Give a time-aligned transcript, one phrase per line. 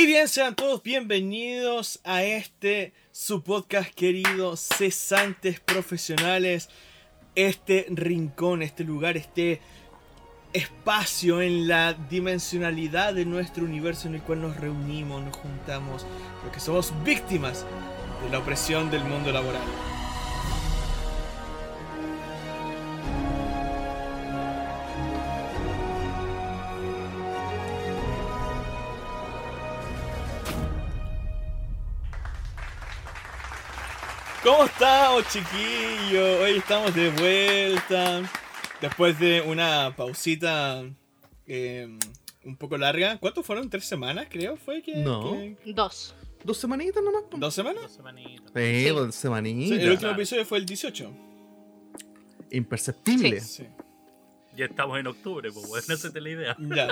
[0.00, 6.68] Y bien, sean todos bienvenidos a este su podcast querido, cesantes profesionales,
[7.34, 9.60] este rincón, este lugar, este
[10.52, 16.06] espacio en la dimensionalidad de nuestro universo en el cual nos reunimos, nos juntamos,
[16.44, 17.66] porque somos víctimas
[18.22, 19.66] de la opresión del mundo laboral.
[34.48, 36.40] ¿Cómo estamos, chiquillos?
[36.40, 38.22] Hoy estamos de vuelta.
[38.80, 40.84] Después de una pausita
[41.46, 41.98] eh,
[42.44, 43.18] un poco larga.
[43.18, 43.68] ¿Cuántos fueron?
[43.68, 44.56] ¿Tres semanas, creo?
[44.56, 44.96] ¿Fue que.?
[44.96, 45.32] No.
[45.32, 46.14] que- Dos.
[46.44, 47.24] Dos semanitas nomás.
[47.36, 47.82] ¿Dos semanas?
[47.82, 48.50] Dos semanitas.
[48.54, 48.88] Sí, Sí.
[48.88, 49.78] dos Sí, semanitas.
[49.80, 51.12] el último episodio fue el 18.
[52.50, 53.40] Imperceptible.
[53.42, 53.66] Sí.
[54.56, 56.56] Ya estamos en octubre, pues bueno, esa es la idea.
[56.58, 56.88] Ya.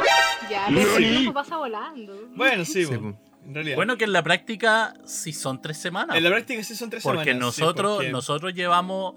[0.51, 2.29] Ya, pero el tiempo pasa volando.
[2.37, 3.18] Bueno, sí, Sí, po.
[3.47, 3.77] En realidad.
[3.77, 6.17] Bueno, que en la práctica sí son tres semanas.
[6.17, 7.55] en la práctica sí son tres porque semanas.
[7.55, 9.15] sí, porque- nosotros llevamos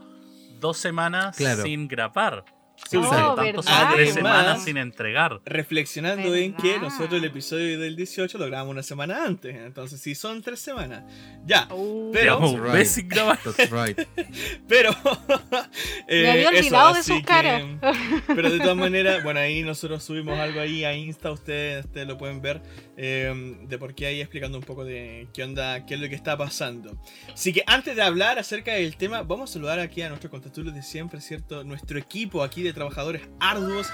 [0.59, 1.63] dos semanas Claro.
[1.63, 2.45] sin grabar.
[2.89, 5.41] Sí, Oh, sin entregar.
[5.45, 9.55] Reflexionando en que nosotros el episodio del 18 lo grabamos una semana antes.
[9.55, 11.03] Entonces sí son tres semanas.
[11.45, 11.67] Ya.
[11.71, 13.13] Uh, Pero- That's right.
[13.57, 13.99] That's right.
[16.07, 17.63] Eh, Me había eso, olvidado de así sus que- caras.
[18.27, 22.17] Pero de todas maneras, bueno, ahí nosotros subimos algo ahí a Insta, ustedes, ustedes lo
[22.17, 22.61] pueden ver,
[22.97, 26.15] eh, de por qué ahí explicando un poco de qué onda, qué es lo que
[26.15, 26.99] está pasando.
[27.31, 30.73] Así que antes de hablar acerca del tema, vamos a saludar aquí a nuestros contactos
[30.73, 31.63] de siempre, ¿cierto?
[31.63, 33.87] Nuestro equipo aquí de trabajadores arduos,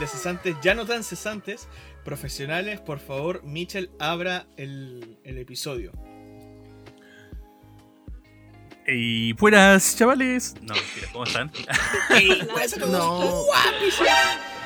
[0.00, 1.68] de cesantes, ya no tan cesantes,
[2.04, 2.80] profesionales.
[2.80, 5.92] Por favor, Michel, abra el, el episodio.
[8.86, 10.54] Y buenas, chavales.
[10.60, 11.50] No, mentira, ¿cómo están?
[12.90, 13.44] No.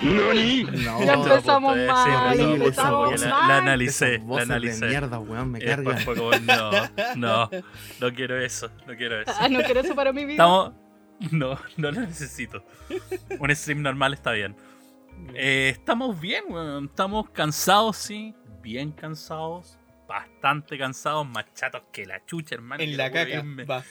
[0.02, 1.04] No.
[1.04, 3.48] Ya empezamos mal, sí, esa empezamos la, mal.
[3.48, 4.86] la analicé, la de analicé.
[4.86, 5.60] mierda, weón, me
[6.04, 6.70] fue como, no,
[7.16, 7.50] no,
[8.00, 9.32] no quiero eso, no quiero eso.
[9.38, 10.34] Ah, no quiero eso para mi vida.
[10.34, 10.85] Estamos.
[11.32, 12.64] No, no lo necesito.
[13.38, 14.54] Un stream normal está bien.
[15.34, 16.86] Eh, estamos bien, weón.
[16.86, 18.34] Estamos cansados, sí.
[18.62, 19.78] Bien cansados.
[20.06, 21.26] Bastante cansados.
[21.26, 22.82] Más chatos que la chucha, hermano.
[22.82, 23.42] En la caca.
[23.68, 23.84] Va.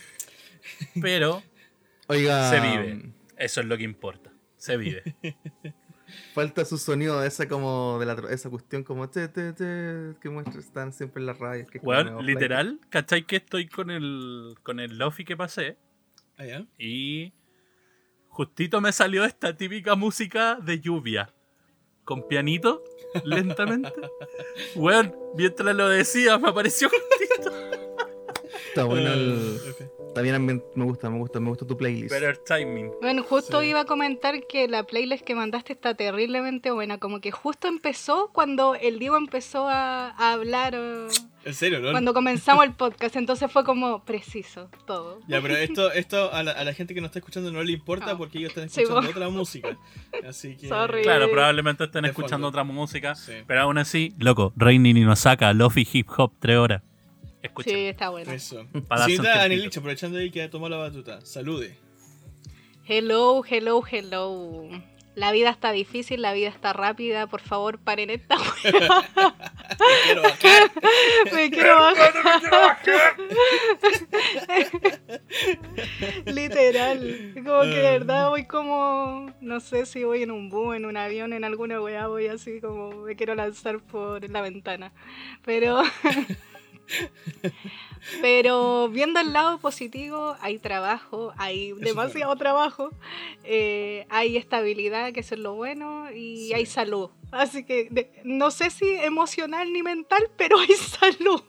[1.01, 1.41] Pero
[2.07, 3.11] Oiga, se vive.
[3.37, 4.31] Eso es lo que importa.
[4.57, 5.03] Se vive.
[6.33, 10.59] falta su sonido, esa como de la esa cuestión como te, te, te, que muestra,
[10.59, 11.69] están siempre en las radios.
[11.69, 14.55] Que medio literal, ¿cachai que estoy con el.
[14.63, 15.77] con el Lofi que pasé?
[16.37, 16.65] Allá.
[16.77, 17.33] Y.
[18.29, 21.33] Justito me salió esta típica música de lluvia.
[22.03, 22.83] Con pianito,
[23.23, 23.91] lentamente.
[24.75, 27.51] Weón, mientras lo decía, me apareció justito.
[28.67, 29.59] Está bueno el...
[29.81, 29.85] Ah.
[30.09, 32.11] Está bien, me gusta, me gusta, me gusta tu playlist.
[32.13, 32.91] Better timing.
[33.01, 33.67] Bueno, justo Sí.
[33.67, 36.99] iba a comentar que la playlist que mandaste está terriblemente buena.
[36.99, 40.77] Como que justo empezó cuando el Diego empezó a, a hablar.
[41.45, 41.91] En serio, ¿no?
[41.91, 43.15] Cuando comenzamos el podcast.
[43.15, 45.19] Entonces fue como preciso todo.
[45.27, 47.71] Ya, pero esto, esto a, la, a la gente que nos está escuchando no le
[47.71, 48.17] importa Ah.
[48.17, 49.77] porque ellos están escuchando otra música.
[50.27, 50.67] Así que.
[50.67, 51.03] Sorry.
[51.03, 52.47] Claro, probablemente estén De escuchando fondo.
[52.47, 53.13] otra música.
[53.15, 53.33] Sí.
[53.45, 56.81] Pero aún así, loco, Reinin y Nosaka, Lofi Hip Hop, 3 horas.
[57.43, 57.73] Escuchen.
[57.75, 58.31] Sí, está bueno.
[58.31, 58.65] Eso.
[59.05, 61.21] Señorita aprovechando ahí que ha tomado la batuta.
[61.23, 61.77] Salude.
[62.87, 64.67] Hello, hello, hello.
[65.15, 67.27] La vida está difícil, la vida está rápida.
[67.27, 69.05] Por favor, paren esta wea.
[70.03, 70.71] Quiero bajar.
[71.33, 72.13] Me quiero bajar.
[76.25, 77.31] Literal.
[77.35, 79.31] Como que de verdad voy como.
[79.39, 82.59] No sé si voy en un bus, en un avión, en alguna weá, voy así
[82.59, 84.91] como me quiero lanzar por la ventana.
[85.43, 85.81] Pero.
[88.21, 92.89] Pero viendo el lado positivo, hay trabajo, hay es demasiado trabajo,
[93.43, 96.53] eh, hay estabilidad, que eso es lo bueno, y Sí.
[96.53, 97.09] hay salud.
[97.31, 101.41] Así que de- no sé si emocional ni mental, pero hay salud.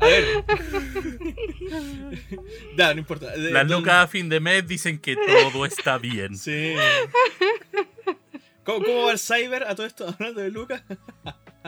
[0.00, 0.44] A ver.
[2.76, 3.34] da, no importa.
[3.36, 6.36] Las lucas a fin de mes dicen que todo está bien.
[6.36, 6.74] Sí.
[8.64, 10.06] ¿Cómo, ¿Cómo va el cyber a todo esto?
[10.08, 10.82] Hablando de Lucas.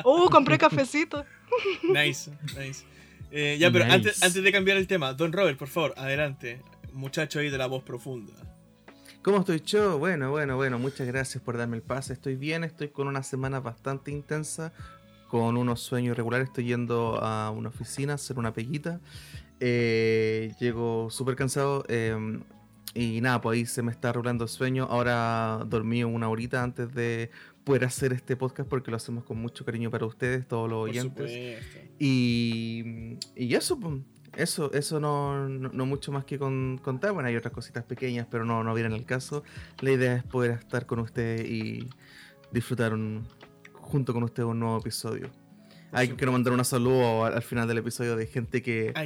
[0.05, 1.25] Uh, compré cafecito.
[1.83, 2.85] Nice, nice.
[3.33, 3.95] Eh, ya, pero Nice.
[3.97, 6.63] antes, antes de cambiar el tema, Don Robert, por favor, adelante.
[6.93, 8.33] Muchacho ahí de la voz profunda.
[9.23, 9.99] ¿Cómo estoy yo?
[9.99, 12.13] Bueno, bueno, bueno, muchas gracias por darme el pase.
[12.13, 14.73] Estoy bien, estoy con una semana bastante intensa,
[15.29, 16.49] con unos sueños irregulares.
[16.49, 19.01] Estoy yendo a una oficina a hacer una peguita.
[19.61, 22.17] Eh, llego súper cansado eh,
[22.95, 24.89] y nada, pues ahí se me está arreglando el sueño.
[24.91, 27.31] Ahora dormí una horita antes de
[27.71, 30.89] poder hacer este podcast porque lo hacemos con mucho cariño para ustedes, todos los Por
[30.91, 31.31] oyentes.
[31.31, 31.95] supuesto.
[32.01, 33.95] Y, y eso, pues,
[34.37, 37.13] eso, eso no, no, no mucho más que con- contar.
[37.13, 39.45] Bueno, hay otras cositas pequeñas, pero no, no vienen al caso.
[39.81, 41.89] La idea es poder estar con ustedes y
[42.53, 43.27] disfrutar un,
[43.75, 45.31] junto con ustedes un nuevo episodio.
[45.93, 49.05] Hay quiero mandar un saludo al, al final del episodio de gente que, Ah,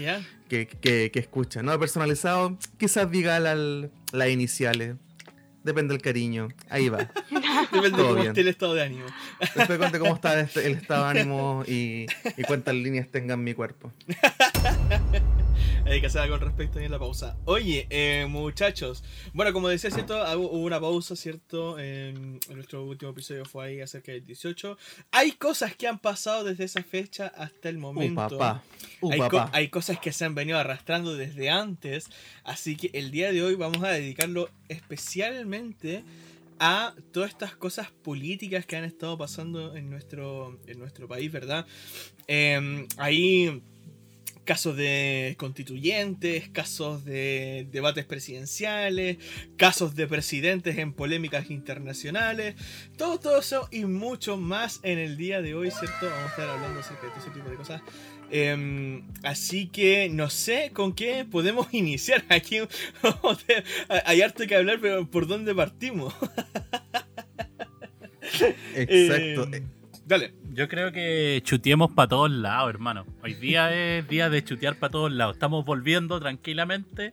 [0.49, 1.63] que, que- que escucha.
[1.63, 4.97] No personalizado, quizás diga la- las iniciales.
[5.65, 6.49] Depende del cariño.
[6.69, 6.99] Ahí va.
[7.73, 8.29] Depende de cómo bien.
[8.29, 9.07] esté el estado de ánimo.
[9.41, 12.07] Después cuente cómo está el estado de ánimo y,
[12.37, 13.91] y cuántas líneas tenga en mi cuerpo.
[15.87, 17.37] Hay que hacer algo al respecto ahí en la pausa.
[17.45, 19.05] Oye, eh, muchachos.
[19.35, 20.17] Bueno, como decía, ¿cierto?
[20.39, 21.79] Hubo una pausa, ¿cierto?
[21.79, 24.79] En nuestro último episodio fue ahí acerca del 18.
[25.13, 28.39] Hay cosas que han pasado desde esa fecha hasta el Uh, momento.
[28.39, 28.63] papá.
[29.03, 29.51] Uh, hay, co- papá.
[29.53, 32.07] hay cosas que se han venido arrastrando desde antes.
[32.45, 36.03] Así que el día de hoy vamos a dedicarlo especialmente
[36.59, 41.67] a todas estas cosas políticas que han estado pasando en nuestro, en nuestro país, ¿verdad?
[42.27, 43.63] Eh, ahí
[44.45, 49.19] casos de constituyentes, casos de debates presidenciales,
[49.57, 52.55] casos de presidentes en polémicas internacionales,
[52.97, 56.07] todo, todo eso y mucho más en el día de hoy, ¿cierto?
[56.07, 57.83] Vamos a estar hablando acerca de todo ese tipo de cosas.
[58.31, 62.25] Em, así que no sé con qué podemos iniciar.
[62.29, 62.59] Aquí
[63.89, 66.15] hay harto que hablar, pero ¿por dónde partimos?
[68.75, 69.55] Exacto.
[69.55, 69.69] Em,
[70.07, 70.44] dale.
[70.55, 73.05] Yo creo que chuteemos para todos lados, hermano.
[73.23, 75.35] Hoy día es día de chutear para todos lados.
[75.37, 77.13] Estamos volviendo tranquilamente.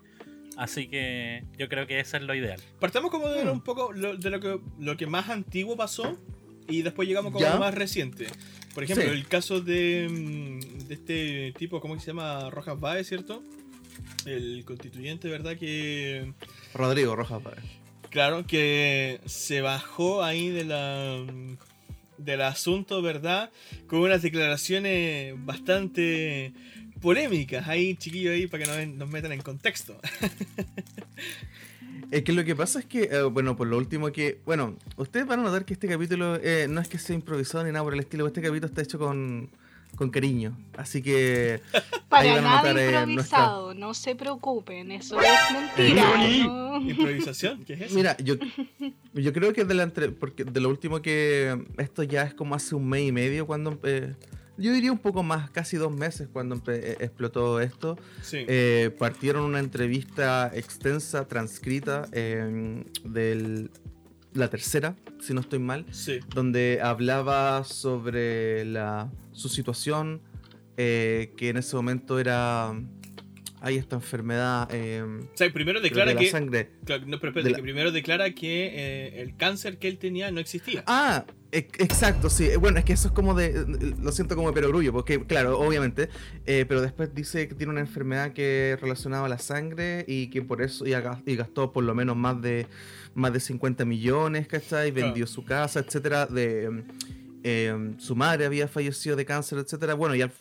[0.58, 2.60] Así que yo creo que eso es lo ideal.
[2.80, 3.50] Partamos como de Hmm.
[3.50, 6.18] un poco lo, de lo que, lo que más antiguo pasó
[6.68, 7.54] y después llegamos como Ya.
[7.54, 8.28] lo más reciente.
[8.76, 9.12] Por ejemplo, Sí.
[9.12, 12.50] el caso de, mm, de este tipo, ¿cómo que se llama?
[12.52, 13.42] Rojas Baez, ¿cierto?
[14.26, 15.58] El constituyente, ¿verdad?
[15.58, 16.32] Que,
[16.76, 17.64] Rodrigo Rojas Páez.
[18.10, 21.26] claro, que se bajó ahí de la
[22.24, 23.52] del asunto, ¿verdad?
[23.88, 26.54] Con unas declaraciones bastante
[27.02, 27.68] polémicas.
[27.68, 30.00] Ahí, chiquillos, ahí, para que nos, metan en contexto.
[32.12, 35.26] Es que lo que pasa es que, eh, bueno, por lo último que, bueno, ustedes
[35.26, 37.94] van a notar que este capítulo eh, no es que sea improvisado ni nada por
[37.94, 39.50] el estilo, este capítulo está hecho con,
[39.96, 40.58] con cariño.
[40.78, 41.62] Así que
[42.10, 45.28] Para nada eh, improvisado, no se preocupen, eso es
[45.78, 46.04] mentira.
[46.46, 46.82] ¿no?
[46.90, 47.96] Improvisación, ¿qué es eso?
[47.96, 48.36] Mira, yo,
[49.14, 52.56] yo creo que de, la entre- porque de lo último que esto ya es como
[52.56, 54.16] hace un mes y medio cuando eh,
[54.58, 57.98] yo diría un poco más, casi dos meses cuando eh, explotó esto.
[58.22, 58.46] Sí.
[58.48, 63.70] Eh, partieron una entrevista extensa, transcrita, eh, de
[64.34, 66.20] la tercera, si no estoy mal, sí.
[66.34, 70.22] donde hablaba sobre la, su situación,
[70.78, 72.74] eh, que en ese momento era...
[73.64, 74.68] Hay esta enfermedad...
[74.74, 76.30] eh, O sea, primero declara de la que.
[76.32, 76.70] sangre.
[76.84, 80.00] claro, no, pero espérate, de la- que primero declara que eh, el cáncer que él
[80.00, 80.84] tenía no existía.
[80.88, 82.50] Ah, e- exacto, sí.
[82.60, 83.94] Bueno, es que eso es como de.
[84.02, 86.10] Lo siento como de perogrullo, porque, claro, obviamente.
[86.48, 90.42] eh, pero después dice que tiene una enfermedad que relacionaba a la sangre y que
[90.42, 90.92] por eso y,
[91.36, 92.66] gastó por lo menos más de
[93.14, 94.90] más de 50 millones, ¿cachai?
[94.92, 96.26] Vendió su casa, etcétera.
[96.26, 96.84] De,
[97.44, 99.94] eh, su madre había fallecido de cáncer, etcétera.
[99.96, 100.32] Bueno, y al,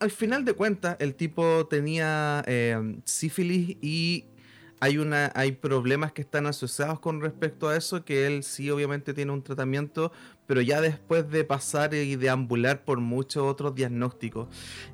[0.00, 4.24] al final de cuentas, el tipo tenía eh, sífilis y
[4.80, 9.12] hay una hay problemas que están asociados con respecto a eso que él sí obviamente
[9.12, 10.10] tiene un tratamiento
[10.46, 14.48] pero ya después de pasar y deambular por muchos otros diagnósticos.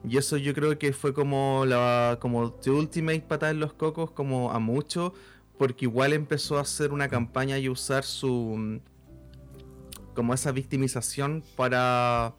[0.07, 4.11] Y eso yo creo que fue como la como the ultimate patada en los cocos
[4.11, 5.15] como a mucho
[5.57, 8.81] porque igual empezó a hacer una campaña y usar su
[10.15, 12.35] como esa victimización para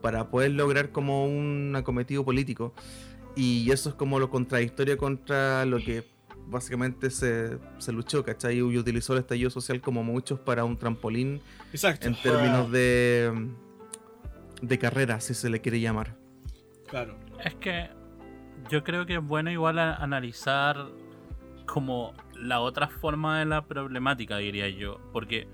[0.00, 2.72] para poder lograr como un acometido político
[3.36, 6.04] y eso es como lo contradictorio contra lo que
[6.46, 8.56] básicamente se, se luchó, ¿cachai?
[8.58, 11.40] Y utilizó el estallido social como muchos para un trampolín
[11.72, 12.08] Exacto.
[12.08, 13.50] en términos de,
[14.62, 16.16] de carrera, si se le quiere llamar.
[16.88, 17.16] Claro.
[17.44, 17.88] Es que
[18.68, 20.88] yo creo que es bueno igual a- analizar
[21.66, 24.98] como la otra forma de la problemática, diría yo.
[25.12, 25.46] Porque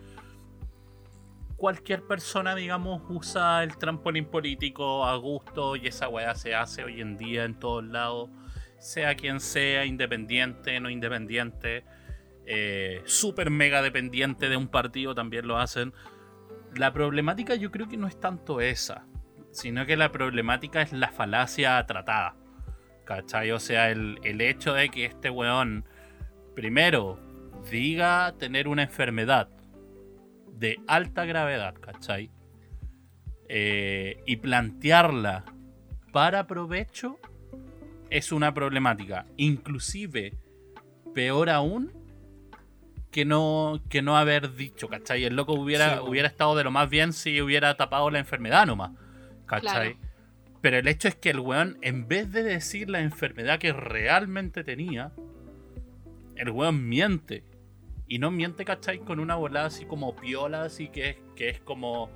[1.56, 7.00] cualquier persona, digamos, usa el trampolín político a gusto y esa weá se hace hoy
[7.00, 8.30] en día en todos lados.
[8.78, 11.84] Sea quien sea, independiente, no independiente,
[12.44, 15.94] eh, super mega dependiente de un partido también lo hacen.
[16.74, 19.06] La problemática yo creo que no es tanto esa,
[19.50, 22.36] sino que la problemática es la falacia tratada.
[23.04, 23.52] ¿Cachai?
[23.52, 25.84] O sea, el, el hecho de que este weón,
[26.54, 27.20] primero,
[27.70, 29.48] diga tener una enfermedad
[30.56, 32.30] de alta gravedad, ¿cachai?
[33.48, 35.44] Eh, y plantearla
[36.12, 37.18] para provecho
[38.10, 39.26] es una problemática.
[39.36, 40.34] Inclusive,
[41.14, 41.92] peor aún,
[43.10, 45.24] que no, que no haber dicho, ¿cachai?
[45.24, 48.66] El loco hubiera, Sí, hubiera estado de lo más bien si hubiera tapado la enfermedad
[48.66, 48.92] nomás,
[49.46, 49.94] ¿cachai?
[49.94, 50.06] Claro.
[50.60, 54.64] Pero el hecho es que el weón, en vez de decir la enfermedad que realmente
[54.64, 55.12] tenía,
[56.34, 57.44] el weón miente.
[58.08, 59.00] Y no miente, ¿cachai?
[59.00, 62.10] Con una volada así como piola, así que es, que es como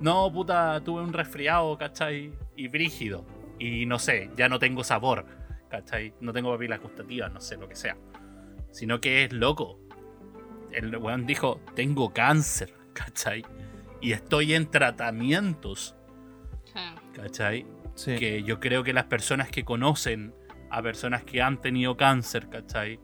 [0.00, 2.32] no, puta, tuve un resfriado, ¿cachai?
[2.56, 3.24] Y brígido.
[3.58, 5.26] Y no sé, ya no tengo sabor,
[5.68, 6.14] ¿cachai?
[6.20, 7.96] No tengo papilas gustativas, no sé, lo que sea.
[8.70, 9.78] Sino que es loco.
[10.72, 13.44] El weón dijo, tengo cáncer, ¿cachai?
[14.00, 15.96] Y estoy en tratamientos.
[17.14, 17.66] ¿cachai?
[17.94, 18.16] Sí.
[18.16, 20.34] que yo creo que las personas que conocen
[20.68, 22.98] a personas que han tenido cáncer, ¿cachai?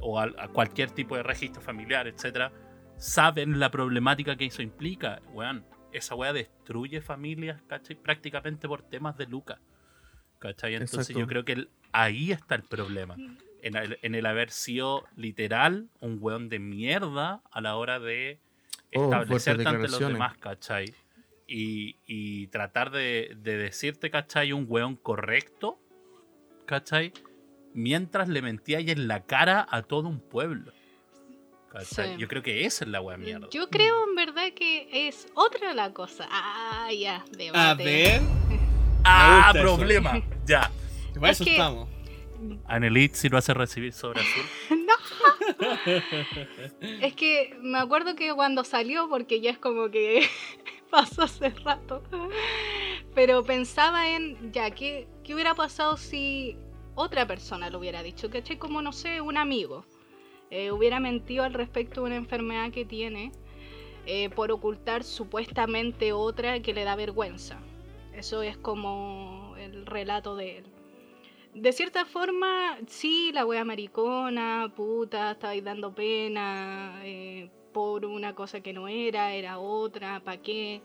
[0.00, 2.52] O a, a cualquier tipo de registro familiar, etcétera,
[2.96, 5.64] saben la problemática que eso implica, weón.
[5.92, 7.94] Esa weá destruye familias, ¿cachai?
[7.96, 9.60] Prácticamente por temas de Luca.
[10.40, 10.74] ¿Cachai?
[10.74, 11.20] Entonces Exacto.
[11.20, 13.14] yo creo que el- ahí está el problema.
[13.62, 18.40] En el, en el haber sido literal un weón de mierda a la hora de
[18.96, 20.94] Oh, establecerte ante los demás, ¿cachai?
[21.46, 24.52] Y, y tratar de, de decirte, ¿cachai?
[24.52, 25.78] Un weón correcto,
[26.66, 27.12] ¿cachai?
[27.74, 30.72] Mientras le mentíais en la cara a todo un pueblo.
[32.18, 33.48] Yo creo que esa es la wea mierda.
[33.50, 36.28] Yo creo en verdad que es otra la cosa.
[36.30, 37.58] Ah, ya, debate.
[37.58, 38.20] A ver.
[39.04, 39.62] ¡Ah, eso.
[39.62, 40.22] problema!
[40.46, 40.70] Ya.
[41.14, 41.88] Para Es eso que- estamos.
[42.66, 44.44] Anelit si lo hace recibir sobre azul.
[47.00, 50.26] Es que me acuerdo que cuando salió, porque ya es como que
[50.90, 52.02] pasó hace rato,
[53.14, 56.56] pero pensaba en, ya, ¿qué, qué hubiera pasado si
[56.94, 58.30] otra persona lo hubiera dicho?
[58.30, 58.58] ¿Cachai?
[58.58, 59.84] Como, no sé, un amigo.
[60.50, 63.32] eh, hubiera mentido al respecto de una enfermedad que tiene
[64.06, 67.58] eh, por ocultar supuestamente otra que le da vergüenza.
[68.12, 70.64] Eso es como el relato de él.
[71.54, 78.60] De cierta forma, sí, la wea maricona, puta, estabais dando pena eh, por una cosa
[78.60, 80.82] que no era, era otra, ¿para qué?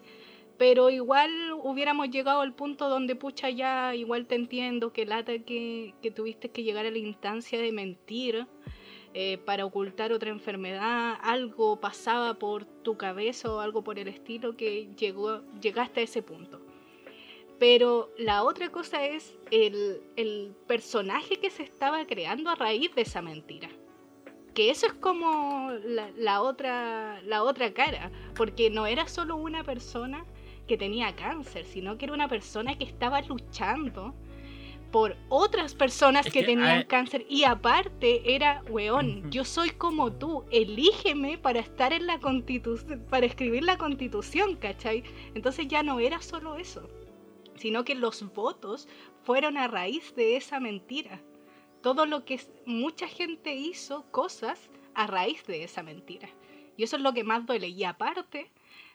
[0.60, 1.32] Pero igual
[1.64, 6.50] hubiéramos llegado al punto donde, pucha, ya igual te entiendo que lata que, que tuviste
[6.50, 8.46] que llegar a la instancia de mentir
[9.14, 14.56] eh, para ocultar otra enfermedad, algo pasaba por tu cabeza o algo por el estilo
[14.58, 16.62] que llegó, llegaste a ese punto.
[17.58, 23.02] Pero la otra cosa es el, el personaje que se estaba creando a raíz de
[23.02, 23.70] esa mentira.
[24.54, 25.72] Que eso es como
[26.18, 28.12] la, otra, la otra cara.
[28.36, 30.26] Porque no era solo una persona
[30.70, 34.14] que tenía cáncer, sino que era una persona que estaba luchando
[34.90, 37.26] por otras personas Es que, que, tenían ah, cáncer.
[37.28, 43.26] Y aparte era, weón, yo soy como tú, elígeme para estar en la constitución, para
[43.26, 45.04] escribir la constitución, ¿cachai?
[45.36, 46.88] Entonces ya no era solo eso
[47.60, 48.88] sino que los votos
[49.24, 51.22] fueron a raíz de esa mentira.
[51.82, 56.30] Todo lo que mucha gente hizo cosas a raíz de esa mentira.
[56.78, 57.68] Y eso es lo que más duele.
[57.68, 58.50] Y aparte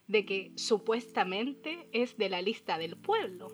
[0.06, 3.48] de que supuestamente es de la lista del pueblo.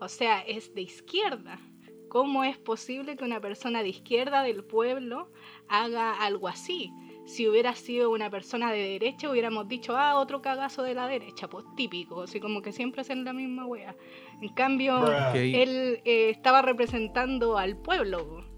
[0.00, 1.60] O sea, es de izquierda.
[2.08, 5.30] ¿Cómo es posible que una persona de izquierda del pueblo
[5.68, 6.90] haga algo así?
[7.24, 11.48] Si hubiera sido una persona de derecha, hubiéramos dicho, ah, otro cagazo de la derecha,
[11.48, 13.94] pues típico, así como que siempre hacen la misma wea.
[14.40, 18.49] En cambio, él eh, estaba representando al pueblo.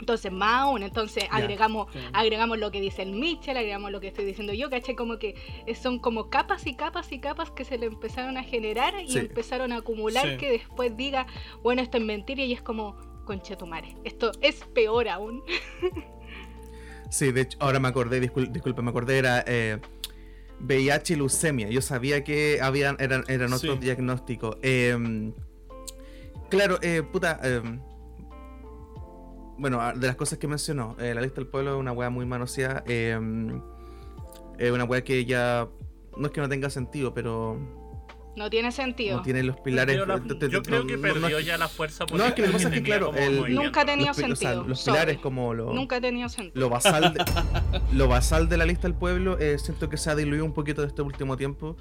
[0.00, 4.24] Entonces, más aún, entonces agregamos, agregamos lo que dice el Mitchell, agregamos lo que estoy
[4.24, 4.94] diciendo yo, ¿cachai?
[4.94, 5.34] Como que
[5.66, 9.10] eh, son como capas y capas y capas que se le empezaron a generar y
[9.10, 9.18] Sí.
[9.18, 10.36] empezaron a acumular Sí.
[10.36, 11.26] que después diga,
[11.62, 15.42] bueno, esto es mentira y es como, conchetumare, esto es peor aún.
[17.10, 19.78] Sí, de hecho, ahora me acordé, discul- disculpa, me acordé, era eh,
[20.60, 21.68] VIH y leucemia.
[21.70, 23.80] Yo sabía que habían, eran, eran otros Sí.
[23.80, 24.56] diagnósticos.
[24.62, 25.32] Em,
[26.50, 27.40] claro, eh, puta.
[27.42, 27.80] em,
[29.58, 32.10] bueno, ah, de las cosas que mencionó, eh, la lista del pueblo es una weá
[32.10, 32.82] muy manoseada.
[32.86, 33.60] em,
[34.58, 35.68] es una weá que ya.
[36.16, 37.58] No es que no tenga sentido, pero
[38.36, 39.16] No tiene sentido.
[39.18, 39.96] no tiene los pilares.
[40.06, 40.16] La-
[40.48, 42.74] yo creo que perdió no- ya la fuerza No, es que lo que pasa es
[42.74, 43.54] que, claro, el-.
[43.54, 44.64] Nunca ha tenido los, pi- o sea, sentido.
[44.68, 44.94] los sorry.
[44.96, 46.60] pilares como lo, Nunca ha tenido sentido.
[46.60, 47.24] lo basal de,
[47.92, 50.82] lo basal de la lista del pueblo eh, siento que se ha diluido un poquito
[50.82, 51.76] de este último tiempo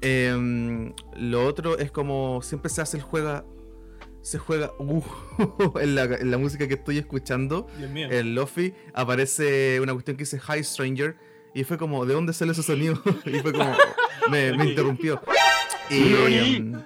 [0.00, 3.44] Em, lo otro es como siempre se hace el juega
[4.24, 5.02] se juega uh,
[5.78, 10.40] en, la, en la música que estoy escuchando el Lofi aparece una cuestión que dice
[10.40, 11.16] Hi Stranger
[11.54, 13.00] y fue como ¿de dónde sale ese sonido?
[13.26, 13.76] y fue como
[14.30, 15.20] me, me interrumpió
[15.90, 16.14] y,
[16.56, 16.82] em,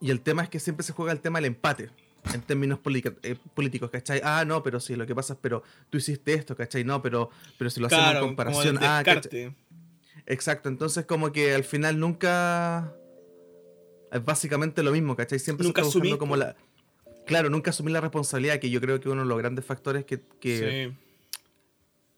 [0.00, 1.90] y el tema es que siempre se juega el tema del empate
[2.32, 2.78] en términos
[3.22, 4.20] eh, políticos, ¿cachai?
[4.24, 6.84] Ah, no, pero sí, lo que pasa es, pero tú hiciste esto, ¿cachai?
[6.84, 9.02] No, pero, pero si lo hacemos claro, en comparación, como el ah.
[10.26, 12.94] Exacto, entonces como que al final nunca
[14.14, 15.38] es básicamente lo mismo, ¿cachai?
[15.38, 16.56] Siempre Nunca se está buscando como la...
[17.26, 20.20] Claro, nunca asumir la responsabilidad, que yo creo que uno de los grandes factores que,
[20.40, 20.96] que Sí.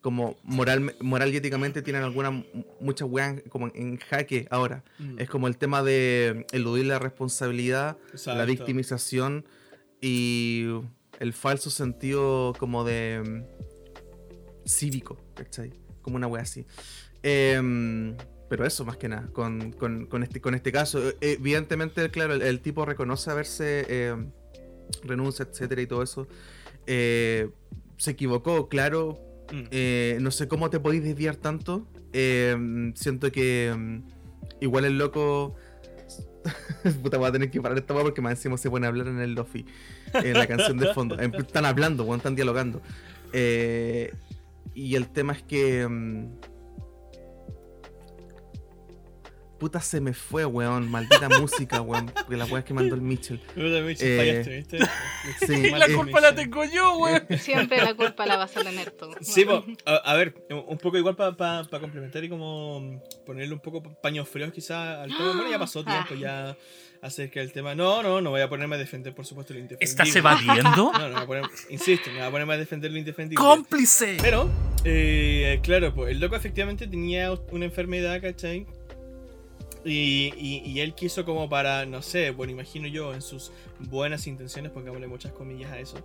[0.01, 2.43] como moral, moral y éticamente tienen algunas,
[2.79, 4.83] muchas weas como en jaque ahora.
[4.99, 5.19] Mm.
[5.19, 9.45] Es como el tema de eludir la responsabilidad, la victimización
[10.01, 10.65] y
[11.19, 15.73] el falso sentido como de mm, cívico, ¿cachai?
[16.01, 16.65] Como una wea así.
[17.23, 18.15] Em,
[18.49, 22.33] pero eso más que nada, con, con, con este, con este caso, eh, evidentemente, claro,
[22.33, 24.15] el, el tipo reconoce haberse eh,
[25.03, 26.27] renuncia, etcétera y todo eso.
[26.85, 27.49] Eh,
[27.97, 29.19] se equivocó, claro.
[29.51, 29.63] Mm.
[29.71, 31.87] Eh, no sé cómo te podéis desviar tanto.
[32.13, 34.01] Eh, siento que mm,
[34.61, 35.55] igual el loco.
[37.03, 39.19] Puta, voy a tener que parar esta porque más encima se pone a hablar en
[39.19, 39.65] el Lofi.
[40.13, 41.19] En la canción de fondo.
[41.19, 42.81] Están hablando, están dialogando.
[43.33, 44.13] Eh,
[44.73, 45.87] y el tema es que.
[49.57, 50.89] Puta se me fue, weón.
[50.89, 52.07] Maldita música, weón.
[52.07, 53.39] Porque la weá que mandó el Mitchell.
[53.39, 54.79] Puta, Eh, fallaste, ¿viste?
[55.45, 57.25] sí, la eh, culpa la tengo yo, weón.
[57.39, 59.09] Siempre la culpa la vas a tener tú.
[59.21, 63.81] Sí, po, a, a ver, un poco igual para complementar y como ponerle un poco
[64.01, 65.33] paños fríos quizá al tema.
[65.33, 66.55] Bueno, ya pasó tiempo ya
[67.01, 67.75] acerca del tema.
[67.75, 69.89] No, no, no voy a ponerme a defender, por supuesto, lo indefendible.
[69.89, 70.91] ¿Estás evadiendo?
[70.93, 73.43] No, no, voy a poner, insisto, me voy a ponerme a defender lo indefendible.
[73.43, 74.17] ¡Cómplice!
[74.21, 74.49] Pero,
[74.83, 78.65] eh, claro, pues el loco efectivamente tenía una enfermedad, ¿cachai?
[79.85, 84.27] Y, y- y él quiso como para, no sé, bueno, imagino yo, en sus buenas
[84.27, 85.97] intenciones, pongámosle muchas comillas a eso,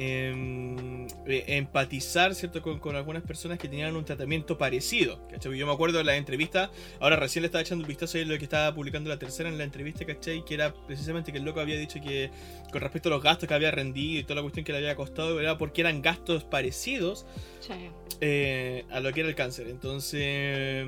[0.00, 5.56] eh, empatizar, ¿cierto?, con, con algunas personas que tenían un tratamiento parecido, ¿cachai?
[5.58, 8.38] Yo me acuerdo de la entrevista, ahora recién le estaba echando un vistazo a lo
[8.38, 10.44] que estaba publicando la tercera en la entrevista, ¿cachai?
[10.44, 12.30] Que era precisamente que el loco había dicho que
[12.70, 14.94] con respecto a los gastos que había rendido y toda la cuestión que le había
[14.94, 17.26] costado, era porque eran gastos parecidos
[17.60, 17.72] Sí.
[18.20, 19.66] eh, a lo que era el cáncer.
[19.68, 20.86] Entonces,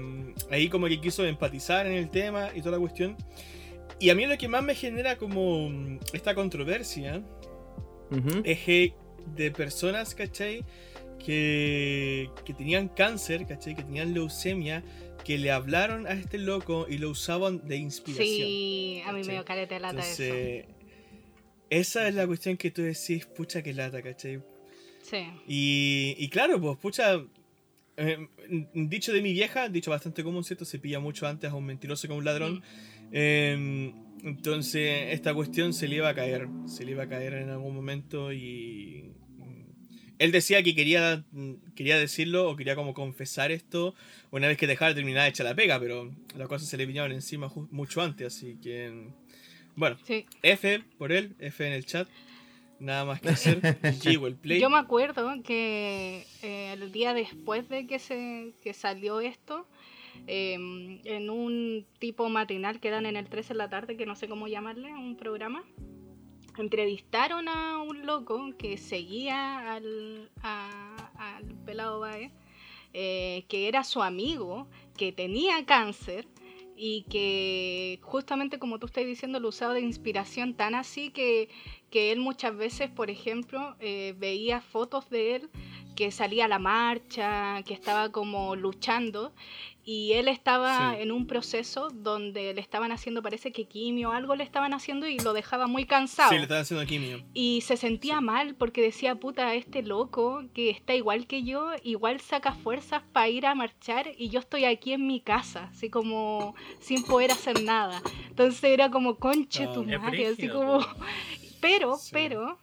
[0.50, 3.17] ahí como que quiso empatizar en el tema y toda la cuestión.
[3.99, 5.71] Y a mí lo que más me genera como
[6.12, 7.23] esta controversia
[8.45, 8.93] es que
[9.37, 10.65] de personas, ¿cachai?
[11.25, 13.75] Que, que tenían cáncer, ¿cachai?
[13.75, 14.83] Que tenían leucemia,
[15.25, 18.27] que le hablaron a este loco y lo usaban de inspiración.
[18.27, 20.23] Sí, a mí me dio careta de lata eso.
[20.23, 20.65] Entonces,
[21.69, 24.41] esa es la cuestión que tú decís, pucha que lata, ¿cachai?
[25.03, 25.27] Sí.
[25.47, 27.23] Y, y claro, pues, pucha.
[27.97, 28.29] eh,
[28.75, 30.65] dicho de mi vieja, dicho bastante común, ¿cierto?
[30.65, 32.62] Se pilla mucho antes a un mentiroso que a un ladrón.
[33.12, 33.93] Eh,
[34.25, 36.49] entonces, esta cuestión se le iba a caer.
[36.67, 39.12] Se le iba a caer en algún momento y.
[40.20, 43.94] Él decía que quería, mm, quería decirlo o quería como confesar esto
[44.30, 47.11] una vez que dejara de terminar hecha la pega, pero las cosas se le vinieron
[47.11, 49.09] encima mucho antes, así que.
[49.76, 50.26] Bueno, Sí.
[50.42, 52.06] F por él, F en el chat.
[52.80, 53.62] Nada más que hacer.
[53.62, 54.61] G el play.
[54.61, 59.66] Yo me acuerdo que eh, el día después de que se que salió esto,
[60.26, 60.52] eh,
[61.04, 64.28] en un tipo matinal que dan en el 13 en la tarde, que no sé
[64.28, 65.64] cómo llamarle, un programa,
[66.61, 72.31] entrevistaron a un loco que seguía al, al pelado Bae,
[72.92, 76.27] eh, que era su amigo, que tenía cáncer
[76.77, 81.51] y que justamente como tú estás diciendo lo usaba de inspiración tan así que,
[81.90, 85.50] que él muchas veces, por ejemplo, eh, veía fotos de él
[85.96, 89.33] que salía a la marcha, que estaba como luchando
[89.85, 91.03] y él estaba Sí.
[91.03, 95.18] en un proceso donde le estaban haciendo, parece que quimio, algo le estaban haciendo y
[95.18, 96.31] lo dejaba muy cansado.
[96.31, 97.22] Sí, le están haciendo quimio.
[97.35, 98.24] Y se sentía Sí.
[98.24, 103.29] mal porque decía, puta, este loco que está igual que yo, igual saca fuerzas para
[103.29, 107.62] ir a marchar y yo estoy aquí en mi casa, así como sin poder hacer
[107.62, 108.00] nada.
[108.29, 110.81] Entonces era como, conche tu madre, así como...
[111.61, 112.11] Pero, Sí.
[112.12, 112.59] pero,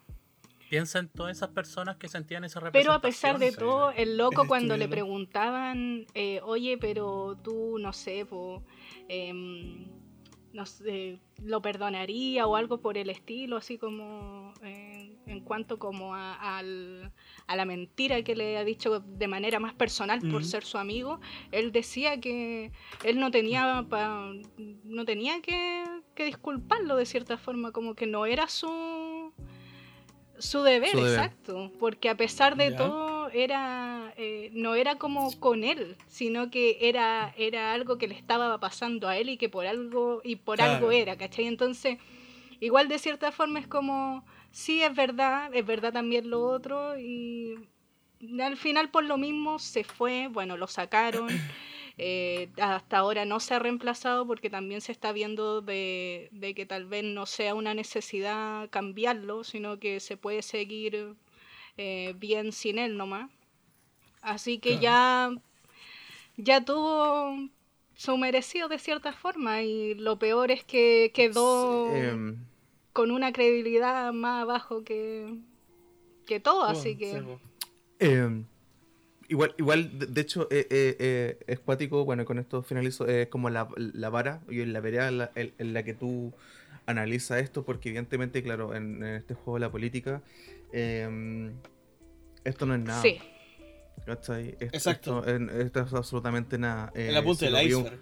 [0.70, 3.70] Piensa en todas esas personas que sentían esa pero a pesar de representación.
[3.70, 8.62] todo, el loco cuando le preguntaban, eh, oye, pero tú, no sé, po,
[9.08, 9.86] em,
[10.58, 16.16] no sé, lo perdonaría o algo por el estilo, así como eh, en cuanto como
[16.16, 17.12] a, al-
[17.46, 21.20] a la mentira que le ha dicho de manera más personal por ser su amigo,
[21.52, 22.72] él decía que
[23.04, 24.32] él no tenía pa-
[24.84, 25.84] no tenía que,
[26.16, 29.32] que disculparlo de cierta forma, como que no era su
[30.40, 31.12] su deber, Su deber.
[31.14, 32.78] exacto, porque a pesar de Ya.
[32.78, 38.16] todo era eh, no era como con él, sino que era era algo que le
[38.16, 40.74] estaba pasando a él y que por algo y por Claro.
[40.76, 41.46] algo era, ¿cachai?
[41.48, 41.98] Entonces,
[42.60, 47.56] igual de cierta forma es como sí es verdad, es verdad también lo otro y
[48.42, 51.28] al final por lo mismo se fue, bueno, lo sacaron.
[52.00, 56.66] eh, hasta ahora no se ha reemplazado porque también se está viendo de, de que
[56.66, 61.16] tal vez no sea una necesidad cambiarlo, sino que se puede seguir
[61.78, 63.30] eh, bien sin él nomás.
[64.22, 65.32] Así que ya,
[66.38, 67.50] ya tuvo
[67.96, 72.36] su merecido de cierta forma y lo peor es que quedó Em,
[72.94, 75.36] con una credibilidad más abajo que,
[76.28, 77.12] que todo, así que...
[77.14, 77.18] sí.
[78.00, 78.44] Eh,
[79.30, 83.28] igual, igual, de, de hecho, eh, eh, eh, es cuático, bueno, con esto finalizo, es
[83.28, 86.34] como la, la vara y la vereda en la, en- en la que tú
[86.86, 90.22] analizas esto, porque evidentemente, claro, en, en este juego de la política,
[90.74, 91.52] eh,
[92.44, 93.02] esto no es nada.
[93.02, 93.20] Sí,
[94.06, 94.50] ¿cachai?
[94.60, 95.26] Esto- Exacto.
[95.26, 96.92] Esto, es absolutamente nada.
[96.96, 98.00] En Eh, la punta si del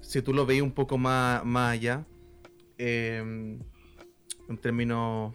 [0.00, 2.04] si tú lo veis un poco más, más allá,
[2.78, 5.34] eh, en términos,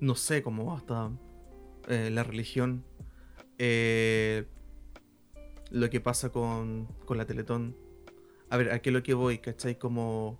[0.00, 1.10] no sé, como hasta
[1.88, 2.84] eh, la religión,
[3.58, 4.46] eh,
[5.70, 7.76] lo que pasa con, con la Teletón.
[8.50, 9.38] A ver, ¿a qué es lo que voy?
[9.38, 9.78] ¿Cachai?
[9.78, 10.38] Como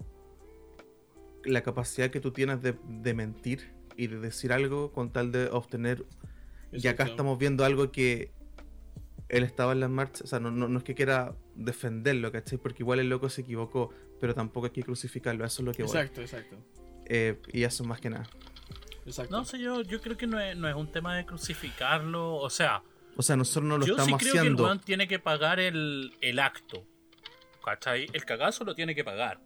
[1.44, 5.48] la capacidad que tú tienes de, de mentir y de decir algo con tal de
[5.48, 6.06] obtener...
[6.70, 7.12] Y acá Exacto.
[7.12, 8.30] estamos viendo algo que
[9.28, 12.58] él estaba en las marchas, o sea, no, no, no es que quiera defenderlo, ¿cachai?
[12.58, 15.82] Porque igual el loco se equivocó, pero tampoco hay que crucificarlo, eso es lo que
[15.82, 15.90] voy.
[15.90, 16.56] Exacto, exacto.
[17.06, 18.28] Eh, y eso más que nada.
[19.04, 19.36] Exacto.
[19.36, 22.36] No sé, yo, yo creo que no es, no es un tema de crucificarlo.
[22.36, 22.82] O sea,
[23.16, 26.14] O sea, nosotros no lo yo sí estamos creo que el tiene que pagar el,
[26.20, 26.86] el acto.
[27.64, 28.06] ¿Cachai?
[28.12, 29.40] El cagazo lo tiene que pagar.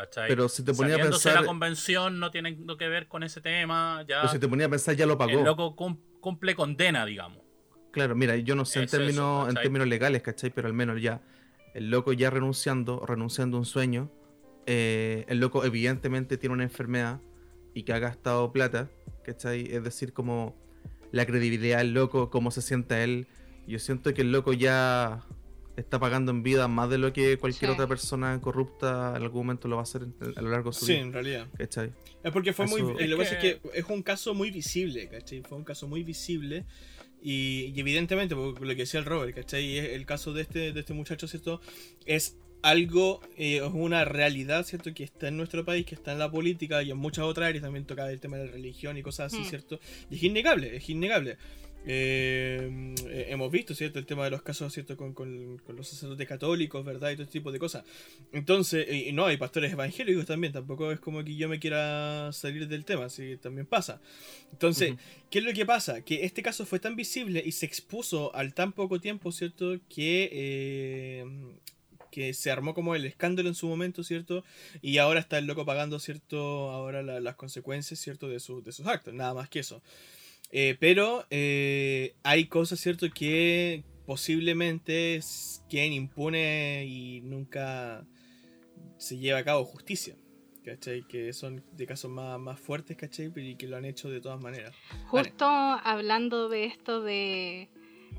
[0.00, 0.28] ¿Cachai?
[0.28, 4.04] Pero si te ponía a pensar- la convención no tiene que ver con ese tema.
[4.08, 5.38] Ya Pero si te ponía a pensar, ya lo pagó.
[5.38, 7.38] el loco cum- cumple condena, digamos.
[7.92, 10.50] Claro, mira, yo no sé en eso, términos, en términos legales, ¿cachai?
[10.50, 11.22] Pero al menos ya,
[11.74, 14.10] el loco ya renunciando, renunciando a un sueño,
[14.66, 17.20] eh, el loco evidentemente tiene una enfermedad
[17.74, 18.90] y que ha gastado plata,
[19.24, 19.72] ¿cachai?
[19.74, 20.54] Es decir, como
[21.10, 23.26] la credibilidad del loco, cómo se siente él.
[23.66, 25.20] Yo siento que el loco ya
[25.80, 27.74] está pagando en vida más de lo que cualquier Sí.
[27.74, 30.02] otra persona corrupta en algún momento lo va a hacer
[30.36, 31.02] a lo largo de su Sí, vida.
[31.02, 31.46] en realidad.
[31.56, 31.92] ¿Cachai?
[32.22, 32.80] Es porque fue muy.
[32.80, 35.42] Eso- eh, Lo que Es pasa es que es un caso muy visible, ¿cachai?
[35.42, 36.64] Fue un caso muy visible.
[37.22, 39.64] Y, y evidentemente, por lo que decía el Robert, ¿cachai?
[39.64, 41.60] Y es- el caso de este, de este muchacho, ¿cierto?
[42.06, 44.92] Es algo, eh, es una realidad, ¿cierto?
[44.94, 47.62] Que está en nuestro país, que está en la política y en muchas otras áreas.
[47.62, 49.48] También toca el tema de la religión y cosas así, Mm.
[49.48, 49.80] ¿cierto?
[50.10, 51.38] Y es innegable, es innegable.
[51.90, 53.98] Eh, eh, hemos visto, ¿cierto?
[53.98, 54.94] El tema de los casos, ¿cierto?
[54.96, 57.10] Con, con- con los sacerdotes católicos, ¿verdad?
[57.10, 57.82] Y todo este tipo de cosas.
[58.32, 62.68] Entonces, y, no, hay pastores evangélicos también, tampoco es como que yo me quiera salir
[62.68, 64.00] del tema, sí, también pasa.
[64.52, 64.94] Entonces.
[65.30, 66.02] ¿qué es lo que pasa?
[66.02, 69.78] Que este caso fue tan visible y se expuso al tan poco tiempo, ¿cierto?
[69.88, 71.24] Que, eh,
[72.10, 74.42] que se armó como el escándalo en su momento, ¿cierto?
[74.80, 76.70] Y ahora está el loco pagando, ¿cierto?
[76.70, 78.28] Ahora la- las consecuencias, ¿cierto?
[78.28, 79.82] De, su- de sus actos, nada más que eso.
[80.50, 83.06] Eh, pero eh, hay cosas, ¿cierto?
[83.14, 85.20] Que posiblemente
[85.68, 88.06] queden impune y nunca
[88.96, 90.16] se lleva a cabo justicia.
[90.64, 91.02] ¿Cachai?
[91.08, 93.32] Que son de casos más, más fuertes, ¿cachai?
[93.36, 94.74] Y que lo han hecho de todas maneras.
[94.90, 95.06] Vale.
[95.30, 97.70] Justo hablando de esto de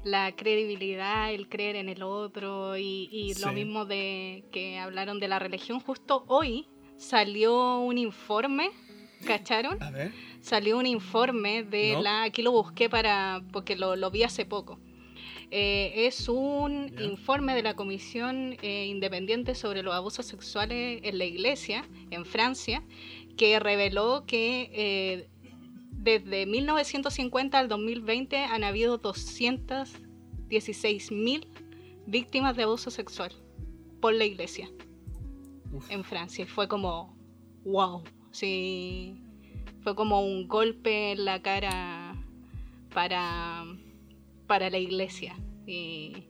[0.03, 3.53] la credibilidad, el creer en el otro y, y lo Sí.
[3.55, 8.71] mismo de que hablaron de la religión, justo hoy salió un informe,
[9.27, 9.81] ¿cacharon?
[9.83, 10.11] A ver.
[10.41, 12.01] Salió un informe de No.
[12.01, 14.79] la, aquí lo busqué para, porque lo, lo vi hace poco.
[15.51, 21.25] Eh, es un informe de la Comisión eh, Independiente sobre los Abusos Sexuales en la
[21.25, 22.83] Iglesia, en Francia,
[23.35, 25.27] que reveló que eh,
[25.91, 31.47] desde 1950 al 2020 han habido 216.000
[32.05, 33.31] víctimas de abuso sexual
[33.99, 34.69] por la Iglesia
[35.73, 35.89] Uf.
[35.89, 36.45] en Francia.
[36.45, 37.17] Fue como,
[37.65, 39.19] wow, sí,
[39.83, 42.15] fue como un golpe en la cara
[42.93, 43.65] para,
[44.47, 45.35] para la iglesia.
[45.65, 46.25] Y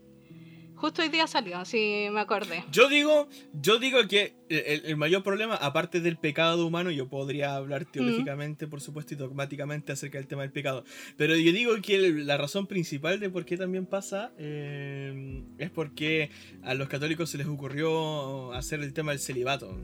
[0.75, 2.63] justo hoy día salió, sí, me acordé.
[2.71, 7.55] Yo digo, yo digo que el, el mayor problema, aparte del pecado humano, yo podría
[7.55, 10.83] hablar teológicamente, por supuesto, y dogmáticamente acerca del tema del pecado.
[11.17, 16.29] Pero yo digo que la razón principal de por qué también pasa eh, es porque
[16.63, 19.77] a los católicos se les ocurrió hacer el tema del celibato.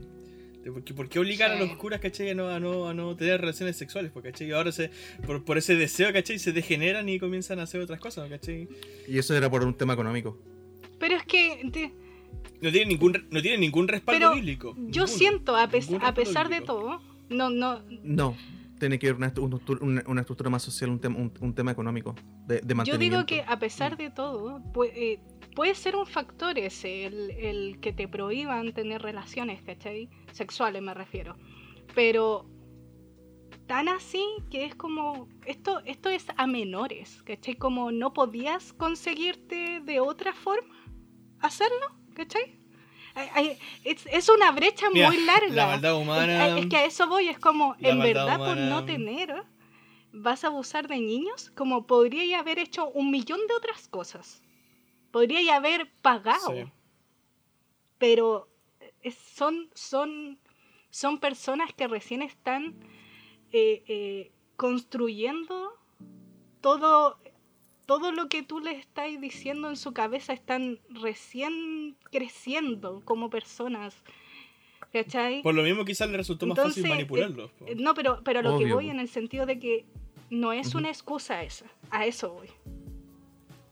[0.66, 2.32] De por, qué, por qué obligar a los curas, ¿cachai?
[2.32, 4.48] A no, a no, a no tener relaciones sexuales, porque, ¿cachai?
[4.48, 4.90] Y ahora se,
[5.24, 6.40] por, por ese deseo, ¿cachai?
[6.40, 8.68] Se degeneran y comienzan a hacer otras cosas, ¿cachai?
[9.08, 10.40] Y eso era por un tema económico.
[11.00, 11.94] Pero es que te-
[12.64, 14.74] No tiene ningún, no tiene ningún respaldo Pero bíblico.
[14.76, 15.08] yo ninguno.
[15.08, 17.00] siento, a, pes- a pesar de todo,
[17.30, 18.36] no, no, No,
[18.80, 19.32] tiene que ver una,
[19.82, 22.16] una una- estructura más social, un, tema un, un tema económico,
[22.48, 25.20] de, de yo digo que a pesar de todo, puede,
[25.56, 30.10] puede ser un factor ese, el, el que te prohíban tener relaciones, ¿cachai?
[30.32, 31.36] Sexuales me refiero.
[31.96, 32.46] Pero
[33.68, 37.56] tan así que es como, esto, esto es a menores, ¿cachai?
[37.56, 40.76] Como no podías conseguirte de otra forma
[41.40, 42.60] hacerlo, ¿cachai?
[43.16, 45.56] Ay, Es, es una brecha Mira, muy larga.
[45.56, 46.60] La maldad humana.
[46.60, 49.34] Es, que a eso voy, es como, en verdad, por no tener,
[50.12, 54.44] vas a abusar de niños, como podría haber hecho un millón de otras cosas.
[55.16, 56.52] Podría haber pagado.
[56.54, 56.66] Sí.
[57.98, 58.50] Pero
[59.02, 60.38] es- son, son,
[60.90, 62.76] son personas que recién están
[63.54, 65.72] eh, eh, construyendo
[66.60, 67.18] todo,
[67.86, 73.96] todo lo que tú les estás diciendo en su cabeza, están recién creciendo como personas.
[74.92, 75.42] ¿Cachai?
[75.44, 77.52] Por lo mismo quizás le resultó más Entonces, fácil manipularlos.
[77.68, 79.86] Eh, No, pero, pero a lo que voy en el sentido de que
[80.30, 81.68] no es una excusa esa.
[81.90, 82.50] A eso voy.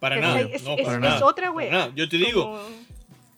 [0.09, 0.41] Para nada.
[0.41, 1.25] Es, no, es- para es nada.
[1.25, 1.71] otra para wea.
[1.71, 1.91] nada.
[1.95, 2.83] Yo te digo, Como-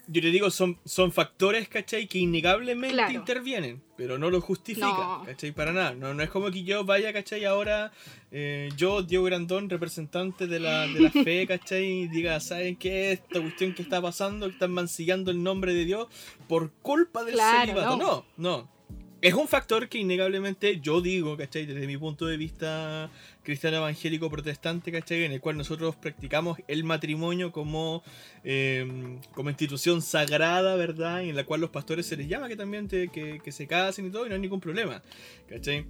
[0.08, 2.08] yo te digo, son, son factores, ¿cachai?
[2.08, 3.14] Que innegablemente Claro.
[3.14, 5.24] intervienen, pero no lo justifican, No.
[5.26, 5.52] ¿cachai?
[5.52, 5.96] Para nada.
[5.96, 7.44] No, no es como que yo vaya, ¿cachai?
[7.46, 7.92] Ahora,
[8.32, 11.86] eh, yo, Diego Grandón, representante de la, de la fe, ¿cachai?
[11.86, 13.14] Y diga, ¿saben qué?
[13.14, 16.08] Esta cuestión que está pasando, están mancillando el nombre de Dios
[16.48, 17.98] por culpa del Claro, celibato.
[17.98, 18.26] no.
[18.38, 18.76] No, no.
[19.22, 21.66] Es un factor que innegablemente yo digo, ¿cachai?
[21.66, 23.10] Desde mi punto de vista
[23.46, 25.24] cristiano evangélico protestante, ¿cachai?
[25.24, 28.04] En el cual nosotros practicamos el matrimonio como,
[28.44, 31.22] eh, como institución sagrada, ¿verdad?
[31.22, 34.08] Y en la cual los pastores se les llama que también te- que, se casen
[34.08, 35.02] y todo, y no hay ningún problema,
[35.48, 35.86] ¿cachai?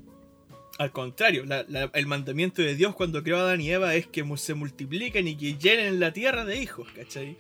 [0.77, 1.45] Al contrario,
[1.93, 5.37] el mandamiento de Dios cuando creó a Adán y Eva es que se multipliquen y
[5.37, 7.37] que llenen la tierra de hijos, ¿cachai?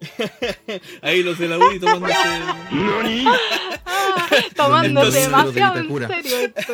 [1.02, 2.14] Ahí los de la UDI tomándose...
[3.84, 6.72] Ah, tomándose demasiado en serio esto.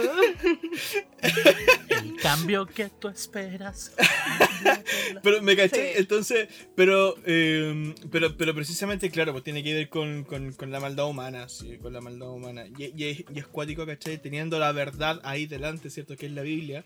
[1.89, 3.93] El cambio que tú esperas.
[5.23, 5.99] Pero me caché, Sí.
[5.99, 10.81] entonces, pero, eh, pero, pero precisamente, claro, pues tiene que ver con, con- con la
[10.81, 12.65] maldad humana, sí, con la maldad humana.
[12.79, 14.21] Y, y es, y es cuático, ¿cachai?
[14.21, 16.17] Teniendo la verdad ahí delante, ¿cierto?
[16.17, 16.85] Que es la Biblia,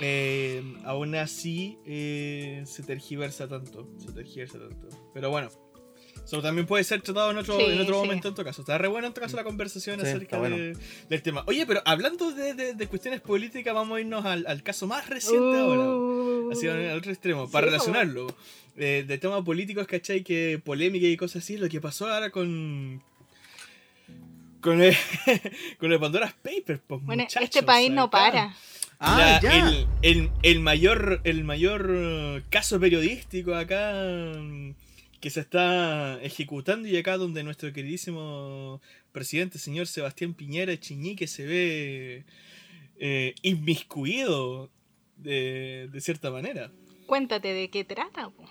[0.00, 4.88] eh, aún así eh, se tergiversa tanto, se tergiversa tanto.
[5.14, 5.50] Pero bueno.
[6.24, 8.00] Eso también puede ser tratado en otro, Sí, en otro sí.
[8.06, 8.62] momento en todo caso.
[8.62, 10.56] Está re bueno en todo caso la conversación Sí, acerca bueno.
[10.56, 10.76] de-
[11.08, 11.42] del tema.
[11.46, 15.08] Oye, pero hablando de, de- de cuestiones políticas, vamos a irnos al, al caso más
[15.08, 15.82] reciente ahora.
[15.90, 18.26] Uh, Así al otro extremo, para Sí, relacionarlo.
[18.76, 20.22] Eh, de temas políticos, ¿cachai?
[20.22, 23.02] Que polémica y cosas así, lo que pasó ahora con.
[24.60, 24.94] Con el,
[25.78, 28.10] con el Pandora's Papers, pues, Bueno, muchachos, este país no acá.
[28.10, 28.54] para.
[28.98, 29.58] Ah, La- ya.
[29.68, 33.94] el, el- el mayor, el mayor eh, caso periodístico acá
[34.38, 34.72] mm,
[35.20, 38.80] que se está ejecutando y acá donde nuestro queridísimo
[39.12, 42.24] presidente, señor Sebastián Piñera Chiñique, se ve
[42.98, 44.70] eh, inmiscuido
[45.16, 46.70] de, de cierta manera.
[47.06, 48.30] Cuéntate de qué trata.
[48.30, 48.44] po.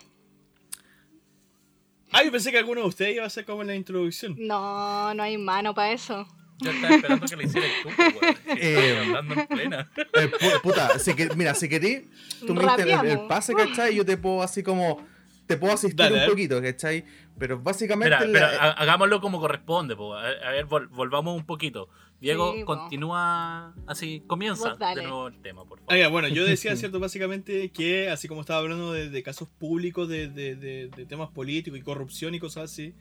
[2.12, 4.36] Ah, yo pensé que alguno de ustedes iba a hacer como la introducción.
[4.40, 6.28] No, no hay mano para eso.
[6.62, 8.36] Yo estaba esperando que le hicieras tú, pues, weón.
[8.62, 9.92] Eh, hablando en plena.
[9.96, 12.02] Eh, pu- puta, si que, mira, si querís,
[12.46, 13.94] tú me diste el, el pase, ¿cachai?
[13.94, 15.08] Y yo te puedo así como.
[15.50, 17.04] Te puedo asistir Dale, un poquito, ¿cachai?
[17.40, 18.14] Pero básicamente.
[18.14, 19.96] Espera, la- ha- hagámoslo como corresponde.
[19.96, 20.14] po.
[20.16, 21.90] A, a ver, vol- volvamos un poquito.
[22.22, 25.92] Diego, Sí, continúa así, comienza de nuevo el tema, por favor.
[25.94, 27.00] Ah, ya, bueno, yo decía, ¿cierto?
[27.00, 31.30] Básicamente que, así como estaba hablando de, de casos públicos, de, de- de- de temas
[31.30, 32.94] políticos y corrupción y cosas así,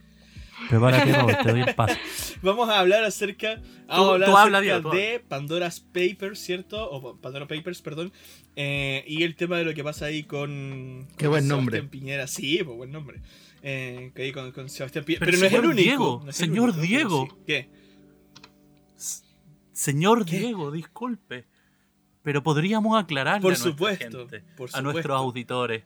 [0.69, 1.97] Prepárate, Robert, te doy el paso.
[2.43, 6.91] vamos a hablar acerca, vamos a hablar tú habla, tú de Pandora's Papers, ¿cierto?
[6.91, 8.13] O Pandora Papers, perdón.
[8.57, 11.83] eh, y el tema de lo que pasa ahí con, Qué con buen Sebastián nombre.
[11.85, 12.27] Piñera.
[12.27, 13.21] Sí, pues buen nombre.
[13.63, 15.25] Eh, que ahí con, con Sebastián Piñera.
[15.27, 15.83] Pero Pero, no es el señor único.
[15.89, 17.29] Diego, no es el señor único, Diego.
[17.31, 17.37] sí.
[17.47, 17.71] ¿Qué?
[18.97, 19.23] S-
[19.73, 20.39] Señor ¿Qué?
[20.39, 21.47] Diego, disculpe.
[22.23, 25.15] Pero podríamos aclararle Por a supuesto, gente, por a nuestros supuesto.
[25.15, 25.85] auditores.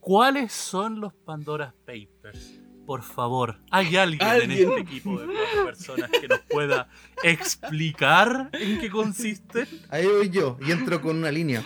[0.00, 2.60] ¿Cuáles son los Pandora's Papers?
[2.86, 4.50] Por favor, ¿hay alguien, ¿Alguien?
[4.52, 5.26] en este equipo de
[5.64, 6.88] personas que nos pueda
[7.22, 9.66] explicar en qué consiste?
[9.88, 11.64] Ahí voy yo y entro con una línea.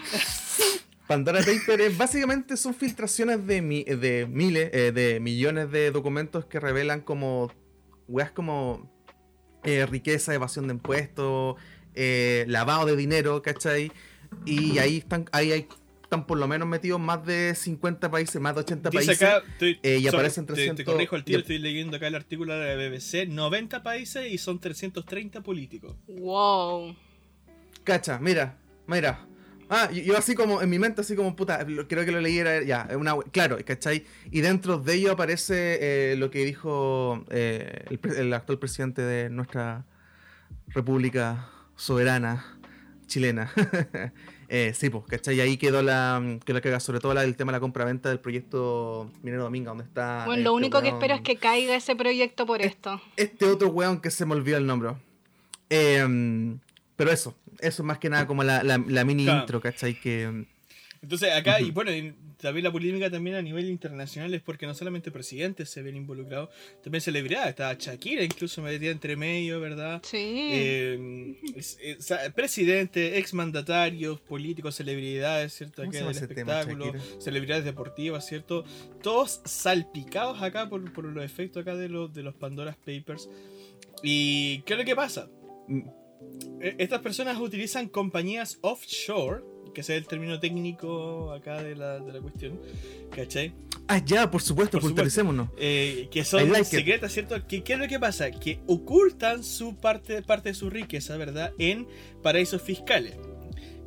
[1.07, 6.45] Pandora Paper es básicamente son filtraciones de, mi- de miles, eh, de millones de documentos
[6.47, 7.51] que revelan como
[8.09, 8.91] weas como
[9.65, 11.57] eh, riqueza, evasión de impuestos,
[11.95, 13.91] eh, lavado de dinero, ¿cachai?
[14.47, 15.69] Y ahí están, ahí hay-
[16.11, 19.23] están por lo menos metidos más de 50 países, más de 80 Dice países.
[19.23, 21.43] acá, estoy, eh, y sorry, aparecen te- te, 300 corrijo el tiro, ya.
[21.43, 25.95] estoy leyendo acá el artículo de la BBC, 90 países y son 330 políticos.
[26.09, 26.97] Wow.
[27.85, 29.25] Cacha, mira, mira.
[29.69, 32.61] Ah, yo, así como, en mi mente, así como, puta, creo que lo leí, era,
[32.65, 34.05] ya, es una, claro, ¿cachai?
[34.33, 35.79] Y dentro de ello aparece
[36.13, 37.85] eh, lo que dijo eh,
[38.17, 39.87] el actual presidente de nuestra
[40.75, 42.59] república soberana
[43.07, 43.53] chilena.
[44.53, 45.37] eh, sí, pues, ¿cachai?
[45.37, 48.09] Y ahí quedó la, que la caga, sobre todo la, el tema de la compra-venta
[48.09, 50.25] del proyecto Minero Dominga, donde está...
[50.27, 53.01] Bueno, lo este único que weón- espero es que caiga ese proyecto por esto.
[53.17, 54.91] este otro weón que se me olvidó el nombre.
[55.69, 56.59] Em,
[56.97, 59.41] pero eso, eso es más que nada como la, la- la mini Claro.
[59.41, 59.95] intro, ¿cachai?
[60.01, 60.47] Que
[61.03, 61.73] Entonces acá, y Ujú.
[61.75, 65.83] bueno, y también la polémica también a nivel internacional es porque no solamente presidentes se
[65.83, 66.49] ven involucrados,
[66.83, 70.01] también celebridades, está Shakira incluso metida entre medio, ¿verdad?
[70.05, 70.17] Sí.
[70.53, 72.13] Eh, es- es-
[73.19, 75.83] exmandatarios, políticos, celebridades, ¿cierto?
[75.83, 78.65] ¿Cómo Acá del tema, espectáculo, celebridades deportivas, ¿cierto?
[79.03, 83.29] Todos salpicados acá por, por los efectos acá de los, de los Pandora's Papers.
[84.03, 85.29] ¿Y qué es lo que pasa?
[85.69, 85.81] mm,
[86.61, 89.43] Eh, Estas personas utilizan compañías offshore,
[89.73, 92.61] que es el término técnico acá de la, de la cuestión,
[93.15, 93.53] ¿cachai?
[93.89, 95.03] Ah, ya, por supuesto, Por supuesto.
[95.59, 96.67] Eh, que son like it.
[96.67, 97.35] secretas, ¿cierto?
[97.49, 98.31] ¿Qué, ¿Qué es lo que pasa?
[98.31, 101.53] Que ocultan su parte, parte de su riqueza, ¿verdad?
[101.59, 101.89] En
[102.23, 103.17] paraísos fiscales.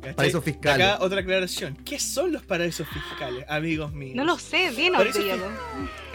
[0.04, 0.16] ¿Cachai?
[0.16, 0.86] Paraísos fiscales.
[0.86, 1.76] Acá otra aclaración.
[1.84, 4.14] ¿Qué son los paraísos fiscales, amigos míos?
[4.16, 5.46] No lo sé, bien Paraísos Diego.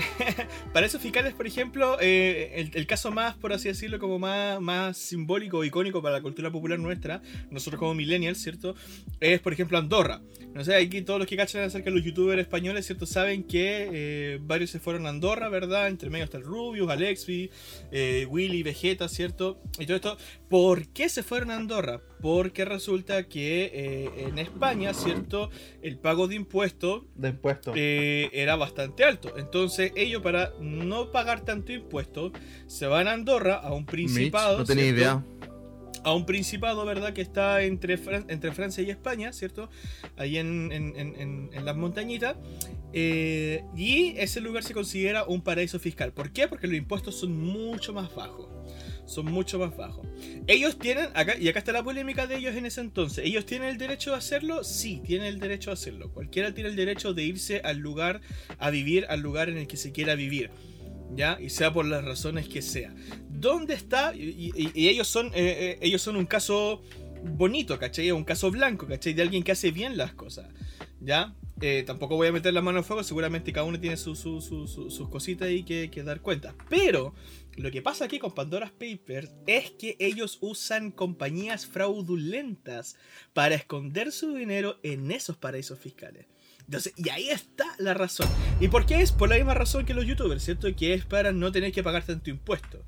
[0.73, 4.97] Paraísos fiscales, por ejemplo, eh, el, el caso más, por así decirlo, como más, más
[4.97, 8.75] simbólico o icónico para la cultura popular nuestra, nosotros como millennials, ¿cierto?
[9.19, 10.21] Es, por ejemplo, Andorra.
[10.53, 13.05] No sé, aquí todos los que cachan acerca de los youtubers españoles, ¿cierto?
[13.05, 15.87] Saben que eh, varios se fueron a Andorra, ¿verdad?
[15.87, 17.51] Entre medio está el Rubius, Alexby,
[17.91, 19.61] eh, Willy, Vegeta, ¿cierto?
[19.77, 20.17] Y todo esto.
[20.49, 22.01] ¿Por qué se fueron a Andorra?
[22.21, 25.51] Porque resulta que eh, en España, ¿cierto?
[25.83, 27.75] El pago de impuestos De impuestos.
[27.77, 29.37] eh, era bastante alto.
[29.37, 32.31] Entonces ellos para no pagar tanto impuesto
[32.65, 34.57] se van a Andorra, a un Mitch, principado.
[34.59, 34.99] no tenía ¿cierto?
[35.01, 35.25] idea.
[36.03, 37.13] A un principado, ¿verdad?
[37.13, 39.69] Que está entre, Fran- entre Francia y España, ¿cierto?
[40.17, 42.37] Ahí en, en- en- en- en las montañitas.
[42.93, 46.11] Eh, y ese lugar se considera un paraíso fiscal.
[46.13, 46.47] ¿Por qué?
[46.47, 48.47] Porque los impuestos son mucho más bajos.
[49.09, 50.07] Son mucho más bajos.
[50.45, 53.25] Ellos tienen, acá, y acá está la polémica de ellos en ese entonces.
[53.25, 54.63] ¿Ellos tienen el derecho de hacerlo?
[54.63, 56.11] Sí, tienen el derecho de hacerlo.
[56.13, 58.21] Cualquiera tiene el derecho de irse al lugar,
[58.59, 60.51] a vivir al lugar en el que se quiera vivir.
[61.15, 61.39] ¿Ya?
[61.41, 62.93] Y sea por las razones que sea.
[63.29, 64.13] ¿Dónde está?
[64.15, 66.83] Y, ellos, son, eh, eh, ellos son un caso
[67.23, 68.11] bonito, ¿cachai?
[68.11, 69.13] Un caso blanco, ¿cachai?
[69.13, 70.45] De alguien que hace bien las cosas.
[71.01, 71.33] ¿Ya?
[71.61, 74.39] Eh, tampoco voy a meter la mano en fuego, seguramente cada uno tiene su- su-
[74.41, 76.55] su- su- sus cositas ahí que, que dar cuenta.
[76.69, 77.13] Pero
[77.57, 82.95] lo que pasa aquí con Pandora's Papers es que ellos usan compañías fraudulentas
[83.33, 86.27] para esconder su dinero en esos paraísos fiscales.
[86.65, 88.29] Entonces, y ahí está la razón.
[88.59, 89.11] ¿Y por qué es?
[89.11, 90.73] Por la misma razón que los youtubers, ¿cierto?
[90.75, 92.83] Que es para no tener que pagar tanto impuesto.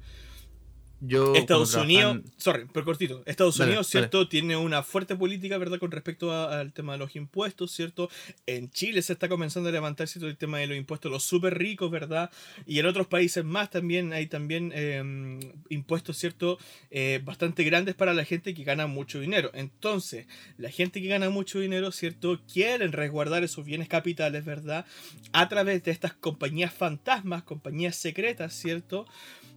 [1.03, 3.23] Yo, Estados Unidos, trabajan- sorry, pero cortito.
[3.25, 4.03] Estados Dale, Unidos, dale.
[4.05, 4.27] ¿cierto?
[4.29, 5.79] Tiene una fuerte política, ¿verdad?
[5.79, 8.07] Con respecto al tema de los impuestos, ¿cierto?
[8.45, 10.27] En Chile se está comenzando a levantar, ¿cierto?
[10.27, 12.29] El tema de los impuestos, los súper ricos, ¿verdad?
[12.67, 16.59] Y en otros países más también hay también eh, impuestos, ¿cierto?
[16.91, 19.49] Eh, bastante grandes para la gente que gana mucho dinero.
[19.55, 22.39] Entonces, la gente que gana mucho dinero, ¿cierto?
[22.51, 24.85] Quieren resguardar esos bienes capitales, ¿verdad?
[25.33, 29.07] A través de estas compañías fantasmas, compañías secretas, ¿cierto?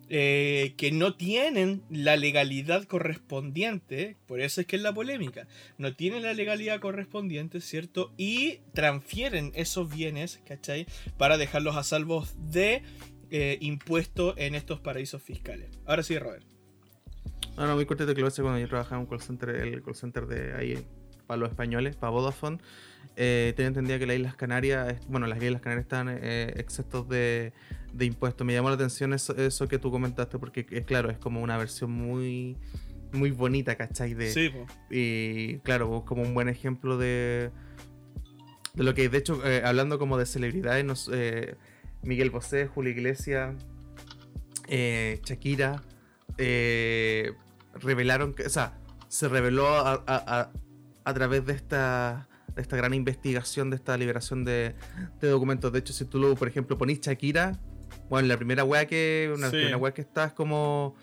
[0.08, 5.46] Eh, que no tienen la legalidad correspondiente, por eso es que es la polémica,
[5.78, 8.12] no tienen la legalidad correspondiente, ¿cierto?
[8.16, 10.86] Y transfieren esos bienes, ¿cachai?
[11.16, 12.82] Para dejarlos a salvo de
[13.30, 15.70] eh, impuestos en estos paraísos fiscales.
[15.86, 16.44] Ahora sí, Robert.
[17.56, 19.82] No, no, muy cortito que lo hice cuando yo trabajaba en un call center, el
[19.82, 20.86] call center de ahí
[21.26, 22.58] para los españoles, para Vodafone.
[23.16, 27.52] Eh, tenía entendido que las Islas Canarias, bueno, las Islas Canarias están eh, exentos de,
[27.92, 28.46] de impuestos.
[28.46, 31.56] Me llamó la atención eso, eso que tú comentaste, porque es claro, es como una
[31.56, 32.56] versión muy,
[33.12, 34.14] muy bonita, ¿cachai?
[34.14, 34.66] De, Sí, po.
[34.90, 37.50] y claro, como un buen ejemplo de,
[38.74, 41.54] de lo que, de hecho, eh, hablando como de celebridades, nos, eh,
[42.02, 43.54] Miguel Bosé, Julio Iglesias,
[44.66, 45.82] eh, Shakira,
[46.38, 47.32] eh,
[47.74, 50.50] revelaron que, o sea, se reveló a, a- a-
[51.04, 54.74] a través de esta, de esta gran investigación, de esta liberación de,
[55.20, 55.72] de documentos.
[55.72, 57.58] De hecho, si tú, lo, por ejemplo, ponís Shakira,
[58.08, 59.56] bueno, la primera wea que, una Sí.
[59.56, 60.96] primera wea que está es como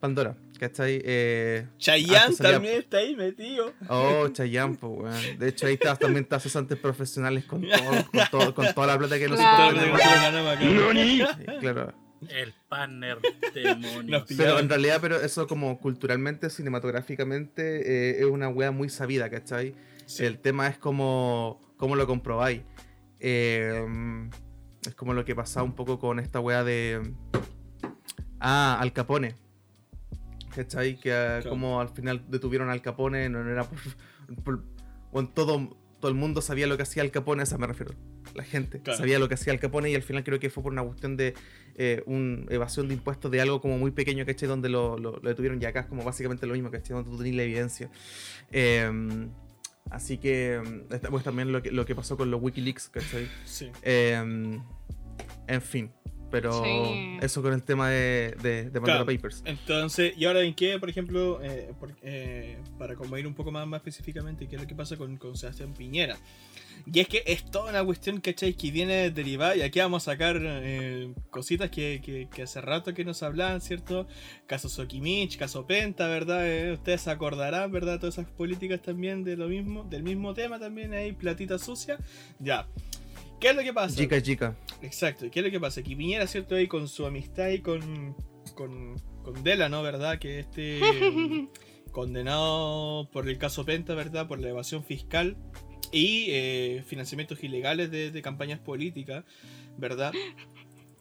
[0.00, 1.02] Pandora, ¿cachai?
[1.04, 3.72] Eh, Chayanne salía- también está ahí metido.
[3.88, 5.38] Oh, Chayanne, pues, weón.
[5.38, 8.98] De hecho, ahí estás, también estás cesantes profesionales con, todo, con, todo- con toda la
[8.98, 10.56] plata que nosotros Claro.
[10.56, 11.28] Tenemos.
[11.60, 11.94] claro.
[12.28, 13.18] El partner
[13.54, 14.24] demonio.
[14.36, 17.62] Pero en realidad, pero eso como culturalmente, cinematográficamente,
[18.10, 19.74] eh, es una wea muy sabida, ¿cachai?
[20.06, 20.24] Sí.
[20.24, 22.62] El tema es como, cómo lo comprobáis.
[23.20, 23.84] Eh,
[24.86, 27.12] es como lo que pasaba un poco con esta wea de...
[28.40, 29.34] Ah, Al Capone.
[30.54, 30.98] ¿Cachai?
[30.98, 31.50] Que ah, Claro.
[31.50, 33.78] como al final detuvieron al Capone, no, no era por...
[34.44, 34.64] por-
[35.12, 37.94] bueno, todo, todo el mundo sabía lo que hacía Al Capone, a eso me refiero.
[38.34, 38.98] La gente Claro.
[38.98, 41.16] sabía lo que hacía Al Capone y al final creo que fue por una cuestión
[41.16, 41.34] de
[41.76, 44.48] eh, un evasión de impuestos de algo como muy pequeño, ¿cachai?
[44.48, 46.94] Donde lo, lo, lo detuvieron y acá es como básicamente lo mismo, ¿cachai?
[46.94, 47.90] Donde tú tenés la evidencia.
[48.50, 48.90] Eh,
[49.90, 50.60] así que,
[50.90, 53.28] esta- pues también lo que, lo que pasó con los Wikileaks, ¿cachai?
[53.44, 53.70] Sí.
[53.82, 54.14] Eh,
[55.46, 55.90] en fin,
[56.30, 57.18] pero Sí.
[57.20, 59.06] eso con el tema de, de, de Pandora Claro.
[59.06, 59.42] Papers.
[59.44, 63.50] Entonces, ¿y ahora en qué, por ejemplo, eh, por- eh, para como ir un poco
[63.50, 66.16] más, más específicamente, qué es lo que pasa con, con Sebastián Piñera?
[66.90, 68.54] Y es que es toda una cuestión, ¿cachai?
[68.54, 72.94] Que viene derivada, y aquí vamos a sacar eh, cositas que, que- que hace rato
[72.94, 74.06] que nos hablaban, ¿cierto?
[74.46, 76.46] Caso Sokimich, caso Penta, ¿verdad?
[76.48, 77.98] Eh, ustedes se acordarán, ¿verdad?
[77.98, 81.98] Todas esas políticas también de lo mismo, del mismo tema también, ahí, platita sucia.
[82.38, 82.66] Ya.
[83.40, 83.96] ¿Qué es lo que pasa?
[83.96, 84.56] Chica, chica.
[84.82, 85.82] Exacto, ¿y qué es lo que pasa?
[85.82, 86.54] Que Piñera, ¿cierto?
[86.56, 88.16] Ahí con su amistad y con,
[88.54, 89.82] con, con Dela, ¿no?
[89.82, 90.18] ¿Verdad?
[90.18, 90.80] Que este
[91.92, 94.26] condenado por el caso Penta, ¿verdad?
[94.26, 95.36] Por la evasión fiscal
[95.92, 99.24] y eh, financiamientos ilegales de, de campañas políticas,
[99.76, 100.12] ¿verdad?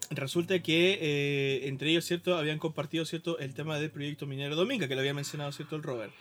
[0.10, 2.38] Resulta que eh, entre ellos, ¿cierto?
[2.38, 3.40] Habían compartido, ¿cierto?
[3.40, 5.76] El tema del proyecto minero Dominga, que lo había mencionado, ¿cierto?
[5.76, 6.14] El Robert.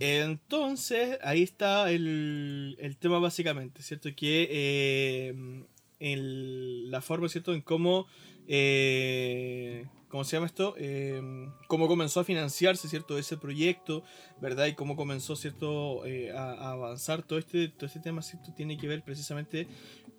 [0.00, 4.08] Entonces, ahí está el, el tema básicamente, ¿cierto?
[4.16, 5.64] Que eh,
[6.00, 7.52] el- la forma, ¿cierto?
[7.54, 8.06] En cómo,
[8.48, 10.74] eh, ¿cómo se llama esto?
[10.78, 11.20] Eh,
[11.68, 13.18] cómo comenzó a financiarse, ¿cierto?
[13.18, 14.02] Ese proyecto,
[14.40, 14.66] ¿verdad?
[14.66, 16.04] Y cómo comenzó, ¿cierto?
[16.06, 18.52] Eh, a, a avanzar todo este, todo este tema, ¿cierto?
[18.54, 19.66] Tiene que ver precisamente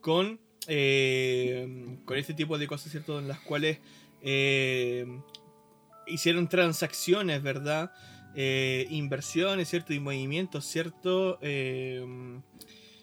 [0.01, 3.19] con, eh, con este tipo de cosas, ¿cierto?
[3.19, 3.79] En las cuales
[6.07, 7.91] hicieron transacciones, ¿verdad?
[8.37, 9.93] Eh, inversiones, ¿cierto?
[9.93, 11.37] Y movimientos, ¿cierto?
[11.41, 12.05] Eh,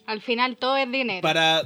[0.07, 1.21] Al final todo es dinero.
[1.21, 1.63] para...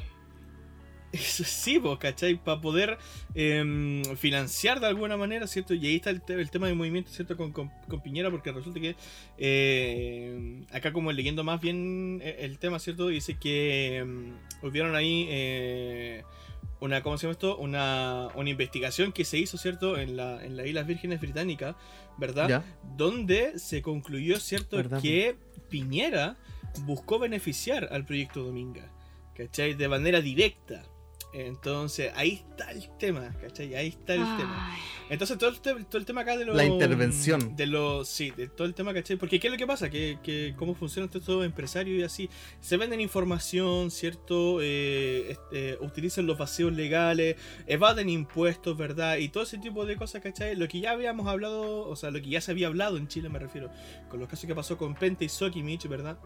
[1.11, 2.35] Eso sí, vos, ¿cachai?
[2.37, 2.99] Para poder
[3.35, 5.73] em, financiar de alguna manera, ¿cierto?
[5.73, 7.35] Y ahí está el, te- el tema de movimiento, ¿cierto?
[7.37, 8.95] Con, con- con Piñera, porque resulta que
[9.39, 13.09] eh, acá como leyendo más bien eh, el tema, ¿cierto?
[13.09, 16.25] Dice que em, hubieron ahí eh,
[16.81, 17.57] una, ¿cómo se llama esto?
[17.57, 19.99] Una, una investigación que se hizo, ¿cierto?
[19.99, 21.77] En, la, en las Islas Vírgenes Británicas,
[22.19, 22.49] ¿verdad?
[22.49, 22.65] ¿Ya?
[22.97, 25.37] donde se concluyó, ¿cierto?, ¿Verdad, que
[25.69, 26.37] Piñera
[26.81, 28.91] buscó beneficiar al proyecto Dominga,
[29.35, 29.75] ¿cachai?
[29.75, 30.85] De manera directa.
[31.31, 33.75] Entonces, ahí está el tema, ¿cachai?
[33.75, 34.77] Ahí está el tema.
[35.11, 36.57] Entonces, todo el, te- todo el tema acá de los...
[36.57, 37.55] La intervención.
[37.55, 38.09] De los...
[38.09, 39.17] Sí, de todo el tema, ¿cachai?
[39.17, 39.91] Porque ¿qué es lo que pasa?
[39.91, 42.31] Que, que cómo funcionan todos estos empresarios y así.
[42.61, 44.61] Se venden información, ¿cierto?
[44.63, 49.19] Eh, este, utilizan los vacíos legales, evaden impuestos, ¿verdad?
[49.19, 50.57] Y todo ese tipo de cosas, ¿cachai?
[50.57, 53.29] Lo que ya habíamos hablado, o sea, lo que ya se había hablado en Chile,
[53.29, 53.71] me refiero,
[54.09, 56.19] con los casos que pasó con Pente y Sokimich, ¿verdad?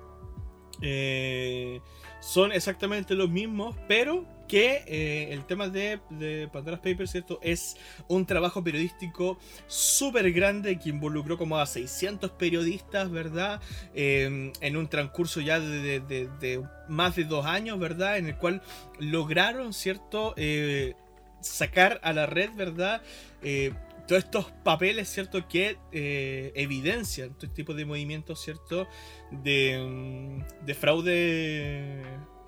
[0.81, 1.81] Eh,
[2.23, 7.41] son exactamente los mismos, pero que eh, el tema de, de Pandora's Papers, ¿cierto?
[7.43, 13.61] Es un trabajo periodístico súper grande que involucró como a 600 periodistas, ¿verdad?
[13.95, 18.19] Eh, en un transcurso ya de, de- de- de más de dos años, ¿verdad?
[18.19, 18.63] En el cual
[19.01, 20.35] lograron, ¿cierto?
[20.37, 20.95] Eh,
[21.41, 23.03] sacar a la red, ¿verdad?
[23.43, 23.73] Eh,
[24.13, 25.47] todos estos papeles, ¿cierto?
[25.49, 28.87] Que eh, evidencian todo este tipo de movimientos, ¿cierto?
[29.31, 32.03] De, mm, de fraude,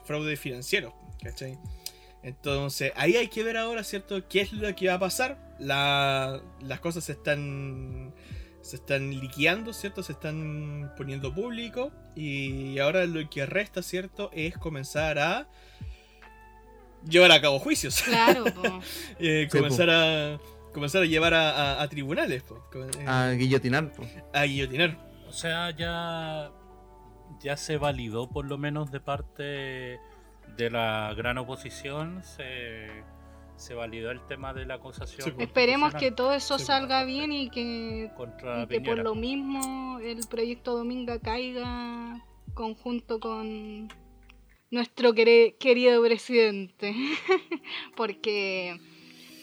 [0.04, 1.58] fraude financiero, ¿cachai?
[2.22, 4.26] Entonces, ahí hay que ver ahora, ¿cierto?
[4.28, 5.54] ¿Qué es lo que va a pasar?
[5.58, 8.14] La- las cosas se están,
[8.62, 10.02] se están liqueando, ¿cierto?
[10.02, 11.92] Se están poniendo público.
[12.16, 14.30] Y ahora lo que resta, ¿cierto?
[14.32, 15.48] Es comenzar a
[17.06, 18.00] llevar a cabo juicios.
[18.02, 18.44] claro.
[19.18, 20.40] Eh, Sí, comenzar, a,
[20.74, 22.62] comenzar a llevar a, a- a tribunales, po.
[22.74, 23.90] Eh, A guillotinar.
[23.92, 24.02] po.
[24.34, 24.98] a guillotinar.
[25.28, 26.50] O sea, ya,
[27.40, 29.42] ya se validó por lo menos de parte
[30.56, 32.88] de la gran oposición, se,
[33.56, 35.22] se validó el tema de la acusación.
[35.28, 35.32] Sí.
[35.42, 39.98] Esperemos que todo eso Sí, salga bien y que, contra y que por lo mismo
[40.00, 42.22] el proyecto Dominga caiga
[42.52, 43.88] conjunto con
[44.70, 46.94] nuestro querido presidente.
[47.96, 48.78] Porque,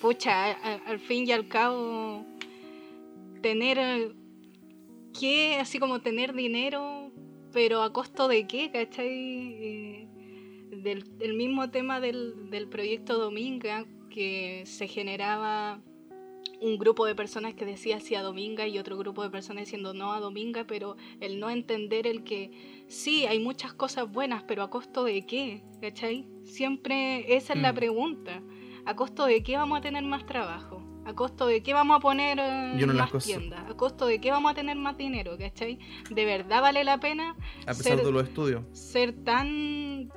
[0.01, 2.25] pucha, a- a- al fin y al cabo,
[3.41, 4.13] tener
[5.19, 7.11] que, así como tener dinero,
[7.53, 9.07] pero a costo de qué, ¿cachai?
[9.09, 10.07] Eh,
[10.77, 15.81] del, del mismo tema del, del proyecto Dominga, que se generaba
[16.61, 19.93] un grupo de personas que decía sí a Dominga y otro grupo de personas diciendo
[19.93, 22.51] no a Dominga, pero el no entender el que
[22.87, 26.25] sí, hay muchas cosas buenas, pero a costo de qué, ¿cachai?
[26.43, 27.75] Siempre esa es la Mm.
[27.75, 28.43] pregunta.
[28.85, 30.81] ¿A costo de qué vamos a tener más trabajo?
[31.05, 33.69] ¿A costo de qué vamos a poner eh, las más tiendas?
[33.69, 35.37] ¿A costo de qué vamos a tener más dinero?
[35.37, 35.79] ¿Cachai?
[36.09, 38.63] ¿De verdad vale la pena A pesar Ser- de los estudios.
[38.71, 40.11] ser tan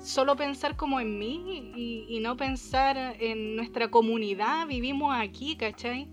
[0.00, 6.08] solo pensar como en mí y, y no pensar en nuestra comunidad, vivimos aquí, ¿cachai?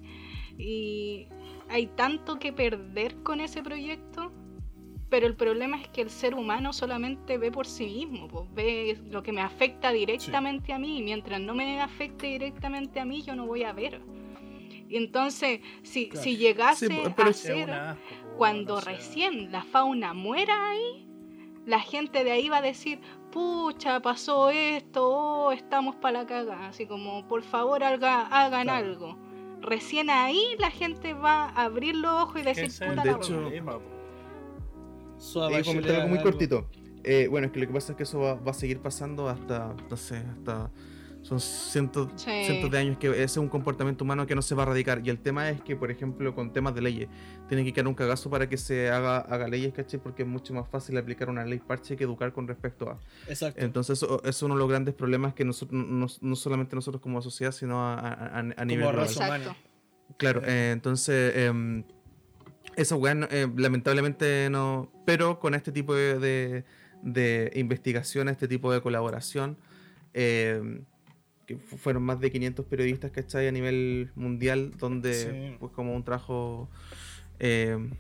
[0.57, 1.27] Y
[1.69, 4.31] hay tanto que perder con ese proyecto,
[5.12, 8.97] pero el problema es que el ser humano solamente ve por sí mismo, pues, ve
[9.12, 13.22] lo que me afecta directamente a mí y mientras no me afecte directamente a mí
[13.22, 14.01] yo no voy a ver.
[14.88, 16.24] Y entonces, si, Claro.
[16.24, 17.70] si llegase Sí, pero a ser
[18.38, 21.07] cuando o sea, recién la fauna muera ahí,
[21.66, 22.99] la gente de ahí va a decir,
[23.32, 26.68] pucha, pasó esto, oh, estamos para la caga.
[26.68, 28.86] Así como, por favor, haga- hagan Claro.
[28.88, 29.18] algo.
[29.62, 33.32] Recién ahí la gente va a abrir los ojos y decir, puta de la hecho-
[33.34, 33.41] wea".
[33.41, 33.90] problema, po.
[35.22, 36.32] Suave, Quería comentar algo muy algo.
[36.32, 36.67] cortito.
[37.03, 39.30] Eh, bueno, es que lo que pasa es que eso va, va a seguir pasando
[39.30, 40.72] hasta, no sé, hasta...
[41.24, 42.32] Son cientos, Sí.
[42.45, 45.03] cientos de años que ese es un comportamiento humano que no se va a erradicar.
[45.05, 47.09] Y el tema es que, por ejemplo, con temas de leyes,
[47.47, 49.99] tiene que quedar un cagazo para que se haga, haga leyes, ¿cachai?
[50.01, 52.99] Porque es mucho más fácil aplicar una ley parche que educar con respecto a.
[53.28, 53.61] Exacto.
[53.63, 57.22] Entonces, eso es uno de los grandes problemas que nosotros, no, no solamente nosotros como
[57.22, 59.55] sociedad, sino a, a- a- nivel global.
[60.17, 61.84] Claro, eh, entonces, em,
[62.76, 64.91] esa weá eh, lamentablemente no.
[65.05, 66.63] Pero con este tipo de, de,
[67.03, 69.57] de investigación, este tipo de colaboración,
[70.13, 70.84] em,
[71.47, 73.47] que fu- fueron más de 500 periodistas, ¿cachai?
[73.47, 75.57] A nivel mundial, donde, Sí.
[75.59, 76.69] pues, como un trabajo
[77.39, 77.91] em,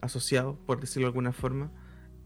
[0.00, 1.70] asociados, por decirlo de alguna forma.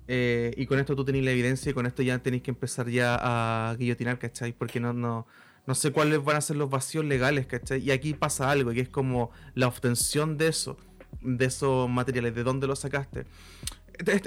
[0.08, 2.88] Eh, y con esto tú tenés la evidencia y con esto ya tenéis que empezar
[2.88, 4.52] ya a guillotinar, ¿cachai?
[4.52, 5.26] Porque no, no,
[5.66, 7.80] no sé cuáles van a ser los vacíos legales, ¿cachai?
[7.80, 10.76] Y aquí pasa algo, que es como la obtención de eso,
[11.20, 13.26] de esos materiales, de dónde lo sacaste.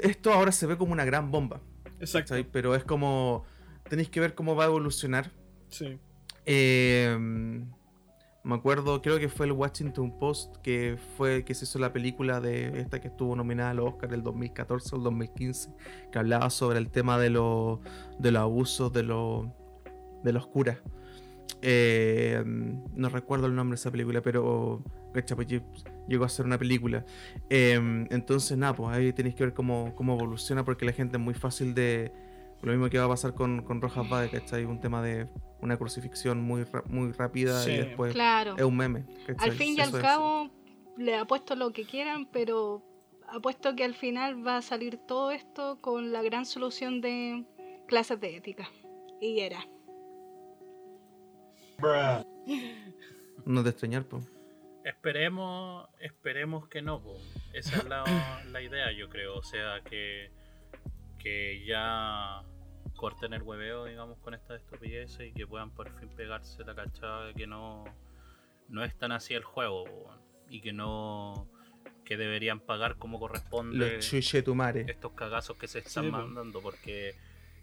[0.03, 1.61] Esto ahora se ve como una gran bomba.
[1.99, 2.35] Exacto.
[2.51, 3.43] Pero es como,
[3.89, 5.31] tenéis que ver cómo va a evolucionar.
[5.69, 5.97] Sí.
[6.45, 7.17] Eh,
[8.45, 12.39] me acuerdo, creo que fue el Washington Post que fue que se hizo la película
[12.39, 15.71] de esta que estuvo nominada al Oscar el 2014 o el 2015,
[16.11, 17.79] que hablaba sobre el tema de, los
[18.19, 19.47] de los abusos de, los
[20.23, 20.77] de los curas.
[21.63, 25.25] Eh, no recuerdo el nombre de esa película, pero pues,
[26.07, 27.05] llegó a ser una película.
[27.49, 31.23] Eh, entonces, nada, pues ahí tenéis que ver cómo, cómo evoluciona, porque la gente es
[31.23, 32.11] muy fácil de,
[32.61, 34.65] lo mismo que va a pasar con, con Rojas Bade, ¿cachai?
[34.65, 35.27] Un tema de
[35.61, 38.55] una crucifixión muy, muy rápida y después claro.
[38.57, 39.05] es un meme.
[39.37, 40.49] Al fin y al cabo,
[40.97, 42.83] le apuesto lo que quieran, pero
[43.27, 47.45] apuesto que al final va a salir todo esto con la gran solución de
[47.87, 48.69] clases de ética.
[49.21, 49.65] Y era.
[53.45, 54.34] No de extrañar, pues.
[54.85, 57.17] Esperemos, esperemos que no, po.
[57.53, 58.03] esa es la,
[58.51, 59.35] la idea, yo creo.
[59.35, 60.31] O sea, que
[61.25, 62.43] que ya
[62.95, 67.25] corten el hueveo, digamos, con estas estupideces y que puedan por fin pegarse la cachada
[67.25, 67.83] de que no,
[68.69, 69.85] no es tan así el juego
[70.49, 71.49] y que no
[72.03, 73.97] que deberían pagar como corresponde
[74.87, 77.15] estos cagazos que se están mandando porque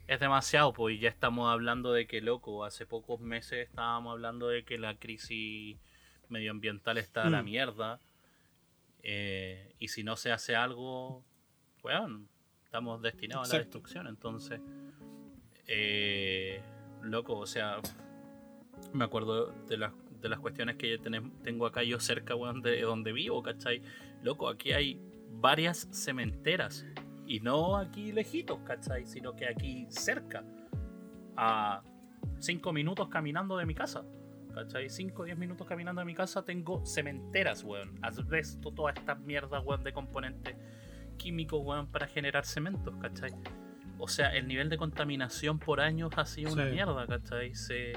[0.07, 4.65] es demasiado pues ya estamos hablando de que loco hace pocos meses estábamos hablando de
[4.65, 5.77] que la crisis
[6.33, 7.45] medioambiental está a la mm.
[7.45, 8.01] mierda
[9.03, 11.23] eh, y si no se hace algo
[11.81, 12.27] bueno
[12.73, 14.07] estamos destinados a la destrucción.
[14.07, 14.59] Entonces,
[15.67, 16.59] eh,
[17.03, 17.77] loco, o sea,
[18.93, 20.97] me acuerdo de las, de las cuestiones que
[21.43, 23.83] tengo acá yo cerca, de donde vivo, ¿cachai?
[24.23, 24.99] Loco, aquí hay
[25.33, 26.83] varias cementeras.
[27.27, 29.05] Y no aquí lejitos, ¿cachai?
[29.05, 30.43] Sino que aquí cerca.
[31.37, 31.83] A
[32.39, 34.03] cinco minutos caminando de mi casa.
[34.53, 34.89] ¿Cachai?
[34.89, 37.97] 5 o 10 minutos caminando de mi casa tengo cementeras, weón.
[38.01, 40.55] Asbesto, todas estas mierdas, weón, de componentes
[41.17, 43.31] químicos, weón, para generar cementos, ¿cachai?
[43.97, 47.55] O sea, el nivel de contaminación por años ha sido una mierda, ¿cachai?
[47.55, 47.93] Se...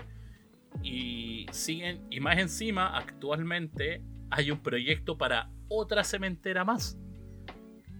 [0.83, 6.99] Y siguen, y más encima, actualmente hay un proyecto para otra cementera más,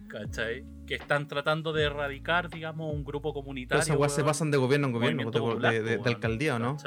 [0.07, 0.63] ¿cachai?
[0.85, 3.81] Que están tratando de erradicar, digamos, un grupo comunitario.
[3.81, 6.77] Esas se pasan de gobierno en gobierno, de, alcaldía, ¿o no?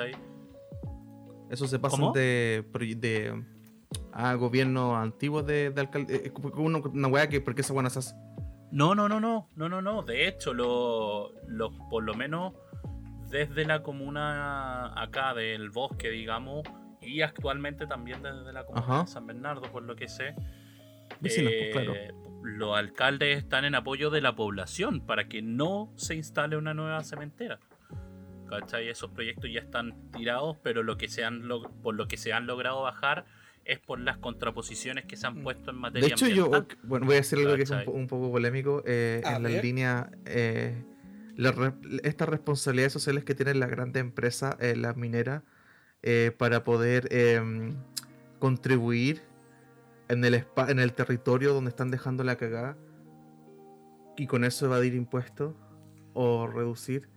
[1.51, 2.65] Eso se pasa de,
[2.97, 3.45] de
[4.13, 6.17] a gobierno antiguo de, de alcaldía.
[6.17, 8.15] Eh, una weá que, ¿por qué esa buena se hace?
[8.71, 10.03] No, no, no, no, no, no, no.
[10.03, 11.33] De hecho, lo,
[11.91, 12.55] por lo menos
[13.29, 16.63] desde la comuna acá del bosque, digamos,
[17.01, 20.35] y actualmente también desde la comuna de San Bernardo, por lo que sé,
[21.21, 26.57] pues, eh, los alcaldes están en apoyo de la población para que no se instale
[26.57, 27.59] una nueva cementera.
[28.51, 28.89] ¿Cachai?
[28.89, 31.49] Esos proyectos ya están tirados, pero lo que se han
[31.83, 33.25] por lo que se han logrado bajar
[33.65, 35.43] es por las contraposiciones que se han mm.
[35.43, 36.51] puesto en materia De hecho, yo
[36.83, 38.83] bueno, voy a decir algo que es un, poco polémico.
[38.87, 40.83] Eh, en la línea, eh,
[42.03, 45.43] estas responsabilidades sociales que tienen las grandes empresas, eh, las mineras,
[46.03, 47.77] eh, para poder em,
[48.39, 49.23] contribuir
[50.09, 52.77] en el, en el territorio donde están dejando la cagada
[54.17, 55.55] y con eso evadir impuestos
[56.15, 57.09] o reducir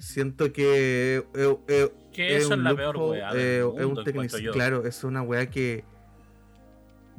[0.00, 1.24] Siento que.
[1.34, 3.30] Eh, eh, que eso es, la peor weá.
[3.34, 4.36] Eh, es un técnico.
[4.52, 5.84] Claro, es una weá que.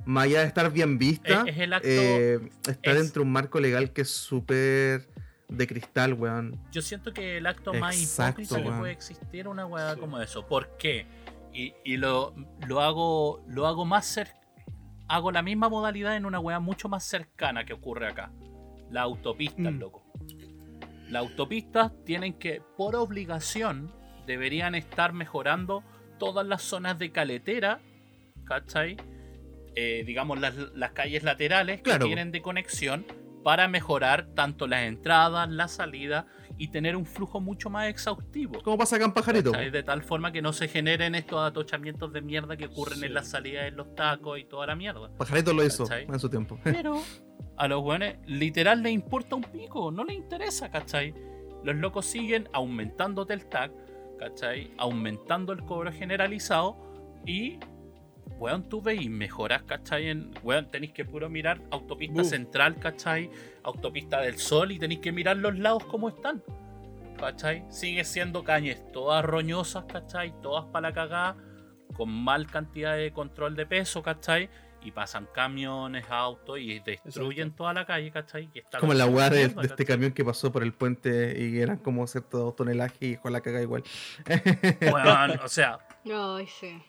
[0.06, 3.92] Más allá de estar bien vista, es, el acto, está dentro de un marco legal
[3.92, 5.10] que es súper
[5.50, 6.58] de cristal, weón.
[6.72, 10.48] Yo siento que el acto más hipócrita que puede existir es una weá como eso.
[10.48, 11.08] ¿Por qué?
[11.54, 12.34] Y, y lo,
[12.68, 14.40] lo, hago lo hago más cerca.
[15.10, 18.32] Hago la misma modalidad en una weá mucho más cercana que ocurre acá.
[18.90, 19.80] La autopista, mm.
[19.80, 20.06] loco.
[21.10, 23.94] Las autopistas tienen que, por obligación,
[24.26, 25.84] deberían estar mejorando
[26.20, 27.80] todas las zonas de caletera,
[28.44, 28.98] ¿cachai?
[29.76, 33.06] Eh, digamos las, calles laterales que tienen de conexión
[33.44, 36.26] para mejorar tanto las entradas, la salida
[36.58, 38.62] y tener un flujo mucho más exhaustivo.
[38.64, 39.52] ¿Cómo pasa acá en Pajarito?
[39.52, 43.28] De tal forma que no se generen estos atochamientos de mierda que ocurren en las
[43.30, 45.10] salidas, en los tacos y toda la mierda.
[45.18, 46.60] Pajarito lo hizo en su tiempo.
[46.64, 47.02] Pero
[47.58, 51.14] a los weones literal les importa un pico, no les interesa, ¿cachai?
[51.64, 53.72] Los locos siguen aumentándote el tag,
[54.20, 54.72] ¿cachai?
[54.78, 56.78] Aumentando el cobro generalizado
[57.26, 57.60] y,
[58.38, 60.10] weón, tú veis mejoras, ¿cachai?
[60.10, 63.30] En, weón, tenéis que puro mirar autopista central, ¿cachai?
[63.64, 66.44] Autopista del sol y tenéis que mirar los lados como están,
[67.20, 67.66] ¿cachai?
[67.70, 70.34] Sigue siendo cañes todas roñosas, ¿cachai?
[70.42, 71.38] Todas para la cagada,
[71.96, 74.50] con mal cantidad de control de peso, ¿cachai?
[74.84, 78.50] y pasan camiones, autos y destruyen toda la calle, ¿cachai?
[78.54, 81.78] Y está Como la weá de, este camión que pasó por el puente y eran
[81.78, 83.84] como cierto tonelaje y con la caga igual.
[84.82, 86.82] Weón, o sea, Ay, sí.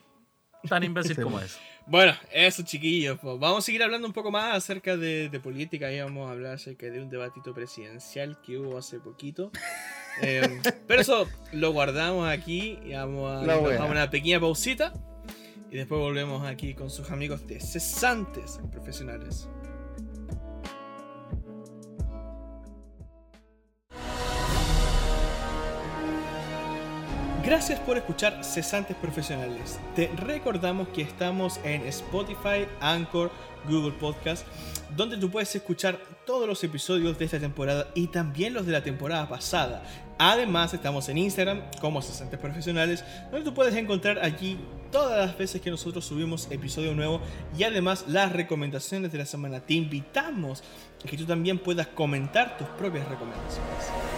[0.69, 1.59] Tan imbécil Sí, como eso.
[1.87, 5.91] Bueno, eso chiquillos, pues, vamos a seguir hablando un poco más acerca de, de política
[5.91, 9.51] y vamos a hablar acerca de un debatito presidencial que hubo hace poquito.
[10.21, 13.81] Eh, pero eso lo guardamos aquí y vamos a, wea.
[13.81, 14.93] a una pequeña pausita
[15.71, 19.49] y después volvemos aquí con sus amigos de cesantes profesionales.
[27.49, 29.81] Gracias por escuchar Cesantes Profesionales.
[29.97, 33.31] Te recordamos que estamos en Spotify, Anchor,
[33.67, 34.47] Google Podcast,
[34.95, 38.83] donde tú puedes escuchar todos los episodios de esta temporada y también los de la
[38.85, 39.83] temporada pasada.
[40.19, 44.59] Además, estamos en Instagram como Cesantes Profesionales, donde tú puedes encontrar allí
[44.93, 47.23] todas las veces que nosotros subimos episodio nuevo
[47.57, 49.61] y además las recomendaciones de la semana.
[49.61, 50.63] Te invitamos
[51.03, 54.18] a que tú también puedas comentar tus propias recomendaciones.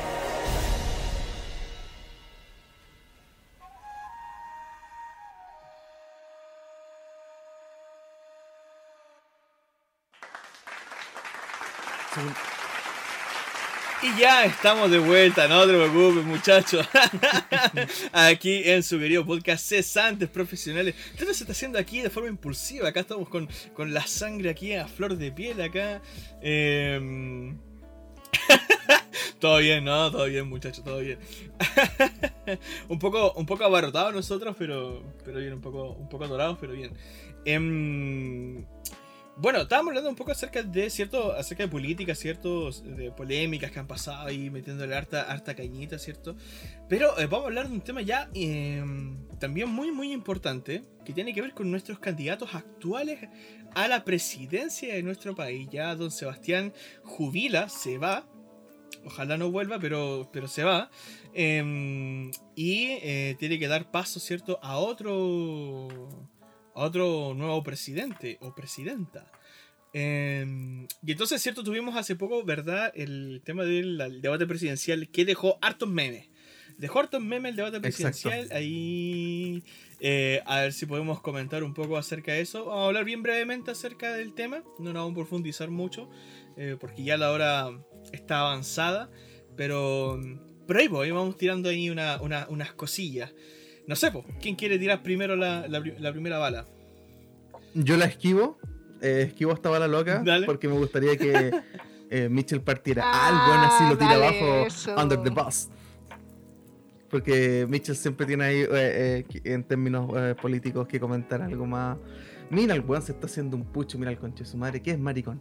[14.18, 16.86] Ya estamos de vuelta, no te preocupes, muchachos.
[18.12, 20.94] aquí en su querido podcast Cesantes Profesionales.
[21.12, 22.88] Esto se está haciendo aquí de forma impulsiva.
[22.88, 25.60] Acá estamos con, con la sangre aquí a flor de piel.
[25.60, 26.00] Acá.
[26.40, 27.58] Em,
[29.38, 30.10] todo bien, ¿no?
[30.10, 31.18] Todo bien, muchachos, todo bien.
[32.88, 36.72] un, poco, un poco abarrotados nosotros, pero, pero bien, un poco, un poco atorados, pero
[36.72, 36.92] bien.
[37.44, 38.64] Em,
[39.40, 43.78] bueno, estábamos hablando un poco acerca de cierto, acerca de política, ciertos de polémicas que
[43.78, 46.36] han pasado ahí metiéndole harta, harta cañita, ¿cierto?
[46.88, 48.84] Pero eh, vamos a hablar de un tema ya eh,
[49.38, 53.28] también muy muy importante que tiene que ver con nuestros candidatos actuales
[53.74, 55.68] a la presidencia de nuestro país.
[55.70, 58.26] Ya don Sebastián jubila, se va.
[59.06, 60.90] Ojalá no vuelva, pero, pero se va.
[61.32, 64.58] Eh, y eh, tiene que dar paso, ¿cierto?
[64.62, 65.88] A otro
[66.74, 69.30] a otro nuevo presidente o presidenta.
[69.92, 72.92] Eh, y entonces, cierto, tuvimos hace poco, ¿verdad?
[72.94, 76.28] El tema del el debate presidencial que dejó hartos memes.
[76.78, 78.28] Dejó hartos memes el debate Exacto.
[78.28, 78.56] presidencial.
[78.56, 79.62] Ahí,
[79.98, 82.64] eh, a ver si podemos comentar un poco acerca de eso.
[82.66, 84.62] Vamos a hablar bien brevemente acerca del tema.
[84.78, 86.08] No nos vamos a profundizar mucho,
[86.56, 87.70] eh, porque ya la hora
[88.12, 89.10] está avanzada.
[89.56, 90.18] Pero,
[90.66, 93.32] pero ahí voy, vamos tirando ahí una- una- unas cosillas.
[93.86, 96.66] No sé, po, ¿quién quiere tirar primero la, la pri- la primera bala?
[97.74, 98.58] Yo la esquivo.
[99.02, 100.22] eh, esquivo esta bala loca.
[100.24, 100.46] Dale.
[100.46, 101.50] Porque me gustaría que
[102.10, 104.66] eh, Mitchell partiera Ah, algo en así lo tira dale abajo.
[104.66, 104.94] eso.
[104.96, 105.68] Under the bus.
[107.08, 111.66] Porque Mitchell siempre tiene ahí, eh, eh, que- en términos eh, políticos, que comentar algo
[111.66, 111.96] más.
[112.50, 113.98] Mira, el weón se está haciendo un pucho.
[113.98, 114.80] Mira el conche de su madre.
[114.82, 115.40] ¿Qué es maricón?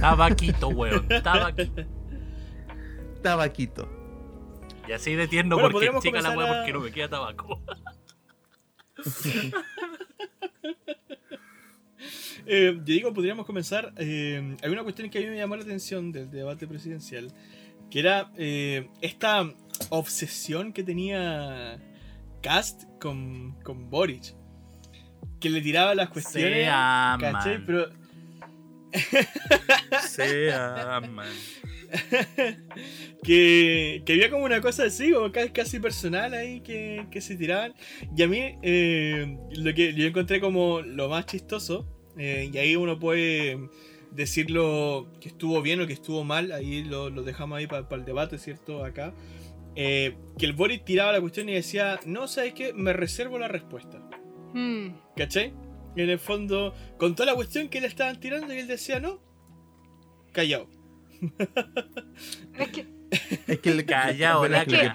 [0.00, 1.06] Tabaquito, weón.
[1.22, 1.82] Tabaquito.
[3.22, 3.88] Tabaquito.
[4.88, 7.60] Y así de tierno Bueno, porque chica la weá a- porque no me queda tabaco.
[12.46, 13.92] Eh, yo digo, podríamos comenzar.
[13.96, 17.32] eh, hay una cuestión que a mí me llamó la atención del debate presidencial,
[17.90, 19.50] que era eh, esta
[19.88, 21.78] obsesión que tenía
[22.42, 24.34] Cast con, con Boric,
[25.40, 26.64] que le tiraba las cuestiones.
[26.64, 27.32] Se aman.
[27.32, 27.64] ¿cachai?
[27.64, 27.88] Pero
[30.06, 31.28] Se aman.
[33.22, 37.36] que, que había como una cosa así, como ca- casi personal ahí que, que se
[37.36, 37.74] tiraban.
[38.16, 42.76] Y a mí eh, lo que yo encontré como lo más chistoso, eh, y ahí
[42.76, 43.58] uno puede
[44.12, 48.04] decirlo que estuvo bien o que estuvo mal, ahí lo, lo dejamos ahí para el
[48.04, 48.84] debate, ¿cierto?
[48.84, 49.14] Acá.
[49.76, 52.72] eh, que el Boris tiraba la cuestión y decía, no, ¿sabes qué?
[52.72, 53.98] Me reservo la respuesta.
[54.52, 54.88] Mm.
[55.16, 55.52] ¿Cachai?
[55.96, 59.20] En el fondo, con toda la cuestión que le estaban tirando y él decía, no,
[60.32, 60.68] callado.
[62.58, 64.90] Es que, Es que, es, que lo que- que,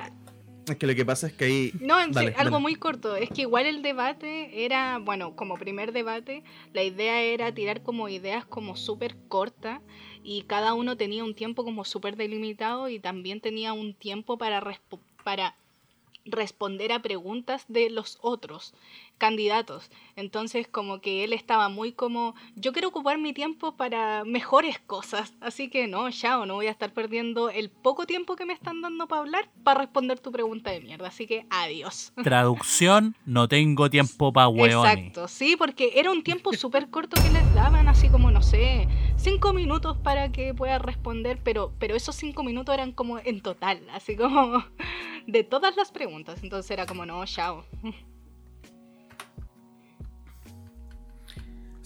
[0.72, 1.74] es que lo que pasa es que ahí.
[1.82, 2.62] no, en Dale, algo dale.
[2.62, 3.16] muy corto.
[3.16, 8.08] Es que igual el debate era, bueno, como primer debate, la idea era tirar como
[8.10, 9.82] ideas como súper cortas
[10.24, 14.62] y cada uno tenía un tiempo como súper delimitado y también tenía un tiempo para,
[15.24, 15.56] para
[16.26, 18.74] responder a preguntas de los otros
[19.20, 19.91] candidatos.
[20.15, 25.34] Entonces como que él estaba muy como, yo quiero ocupar mi tiempo para mejores cosas,
[25.41, 28.82] así que no, chao, no voy a estar perdiendo el poco tiempo que me están
[28.82, 32.11] dando para hablar para responder tu pregunta de mierda, así que adiós.
[32.24, 34.93] Traducción, no tengo tiempo pa' hueones.
[34.93, 38.88] Exacto, sí, porque era un tiempo súper corto que les daban, así como, no sé,
[39.17, 43.82] cinco minutos para que pueda responder, pero, pero esos cinco minutos eran como en total,
[43.91, 44.63] así como
[45.28, 47.65] de todas las preguntas, entonces era como, no, chao.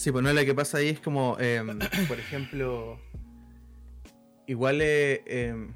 [0.03, 1.79] Sí, pues no, lo que pasa ahí es como, em,
[2.09, 2.99] por ejemplo,
[4.47, 5.73] igual es em,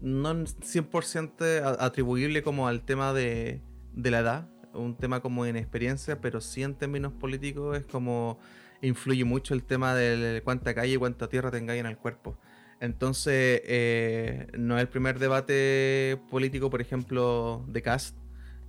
[0.00, 3.60] no 100% atribuible como al tema de,
[3.92, 8.38] de la edad, un tema como de inexperiencia, pero sí en términos políticos es como
[8.80, 12.38] influye mucho el tema de cuánta calle y cuánta tierra tengáis en el cuerpo.
[12.80, 18.16] Entonces, eh, no es el primer debate político, por ejemplo, de Cast,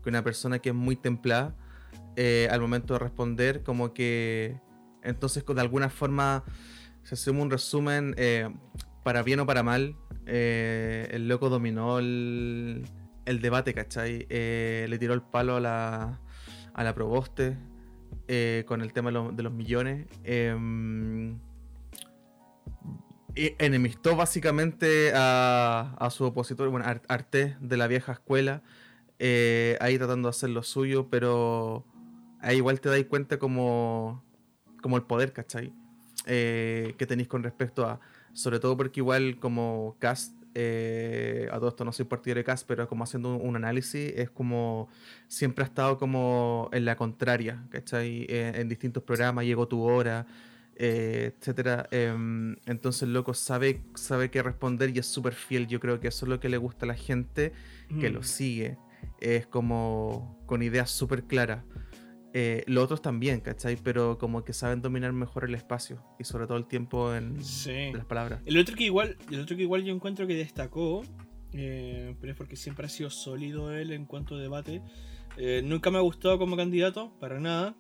[0.04, 1.56] que una persona que es muy templada
[2.18, 4.60] eh, al momento de responder, como que
[5.04, 6.44] entonces de alguna forma,
[7.04, 8.50] si hacemos un resumen, eh,
[9.04, 9.96] para bien o para mal,
[10.26, 12.84] el loco dominó el,
[13.24, 14.28] el debate, ¿cachai?
[14.28, 16.20] le tiró el palo a la,
[16.74, 17.58] a la Proboste
[18.66, 20.08] con el tema de los millones.
[20.26, 21.40] Em,
[23.38, 28.64] enemistó básicamente a, su opositor, bueno, Arte de la vieja escuela,
[29.20, 31.86] eh, ahí tratando de hacer lo suyo, pero
[32.48, 34.24] ahí igual te dais cuenta como,
[34.82, 35.74] como el poder, ¿cachai?
[36.26, 38.00] Eh, que tenéis con respecto a,
[38.32, 42.66] sobre todo porque igual como Cast, eh, a todo esto no soy partidario de Cast,
[42.66, 44.88] pero como haciendo un, análisis, es como
[45.28, 48.26] siempre ha estado como en la contraria, ¿cachai?
[48.30, 50.26] en distintos programas, llegó tu hora.
[50.80, 51.88] Eh, etcétera.
[51.90, 55.66] Em, entonces loco sabe, sabe qué responder y es súper fiel.
[55.66, 57.52] Yo creo que eso es lo que le gusta a la gente
[58.00, 58.24] que lo mm.
[58.24, 58.78] sigue.
[59.20, 61.64] Es como con ideas súper claras.
[62.34, 63.78] Eh, los otros también, ¿cachai?
[63.78, 68.06] Pero como que saben dominar mejor el espacio y sobre todo el tiempo en las
[68.06, 68.42] palabras.
[68.46, 71.04] El otro que igual, el otro que igual yo encuentro que destacó,
[71.54, 74.82] eh, pero es porque siempre ha sido sólido él en cuanto a debate.
[75.64, 77.76] nunca me ha gustado como candidato, para nada.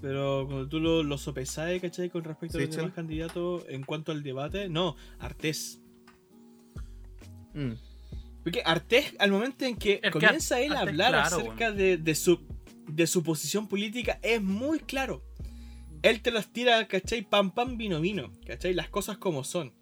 [0.00, 2.10] Pero cuando tú lo, lo sopesas, ¿cachai?
[2.10, 5.80] Con respecto a los demás candidatos en cuanto al debate, no, Artés.
[7.54, 7.72] Mm.
[8.42, 12.40] Porque Artés, al momento en que comienza él a hablar acerca de, de, su,
[12.88, 15.22] de su posición política, es muy claro.
[16.02, 17.22] Él te las tira, ¿cachai?
[17.22, 18.32] Pam, pam, vino, vino.
[18.46, 18.74] ¿cachai?
[18.74, 19.72] Las cosas como son.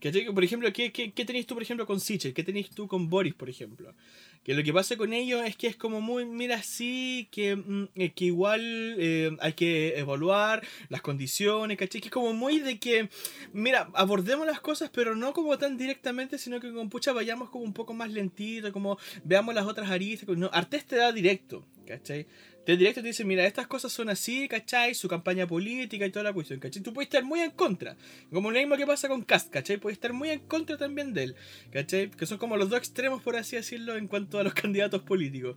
[0.00, 0.32] ¿Cachai?
[0.32, 2.34] Por ejemplo, ¿qué, qué, qué tenéis tú, por ejemplo, con Sichel?
[2.34, 3.94] ¿Qué tenéis tú con Boris, por ejemplo?
[4.42, 7.88] Que lo que pasa con ellos es que es como muy, mira, sí, que, mm,
[8.14, 8.60] que igual
[8.98, 12.00] eh, hay que evaluar las condiciones, ¿cachai?
[12.00, 13.08] Que es como muy de que,
[13.52, 17.64] mira, abordemos las cosas, pero no como tan directamente, sino que con pucha vayamos como
[17.64, 20.28] un poco más lentito, como veamos las otras aristas.
[20.36, 22.26] No, Artes te da directo, ¿cachai?
[22.68, 24.94] Te directo te dice, mira, estas cosas son así, ¿cachai?
[24.94, 26.82] Su campaña política y toda la cuestión, ¿cachai?
[26.82, 27.96] Tú puedes estar muy en contra.
[28.30, 29.78] Como lo mismo que pasa con Cast, ¿cachai?
[29.78, 31.34] Puedes estar muy en contra también de él,
[31.70, 32.10] ¿cachai?
[32.10, 35.56] Que son como los dos extremos, por así decirlo, en cuanto a los candidatos políticos.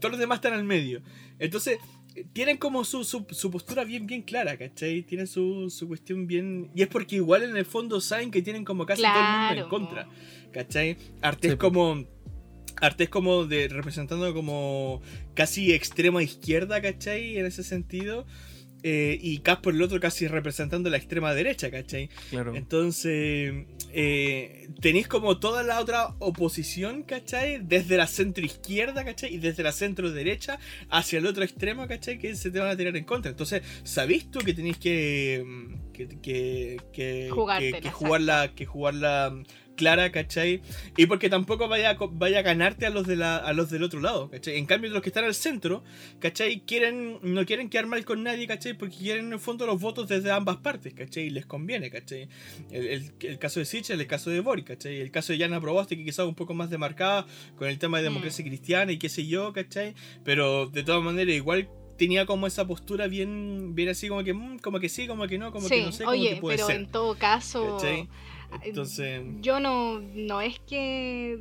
[0.00, 1.00] Todos los demás están al medio.
[1.38, 1.78] Entonces,
[2.34, 5.00] tienen como su, su, postura bien, bien clara, ¿cachai?
[5.00, 6.70] Tienen su, su, cuestión bien...
[6.74, 9.62] Y es porque igual en el fondo saben que tienen como casi todo el mundo
[9.62, 10.08] en contra,
[10.52, 10.98] ¿cachai?
[11.22, 12.04] Arte es como
[12.80, 15.02] Arte es como de representando como
[15.34, 17.38] casi extrema izquierda, ¿cachai?
[17.38, 18.26] En ese sentido.
[18.82, 22.08] Eh, y Cas por el otro casi representando la extrema derecha, ¿cachai?
[22.30, 22.54] Claro.
[22.54, 27.60] Entonces, eh, tenéis como toda la otra oposición, ¿cachai?
[27.62, 29.34] Desde la centro izquierda, ¿cachai?
[29.34, 30.58] Y desde la centro derecha
[30.88, 32.18] hacia el otro extremo, ¿cachai?
[32.18, 33.30] Que se te van a tirar en contra.
[33.30, 35.44] Entonces, ¿sabéis tú que tenéis que,
[35.92, 37.30] que, que, que,
[37.82, 39.42] que, jugarla, que jugarla
[39.80, 40.60] clara, ¿cachai?
[40.98, 44.00] Y porque tampoco vaya, vaya a ganarte a los, de la, a los del otro
[44.00, 44.58] lado, ¿cachai?
[44.58, 45.82] En cambio, los que están al centro,
[46.18, 46.60] ¿cachai?
[46.66, 48.74] Quieren, no quieren quedar mal con nadie, ¿cachai?
[48.74, 51.24] Porque quieren en el fondo los votos desde ambas partes, ¿cachai?
[51.24, 52.28] Y les conviene, ¿cachai?
[52.70, 55.00] El, el, caso de Sichel, el caso de Boric, ¿cachai?
[55.00, 57.26] El caso de Yana Proboste, que quizás un poco más demarcada
[57.56, 58.12] con el tema de mm.
[58.12, 59.94] democracia cristiana y qué sé yo, ¿cachai?
[60.24, 61.70] Pero de todas maneras, igual
[62.00, 65.36] tenía como esa postura bien, bien así como que, mm, como que sí, como que
[65.36, 67.78] no, como que no sé, oye, que puede pero en todo caso,
[68.62, 69.22] entonces.
[69.40, 71.38] Yo no, no es que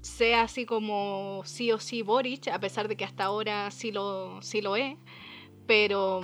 [0.00, 4.40] sea así como sí o sí Boric, a pesar de que hasta ahora sí lo,
[4.42, 4.96] sí lo es,
[5.66, 6.22] pero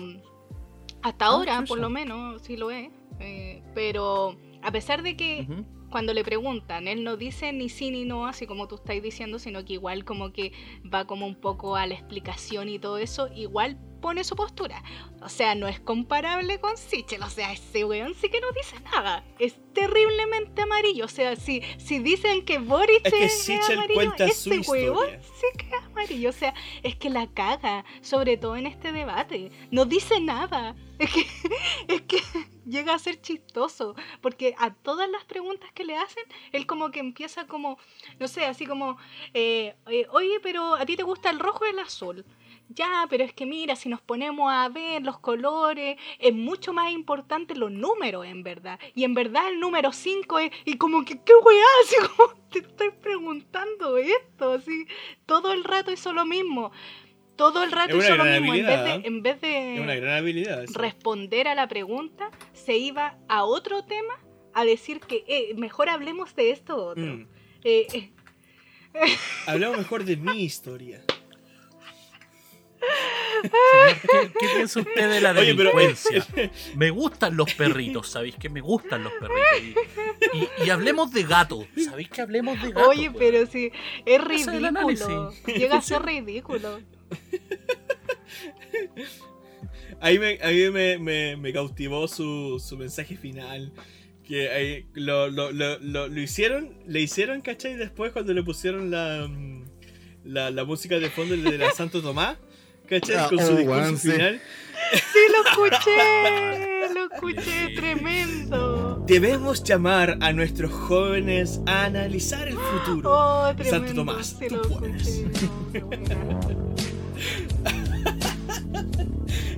[1.02, 2.90] hasta ah, ahora por lo menos sí lo es,
[3.20, 5.46] eh, pero a pesar de que
[5.90, 9.38] cuando le preguntan, él no dice ni sí ni no, así como tú estás diciendo,
[9.38, 10.52] sino que igual como que
[10.92, 14.84] va como un poco a la explicación y todo eso, igual pone su postura.
[15.20, 17.24] O sea, no es comparable con Sichel.
[17.24, 19.24] O sea, ese weón sí que no dice nada.
[19.40, 21.06] Es terriblemente amarillo.
[21.06, 26.30] O sea, si, si dicen que Boris es, amarillo, ese weón sí que es amarillo.
[26.30, 26.54] O sea,
[26.84, 29.50] es que la caga, sobre todo en este debate.
[29.72, 30.76] No dice nada.
[31.00, 31.26] Es que,
[31.88, 32.22] es que
[32.64, 37.00] llega a ser chistoso, porque a todas las preguntas que le hacen, él como que
[37.00, 37.76] empieza como,
[38.20, 38.98] no sé, así como,
[39.34, 42.24] eh, eh, oye, pero ¿a ti te gusta el rojo o el azul?
[42.68, 46.92] Ya, pero es que mira, si nos ponemos a ver los colores, es mucho más
[46.92, 48.78] importante los números, en verdad.
[48.94, 51.64] Y en verdad el número 5 es, y como que, ¿qué weá?
[51.84, 54.86] Así como te estoy preguntando esto, así,
[55.26, 56.72] todo el rato hizo lo mismo.
[57.36, 58.54] todo el rato hizo lo mismo.
[58.54, 59.02] En vez de, ¿eh?
[59.04, 59.36] en vez
[59.82, 60.64] una de gran habilidad.
[60.64, 60.78] eso.
[60.78, 64.14] responder a la pregunta, se iba a otro tema
[64.54, 67.04] a decir que eh, mejor hablemos de esto otro.
[67.04, 67.28] Mm.
[67.62, 68.10] Eh, eh,
[69.46, 71.04] Hablamos mejor de mi historia.
[73.42, 76.26] ¿Qué, qué piensa usted de la Oye, pero- delincuencia?
[76.76, 79.82] Me gustan los perritos, ¿sabéis que me gustan los perritos?
[80.32, 82.88] Y, y- y hablemos de gatos, ¿sabéis que hablemos de gatos?
[82.88, 83.70] Oye, pero sí,
[84.04, 85.32] es ridículo.
[85.46, 86.80] Llega a ser ridículo.
[90.00, 93.72] Ahí me, a mí me, me, me cautivó su, su mensaje final.
[94.26, 97.76] Que ahí lo, lo, lo, lo, lo hicieron, le hicieron, ¿cachai?
[97.76, 99.64] Después cuando le pusieron la, mm,
[100.24, 102.36] la, la música de fondo de la Santo Tomás,
[102.86, 103.28] ¿cachai?
[103.28, 104.40] Con su discurso final.
[104.92, 106.88] Sí, lo escuché.
[106.94, 109.02] Lo escuché, tremendo.
[109.06, 113.10] Debemos llamar a nuestros jóvenes a analizar el futuro.
[113.12, 113.86] Oh, tremendo.
[113.86, 115.24] Santo Tomás, sí tú lo puedes.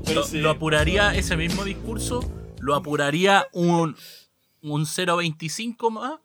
[0.14, 0.39] lo, sí.
[0.39, 2.20] lo apuraría ese mismo discurso,
[2.61, 3.97] lo apuraría un,
[4.62, 6.20] un 0.25 más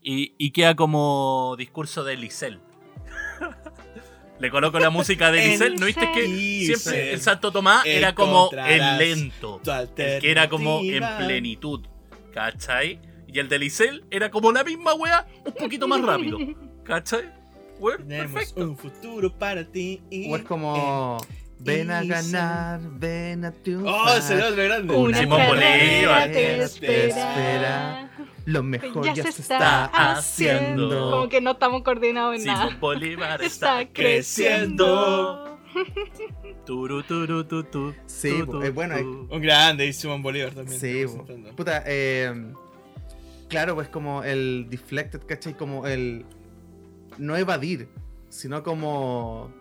[0.00, 2.60] y, y queda como discurso de Licel.
[4.40, 6.26] Le coloco la música de En Licel, ¿no viste que
[6.66, 9.60] siempre el Santo Tomás era como el lento?
[9.96, 11.86] El que era como en plenitud,
[12.32, 13.00] ¿cachai?
[13.26, 16.38] Y el de Licel era como la misma wea, un poquito más rápido,
[16.84, 17.38] ¿cachai?
[18.06, 18.60] Tenemos perfecto.
[18.62, 20.02] un futuro para ti.
[20.28, 21.18] O es como.
[21.62, 24.18] Ven a ganar, ven a Oh, triunfar.
[24.18, 24.94] ese era otro grande.
[24.94, 26.28] Una Simón Bolívar.
[26.28, 28.10] te Te espera.
[28.46, 30.86] Lo mejor Ya, ya, se se está está haciendo.
[30.86, 31.10] haciendo.
[31.10, 32.76] Como que no estamos coordinados en Simón nada.
[32.80, 35.58] Bolívar Está está creciendo.
[36.64, 39.28] Turu, turu, tu, tu, Sí, tu, eh, bueno, tu.
[39.34, 40.80] Un grande, y Simón Bolívar también.
[40.80, 41.04] Sí,
[41.56, 42.52] puta, eh,
[43.48, 45.54] claro, pues como el deflected, ¿cachai?
[45.54, 46.24] Como el
[47.18, 47.88] no evadir,
[48.28, 49.52] sino como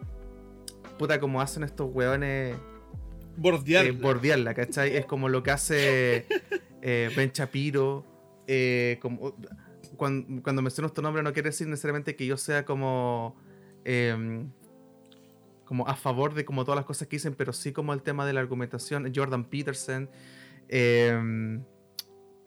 [0.97, 4.95] puta, como hacen estos hueones eh, bordearla, ¿cachai?
[4.95, 6.25] Es como lo que hace
[6.81, 8.05] eh, Ben Shapiro,
[8.51, 13.35] eh, cuando, cuando menciono este nombre no quiere decir necesariamente que yo sea como
[13.85, 14.49] em,
[15.65, 18.25] como a favor de como todas las cosas que dicen, pero sí como el tema
[18.25, 19.11] de la argumentación.
[19.15, 20.09] Jordan Peterson,
[20.67, 21.63] em,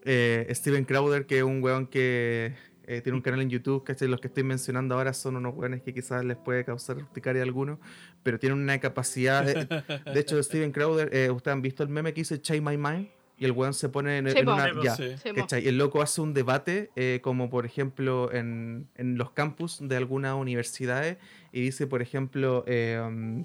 [0.04, 4.08] eh, Steven Crowder, que es un weón que eh, tiene un canal en YouTube, ¿cachai?
[4.08, 7.44] Los que estoy mencionando ahora son unos weones que quizás les puede causar urticaria a
[7.44, 7.78] alguno,
[8.24, 9.44] pero tienen una capacidad...
[9.44, 9.66] De,
[10.12, 13.08] de hecho, Steven Crowder, eh, ustedes han visto el meme que dice Change My Mind,
[13.42, 14.54] y el weón se pone en, Sí, en po.
[14.54, 14.68] una...
[14.72, 15.14] Sí, ya, Sí.
[15.34, 15.66] ¿Cachai?
[15.66, 20.34] El loco hace un debate, eh, como por ejemplo en, en los campus de algunas
[20.36, 21.16] universidades,
[21.50, 23.42] y dice, por ejemplo, eh, um,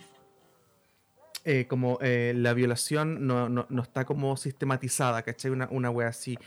[1.45, 5.49] eh, como eh, la violación no, no- no está como sistematizada, ¿cachai?
[5.51, 6.37] Una, una wea así.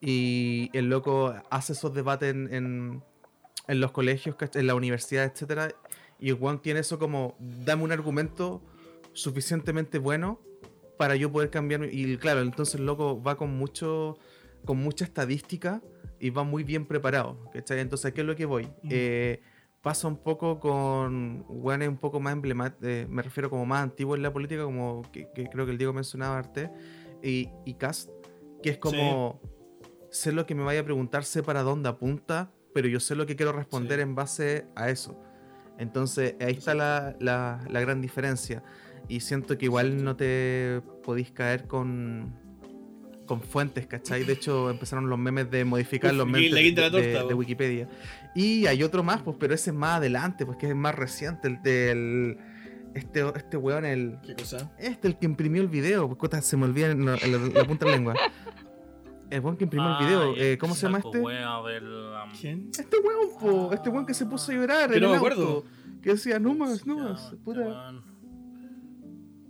[0.00, 3.02] Y el loco hace esos debates en, en,
[3.68, 4.60] en los colegios, ¿cachai?
[4.60, 5.68] en la universidad, etcétera
[6.18, 8.62] Y el weón tiene eso como, dame un argumento
[9.12, 10.40] suficientemente bueno
[10.98, 11.84] para yo poder cambiar.
[11.92, 14.18] Y claro, entonces el loco va con mucho
[14.64, 15.80] con mucha estadística
[16.18, 17.38] y va muy bien preparado.
[17.52, 17.78] ¿cachai?
[17.80, 18.64] Entonces, ¿a qué es lo que voy?
[18.82, 18.88] Mm.
[18.90, 19.40] Eh,
[19.80, 24.22] pasa un poco con weones un poco más emblemáticos, me refiero como más antiguos en
[24.24, 26.70] la política, como que, que creo que el Diego mencionaba Arte
[27.22, 28.10] y, y Cast,
[28.64, 29.40] que es como
[30.10, 33.26] sé lo que me vaya a preguntar, sé para dónde apunta, pero yo sé lo
[33.26, 34.02] que quiero responder Sí.
[34.02, 35.16] en base a eso.
[35.78, 38.64] Entonces, ahí está la, la- la gran diferencia.
[39.08, 42.32] Y siento que igual no te podís caer con,
[43.26, 44.24] con fuentes, ¿cachai?
[44.24, 47.34] De hecho, empezaron los memes de modificar Uf, los memes de.
[47.34, 47.88] Wikipedia.
[48.34, 51.48] Y hay otro más, pues, pero ese es más adelante, pues que es más reciente,
[51.48, 52.38] el del...
[52.94, 54.18] Este, este weón, el...
[54.24, 54.72] ¿Qué cosa?
[54.78, 57.64] Este, el que imprimió el video, pues, se me olvida en la, en la- la
[57.66, 58.14] punta de la lengua.
[59.28, 61.18] El weón que imprimió el video, Ay, eh, ¿cómo se llama este?
[61.18, 62.70] del, um, ¿Quién?
[62.70, 64.88] Este weón, po, este weón que se puso a llorar.
[64.90, 65.46] Que en no el me acuerdo.
[65.46, 65.64] auto,
[66.02, 67.34] Que decía, no más, no ya, más.
[67.44, 67.92] Puta.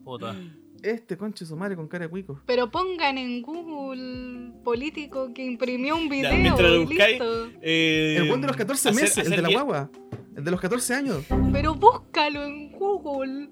[0.07, 0.37] Puta.
[0.85, 2.41] Este conche su madre con cara de cuico.
[2.47, 6.33] Pero pongan en Google político que imprimió un video.
[6.37, 7.49] mientras lo buscáis, listo.
[7.61, 9.91] Eh, El weón de los 14 hacer- meses, el hacer de la bien- guagua.
[10.37, 11.25] El de los 14 años.
[11.53, 13.49] Pero búscalo en Google.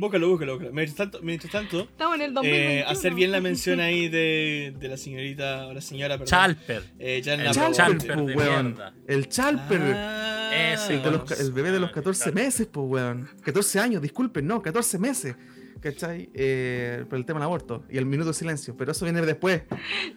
[0.00, 0.72] Búscalo, búscalo, búscalo.
[0.72, 2.88] Mientras tanto, mientras tanto Estamos en el eh, 2021.
[2.88, 6.26] hacer bien la mención ahí de, de la señorita, o la señora, perdón.
[6.28, 6.82] Chalper.
[6.98, 7.22] Eh, El.
[7.52, 8.66] Chalper, Chalper po, de weón.
[8.68, 8.94] mierda.
[9.06, 9.80] El Chalper.
[9.94, 12.44] Ah, Ese, el, de los el bebé de los Ah, 14 Chalper.
[12.44, 13.28] meses, pues, weón.
[13.42, 15.36] 14 años, disculpen, no, 14 meses.
[15.80, 16.28] ¿Cachai?
[16.34, 18.76] Eh, por el tema del aborto y el minuto de silencio.
[18.76, 19.62] Pero eso viene después.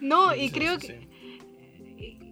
[0.00, 0.98] No, y Sí, creo sí, que.
[1.00, 1.08] sí.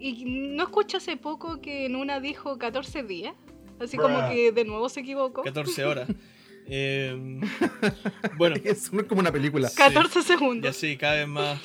[0.01, 0.25] Y, y
[0.57, 3.35] no escuché hace poco que en una dijo 14 días.
[3.81, 4.07] Así Bruh.
[4.09, 5.43] como que de nuevo se equivocó.
[5.43, 6.09] 14 horas.
[6.73, 7.41] Eh,
[8.37, 9.69] bueno, Es como una película.
[9.75, 10.77] 14 ya segundos.
[10.77, 11.61] sí, cada vez más.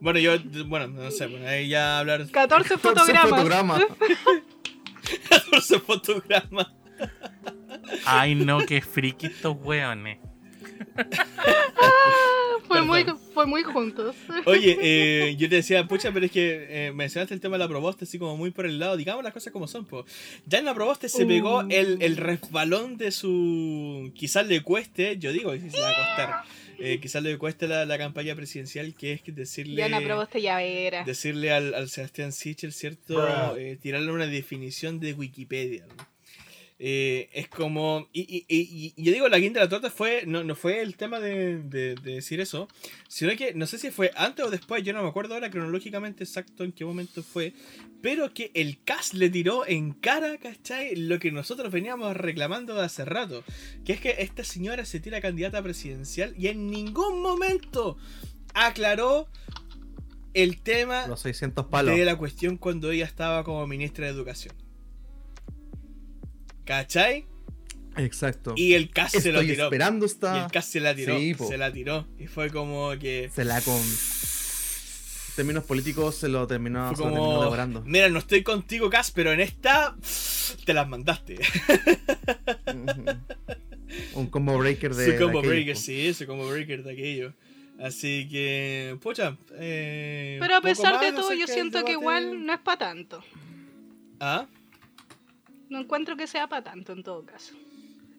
[0.00, 0.32] Bueno, yo,
[0.66, 3.30] bueno, no sé, bueno, ahí ya hablar 14 14 fotogramas.
[3.30, 3.82] fotogramas.
[5.28, 6.66] 14 fotogramas.
[8.04, 10.18] Ay, no, qué friki estos weones.
[12.66, 14.16] Fue muy, fue muy juntos.
[14.44, 17.68] Oye, eh, yo te decía, pucha, pero es que eh, mencionaste el tema de la
[17.68, 18.96] Proboste así como muy por el lado.
[18.96, 20.04] Digamos las cosas como son, po.
[20.46, 21.68] Ya en la Proboste se pegó Uh.
[21.70, 24.10] el, el resbalón de su.
[24.16, 26.44] Quizás le cueste, yo digo que sí se le va a costar.
[26.78, 29.76] Eh, quizás le cueste la, la campaña presidencial, que es que decirle.
[29.76, 31.04] Ya no probaste llavera.
[31.04, 33.56] decirle al, al Sebastián Sichel, ¿cierto?
[33.56, 35.86] Eh, tirarle una definición de Wikipedia.
[35.86, 36.15] ¿no?
[36.78, 38.06] Eh, es como.
[38.12, 40.24] Y, y- y- y yo digo, la guinda de la torta fue.
[40.26, 42.68] No, no fue el tema de, de- de decir eso.
[43.08, 44.82] Sino que no sé si fue antes o después.
[44.82, 47.54] Yo no me acuerdo ahora cronológicamente exacto en qué momento fue.
[48.02, 50.94] Pero que el CAS le tiró en cara, ¿cachai?
[50.96, 53.42] Lo que nosotros veníamos reclamando de hace rato.
[53.86, 57.96] Que es que esta señora se tira candidata presidencial y en ningún momento
[58.52, 59.28] aclaró
[60.34, 61.96] el tema Los 600 palos.
[61.96, 64.54] de la cuestión cuando ella estaba como ministra de Educación.
[66.66, 67.24] ¿Cachai?
[67.96, 68.52] Exacto.
[68.56, 69.64] Y el CAS se lo Estoy tiró.
[69.64, 70.44] esperando Y esta.
[70.44, 71.16] el CAS se la tiró.
[71.18, 72.06] Sí, se la tiró.
[72.18, 73.30] Y fue como que.
[73.34, 73.76] Se la con.
[73.78, 77.42] En términos políticos se lo terminó, Fue se lo terminó como.
[77.44, 77.82] devorando.
[77.86, 79.96] Mira, no estoy contigo, CAS, pero en esta.
[80.66, 81.36] Te las mandaste.
[84.14, 85.04] Un combo breaker de.
[85.06, 87.32] su de combo aquello, breaker, sí, su combo breaker de aquello.
[87.80, 88.96] Así que.
[89.00, 89.36] Pucha.
[89.54, 93.22] eh, Pero a pesar más de todo, yo siento que igual no es para tanto.
[94.20, 94.46] ¿Ah?
[95.68, 97.54] No encuentro que sea para tanto en todo caso.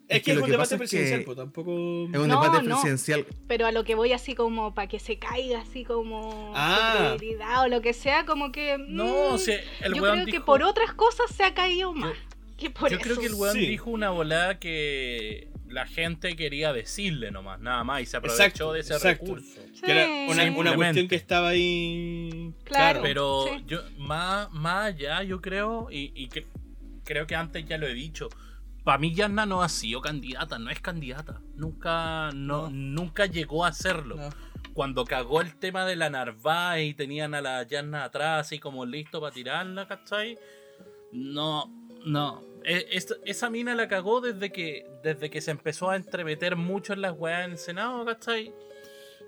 [0.08, 1.70] Es, Es que, que es lo un que debate pasa es que- presidencial, pues tampoco.
[1.72, 1.76] Es
[2.18, 2.74] un No, debate no.
[2.76, 3.26] presidencial.
[3.46, 7.16] Pero a lo que voy así como para que se caiga así como Ah.
[7.62, 8.78] o lo que sea, como que...
[8.78, 12.14] No, mm, o sea, el yo creo que por otras cosas se ha caído más.
[12.56, 13.04] que por Yo eso.
[13.04, 13.60] creo que el weón Sí.
[13.68, 18.72] dijo una volada que la gente quería decirle nomás, nada más, y se aprovechó Exacto,
[18.72, 19.24] de ese exacto.
[19.26, 19.60] recurso.
[19.84, 20.26] Que era Sí.
[20.28, 22.52] una, una cuestión que estaba ahí.
[22.64, 23.00] Claro.
[23.02, 23.64] Pero Sí.
[23.68, 26.46] yo, más, más allá, yo creo, y, y que,
[27.08, 28.28] creo que antes ya lo he dicho,
[28.84, 31.40] para mí Yanna no ha sido candidata, no es candidata.
[31.56, 32.68] Nunca, No.
[32.68, 34.16] no, nunca llegó a serlo.
[34.16, 34.28] No.
[34.74, 38.86] Cuando cagó el tema de la Narváez y tenían a la Yanna atrás, así como
[38.86, 40.38] listo para tirarla, ¿cachai?
[41.12, 41.72] No,
[42.04, 42.42] no.
[42.64, 46.92] E- es- esa mina la cagó desde que, desde que se empezó a entremeter mucho
[46.92, 48.52] en las weas en el Senado, ¿cachai?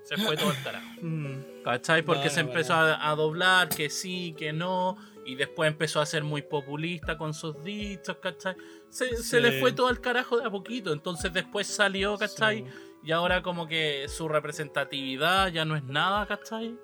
[0.03, 0.87] Se fue todo el carajo.
[1.01, 1.63] Mm.
[1.63, 2.01] ¿Cachai?
[2.01, 2.51] Porque Vale, se vale.
[2.53, 7.17] empezó a, a doblar, que sí, que no, y después empezó a ser muy populista
[7.17, 8.55] con sus dichos, ¿cachai?
[8.89, 12.59] Se, le fue todo al carajo de a poquito, entonces después salió, ¿cachai?
[12.59, 12.65] Sí.
[13.03, 16.75] Y ahora como que su representatividad ya no es nada, ¿cachai?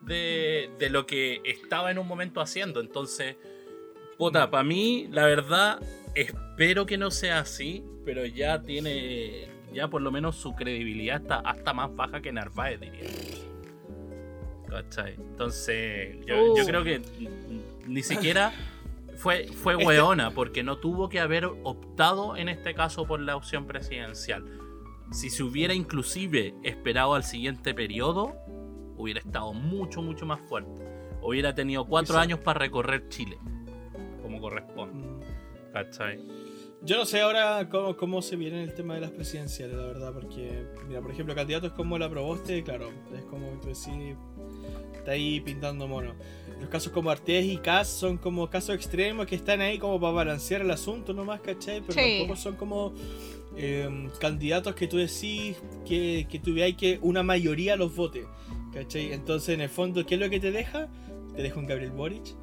[0.00, 3.36] De, de lo que estaba en un momento haciendo, entonces,
[4.18, 5.80] puta, para mí, la verdad,
[6.14, 11.36] espero que no sea así, pero ya tiene, ya por lo menos su credibilidad está
[11.40, 13.08] hasta más baja que Narváez, diría.
[14.68, 15.14] ¿Cachai?
[15.14, 16.66] Entonces, yo, yo Uh.
[16.66, 17.02] creo que
[17.86, 18.52] ni siquiera
[19.16, 23.36] fue, fue Este- weona, porque no tuvo que haber optado en este caso por la
[23.36, 24.44] opción presidencial.
[25.10, 28.34] Si se hubiera inclusive esperado al siguiente periodo,
[28.96, 30.82] hubiera estado mucho, mucho más fuerte.
[31.20, 32.22] Hubiera tenido cuatro Exacto.
[32.22, 33.38] años para recorrer Chile,
[34.22, 35.06] como corresponde.
[35.06, 35.20] Mm.
[35.72, 36.20] ¿Cachai?
[36.84, 40.12] Yo no sé ahora cómo, cómo se viene el tema de las presidenciales, la verdad,
[40.12, 44.16] porque, mira, por ejemplo, candidatos como la Proboste, claro, es como tú decís,
[44.92, 46.14] está ahí pintando mono.
[46.62, 50.12] Los casos como Artés y Cas son como casos extremos que están ahí como para
[50.12, 51.80] balancear el asunto nomás, ¿cachai?
[51.80, 52.18] Pero Sí.
[52.20, 52.94] tampoco son como
[53.56, 58.24] eh, candidatos que tú decís que, que tuvierais que una mayoría los vote,
[58.72, 59.12] ¿cachai?
[59.12, 60.88] Entonces, en el fondo, ¿qué es lo que te deja?
[61.36, 62.34] Te deja un Gabriel Boric,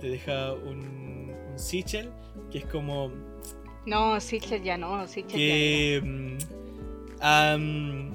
[0.00, 2.10] te deja un, un Sichel,
[2.50, 3.12] que es como
[3.86, 6.36] No, Sitcher ya no, Sitcher que mm,
[7.20, 8.12] am,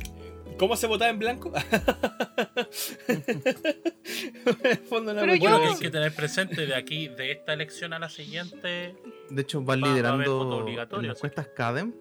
[0.60, 1.52] ¿cómo se votaba en blanco?
[5.14, 8.10] Pero yo- Bueno, que hay que tener presente de aquí, de esta elección a la
[8.10, 8.96] siguiente.
[9.30, 11.94] De hecho, van Va- liderando en las encuestas CADEM.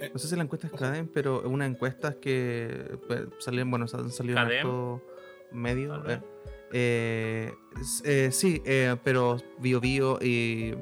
[0.00, 3.70] Eh, No sé si la encuesta es CADEM, pero es una encuesta que pues, salen,
[3.70, 4.58] bueno, han salido en ¿CADEM?
[4.66, 5.02] harto
[5.52, 5.90] medio.
[5.90, 6.18] Tal vez.
[6.18, 6.22] eh.
[6.72, 7.52] Eh,
[8.04, 10.74] eh, sí, eh, pero Bio Bio y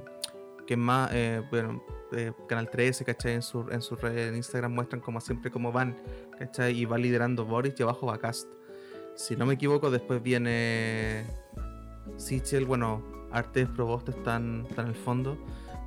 [0.67, 3.33] que más, eh, bueno, eh, Canal 13, ¿cachai?
[3.33, 5.97] En su, en su red en Instagram muestran como siempre cómo van,
[6.39, 6.79] ¿cachai?
[6.79, 8.49] Y va liderando Boris y abajo va Cast.
[9.19, 11.25] Si no me equivoco, después viene
[12.17, 13.03] Sichel, bueno,
[13.33, 15.37] Artes Proboste están, están en el fondo.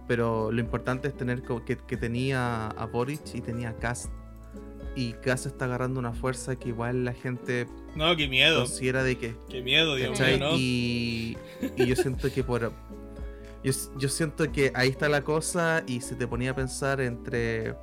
[0.07, 4.11] Pero lo importante es tener que, que tenía a Boric y tenía a Cast.
[4.97, 7.65] Y Cast está agarrando una fuerza que igual la gente
[7.95, 9.38] No, qué miedo, considera de que.
[9.49, 10.57] qué miedo, Dios ¿no?
[10.57, 11.38] y,
[11.77, 12.73] y yo siento que por.
[13.63, 17.75] Yo, yo siento que ahí está la cosa y se te ponía a pensar entre.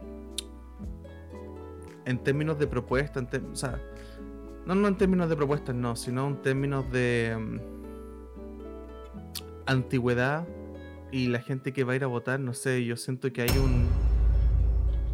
[2.05, 3.81] En términos de propuesta, en te- o sea,
[4.69, 7.59] no, no en términos de propuestas, no, sino en términos de mm,
[9.67, 10.47] antigüedad
[11.11, 13.59] y la gente que va a ir a votar, no sé, yo siento que hay
[13.59, 13.89] un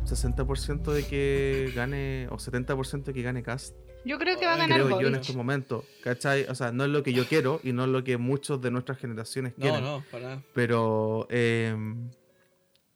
[0.07, 3.75] 60% de que gane, o 70% de que gane Cast.
[4.05, 5.21] Yo creo que va a ganar Creo yo en Boric.
[5.23, 6.45] este momento, ¿cachai?
[6.51, 8.71] O sea, no es lo que yo quiero y no es lo que muchos de
[8.71, 9.83] nuestras generaciones No, quieren.
[9.83, 10.43] no, para nada.
[10.53, 11.75] Pero eh,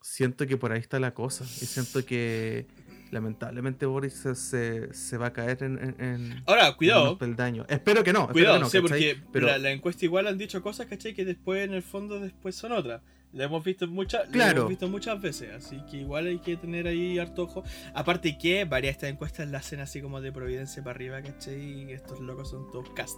[0.01, 1.45] siento que por ahí está la cosa.
[1.45, 2.67] Y siento que
[3.11, 7.03] lamentablemente Boris se, se- se va a caer en, en, en- Ahora, en cuidado.
[7.03, 7.65] unos peldaños.
[7.69, 8.21] Espero que no.
[8.21, 9.13] espero Cuidado, que no, sí, ¿cachai?
[9.15, 11.13] porque Pero la, la encuesta igual han dicho cosas, ¿cachai?
[11.13, 13.01] Que después en el fondo después son otras.
[13.31, 14.57] Lo hemos visto muchas, Claro.
[14.61, 17.63] hemos visto muchas veces, así que igual hay que tener ahí harto ojo.
[17.93, 21.83] Aparte que varias de estas encuestas las hacen así como de Providencia para arriba, ¿cachai?
[21.83, 23.17] Y estos locos son todos cast,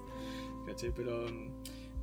[0.68, 0.92] ¿cachai?
[0.94, 1.26] Pero,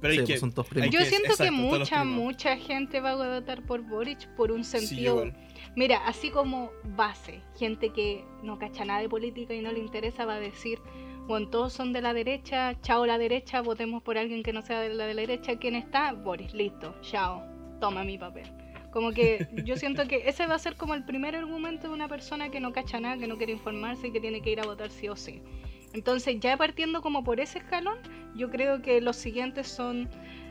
[0.01, 0.33] pero hay sí, que...
[0.33, 0.91] pues son todos hay primos.
[0.95, 4.65] Yo que- siento exacto, que mucha, mucha gente va a votar por Boric por un
[4.65, 5.25] Sí, sentido.
[5.25, 5.37] igual.
[5.79, 10.25] Mira, así como base, gente que no cacha nada de política y no le interesa
[10.25, 10.81] va a decir,
[11.29, 14.81] bueno, todos son de la derecha, chao la derecha, votemos por alguien que no sea
[14.81, 16.15] de la, de la derecha, ¿quién está?
[16.15, 17.45] Boris, listo, chao,
[17.79, 18.53] toma mi papel.
[18.91, 22.09] Como que yo siento que ese va a ser como el primer argumento de una
[22.09, 24.65] persona que no cacha nada, que no quiere informarse y que tiene que ir a
[24.65, 25.45] votar sí o sí.
[25.93, 27.99] Entonces, ya partiendo como por ese escalón,
[28.35, 30.09] yo creo que los siguientes son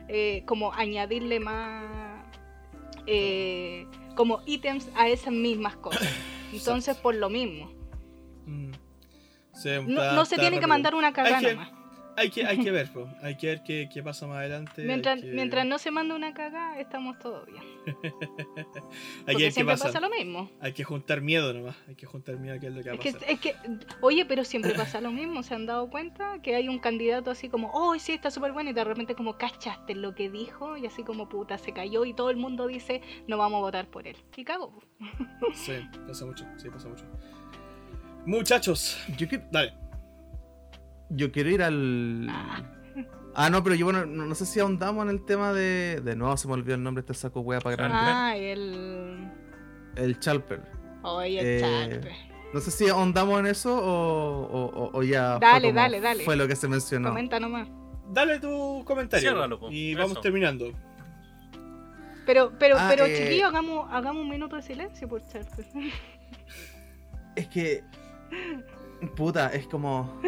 [0.08, 1.84] eh, como añadirle más
[3.08, 3.86] eh,
[4.18, 6.06] como ítems a esas mismas cosas.
[6.52, 7.72] Entonces, por lo mismo.
[8.46, 8.72] Mm.
[9.54, 11.14] Sí, No, está- no se tiene que mandar una
[11.48, 11.72] que- nomás.
[12.20, 13.08] Hay que, hay que ver, po.
[13.22, 14.84] hay que ver qué, qué pasa más adelante.
[14.84, 17.62] Mientras, que- mientras no se manda una cagada, estamos todos bien.
[19.28, 19.86] hay Porque siempre pasa.
[19.86, 20.50] pasa lo mismo.
[20.60, 22.96] Hay que juntar miedo nomás, hay que juntar miedo a qué es lo que va
[22.96, 23.30] a que, pasar.
[23.30, 23.56] es que,
[24.02, 25.44] oye, pero siempre pasa lo mismo.
[25.44, 28.72] ¿Se han dado cuenta que hay un candidato así como, oh, sí, está súper bueno?
[28.72, 32.14] Y de repente como cachaste lo que dijo y así como puta, se cayó y
[32.14, 34.18] todo el mundo dice, no vamos a votar por él.
[34.36, 34.74] Y cago.
[35.54, 35.74] Sí,
[36.08, 37.06] pasa mucho, sí, pasa mucho.
[38.26, 38.98] Muchachos,
[39.52, 39.74] dale.
[41.10, 42.28] Yo quiero ir al.
[43.40, 46.02] Ah, no, pero yo bueno, no, no sé si ahondamos en el tema de.
[46.04, 47.98] De nuevo se me olvidó el nombre de este saco wea para grande.
[48.00, 49.30] Ah, el...
[49.96, 50.62] El Chalper.
[51.04, 52.12] Oye, Eh, Charpe.
[52.54, 55.38] No sé si ahondamos en eso o, o- o- o ya.
[55.38, 56.24] Dale, dale, dale.
[56.24, 57.10] Fue lo que se mencionó.
[57.10, 57.68] Comenta nomás.
[58.10, 59.30] Dale tu comentario.
[59.30, 60.02] Ciérralo, y Eso.
[60.02, 60.72] vamos terminando.
[62.26, 63.16] Pero, pero, Ah, pero eh.
[63.18, 65.64] chiquillos, hagamos, hagamos un minuto de silencio por Charpe.
[67.36, 67.84] Es que.
[69.16, 70.20] Puta, es como.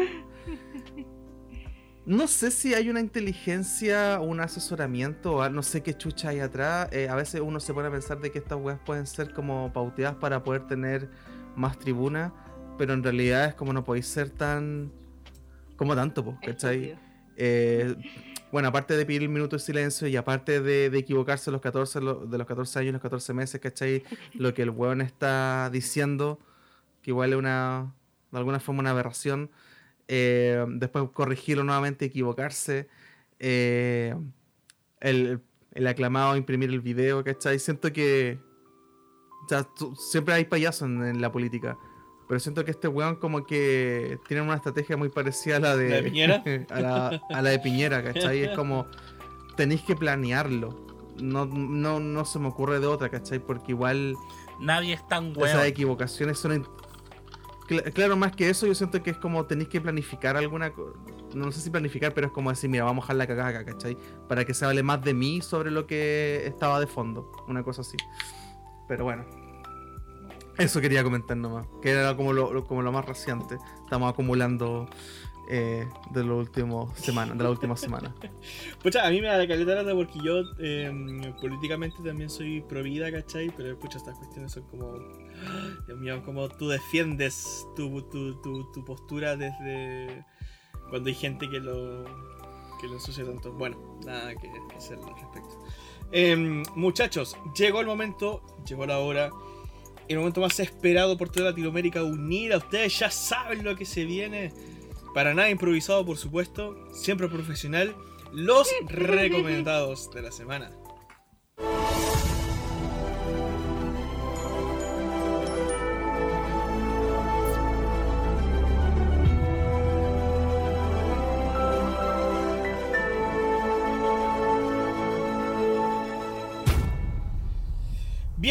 [2.06, 6.40] No sé si hay una inteligencia un asesoramiento o a- no sé qué chucha hay
[6.40, 6.88] atrás.
[6.92, 9.72] Eh, a veces uno se pone a pensar de que estas weas pueden ser como
[9.72, 11.08] pauteadas para poder tener
[11.56, 12.32] más tribuna,
[12.78, 14.90] pero en realidad es como no podéis ser tan.
[15.76, 16.98] como tanto, pues, ¿cachai?
[17.36, 17.94] Eh,
[18.52, 22.00] bueno, aparte de pedir el minuto de silencio y aparte de, de equivocarse los 14,
[22.00, 24.02] lo- de los 14 años, los 14 meses, ¿cachai?
[24.34, 26.38] Lo que el weón está diciendo,
[27.02, 27.94] que igual es una,
[28.32, 29.50] de alguna forma una aberración.
[30.12, 32.88] Eh, después corregirlo nuevamente, equivocarse.
[33.38, 34.14] eh,
[35.00, 35.40] el,
[35.72, 37.58] el aclamado imprimir el video, ¿cachai?
[37.60, 38.38] Siento que...
[39.46, 41.78] o sea, tú- siempre hay payasos en, en la política.
[42.28, 45.88] Pero siento que este weón como que tiene una estrategia muy parecida a la de...
[45.88, 46.42] ¿La de Piñera?
[46.70, 48.42] a, la, a la de Piñera, ¿cachai?
[48.42, 48.86] Es como...
[49.56, 50.86] Tenéis que planearlo.
[51.20, 53.38] No, no, no se me ocurre de otra, ¿cachai?
[53.38, 54.16] Porque igual
[54.60, 55.66] Nadie es tan esas weón.
[55.66, 56.66] equivocaciones son...
[57.94, 60.72] claro, más que eso, yo siento que es como tenéis que planificar alguna...
[61.34, 63.96] No sé si planificar, pero es como decir, mira, vamos a dejar la cagada ¿cachai?
[64.28, 67.30] Para que se hable más de mí sobre lo que estaba de fondo.
[67.48, 67.96] Una cosa así.
[68.88, 69.24] Pero bueno.
[70.58, 71.66] Eso quería comentar nomás.
[71.80, 73.56] Que era como lo, como lo más reciente.
[73.84, 74.88] Estamos acumulando
[75.52, 78.14] eh, de los últimos semanas, de la última semana.
[78.82, 82.84] Pucha, a mí me da la caleta lata porque yo eh, políticamente también soy pro
[82.84, 83.52] vida, ¿cachai?
[83.56, 84.94] Pero pucha, estas cuestiones son como.
[85.86, 90.24] Dios mío, como tú defiendes tu, tu, tu, tu postura desde
[90.88, 92.04] cuando hay gente que lo,
[92.80, 93.52] que lo ensucia tanto.
[93.52, 95.64] Bueno, nada que hacer al respecto.
[96.12, 99.30] Em, muchachos, llegó el momento, llegó la hora.
[100.08, 102.56] El momento más esperado por toda Latinoamérica unida.
[102.56, 104.52] Ustedes ya saben lo que se viene.
[105.14, 106.76] Para nada improvisado, por supuesto.
[106.92, 107.94] Siempre profesional.
[108.32, 110.72] Los recomendados de la semana.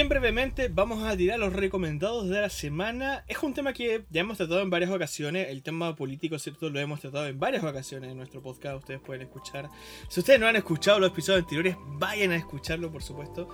[0.07, 3.25] Brevemente, vamos a tirar los recomendados de la semana.
[3.27, 5.49] Es un tema que ya hemos tratado en varias ocasiones.
[5.49, 6.69] El tema político, ¿cierto?
[6.69, 8.77] Lo hemos tratado en varias ocasiones en nuestro podcast.
[8.77, 9.69] Ustedes pueden escuchar.
[10.07, 13.49] Si ustedes no han escuchado los episodios anteriores, vayan a escucharlo, por supuesto.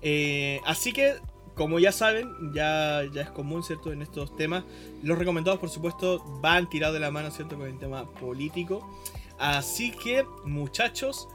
[0.00, 1.16] Eh, así que,
[1.54, 3.92] como ya saben, ya, ya es común, ¿cierto?
[3.92, 4.64] En estos temas,
[5.02, 7.58] los recomendados, por supuesto, van tirados de la mano, ¿cierto?
[7.58, 8.98] Con el tema político.
[9.38, 11.28] Así que, muchachos,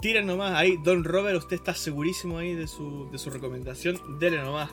[0.00, 0.76] tiren nomás ahí.
[0.82, 4.18] Don Robert, usted está segurísimo ahí de su, de su recomendación.
[4.18, 4.70] Dele nomás.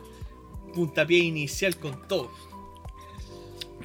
[0.74, 2.32] puntapié inicial con todo.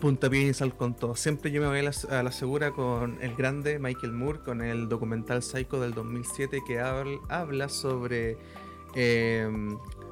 [0.01, 1.15] Puntapié inicial con todo.
[1.15, 4.63] Siempre yo me voy a la, a la, segura con el grande Michael Moore, con
[4.63, 8.37] el documental Psycho del 2007 que habla, habla sobre
[8.95, 9.49] eh,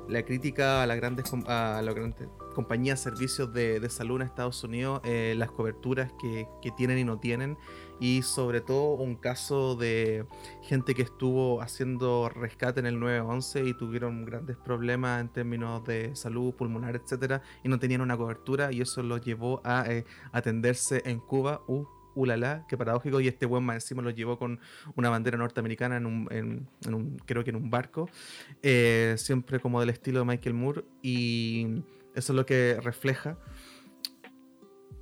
[0.08, 4.62] la crítica a las grandes, a las grandes compañías, servicios de, de, salud en Estados
[4.64, 7.56] Unidos, eh, las coberturas que, que, tienen y no tienen,
[8.00, 10.26] y sobre todo un caso de
[10.62, 16.16] gente que estuvo haciendo rescate en el 911 y tuvieron grandes problemas en términos de
[16.16, 21.02] salud pulmonar, etcétera, y no tenían una cobertura, y eso los llevó a eh, atenderse
[21.04, 21.62] en Cuba.
[21.66, 24.58] Uh, ulala, qué paradójico, y este buen más encima lo llevó con
[24.96, 28.08] una bandera norteamericana en un, en, un creo que en un barco,
[28.62, 31.82] eh, siempre como del estilo de Michael Moore, y
[32.14, 33.38] eso es lo que refleja.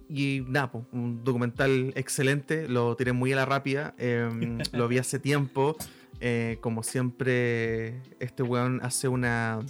[0.08, 4.28] Y nada, pues, un documental excelente, lo tiré muy a la rápida, eh,
[4.72, 5.76] lo vi hace tiempo,
[6.20, 9.60] eh, como siempre este weón hace una...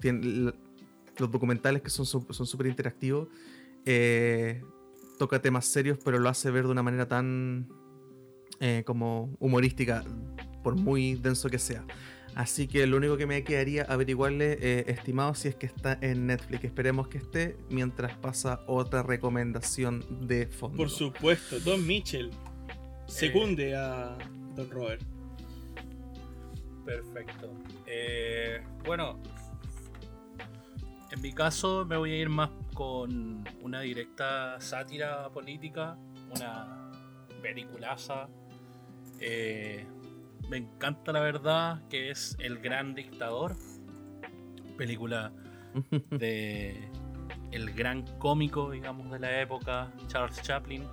[0.00, 0.52] Tiene,
[1.18, 3.28] los documentales que son súper interactivos,
[3.84, 4.62] eh,
[5.18, 7.68] toca temas serios, pero lo hace ver de una manera tan
[8.60, 10.04] eh, como humorística,
[10.62, 11.84] por muy denso que sea.
[12.34, 16.26] Así que lo único que me quedaría averiguarle, eh, estimado, si es que está en
[16.26, 16.64] Netflix.
[16.64, 20.78] Esperemos que esté mientras pasa otra recomendación de fondo.
[20.78, 22.30] Por supuesto, Don Mitchell
[23.06, 24.16] secunde eh, a
[24.54, 25.02] Don Robert.
[26.84, 27.52] Perfecto.
[27.86, 29.20] Eh, bueno,
[31.10, 35.96] en mi caso me voy a ir más con una directa sátira política,
[36.34, 36.90] una
[37.42, 38.28] peliculaza.
[39.20, 39.86] Eh,
[40.48, 43.56] me encanta la verdad que es El Gran Dictador,
[44.76, 45.32] película
[46.10, 46.90] de
[47.52, 50.84] el gran cómico, digamos, de la época, Charles Chaplin.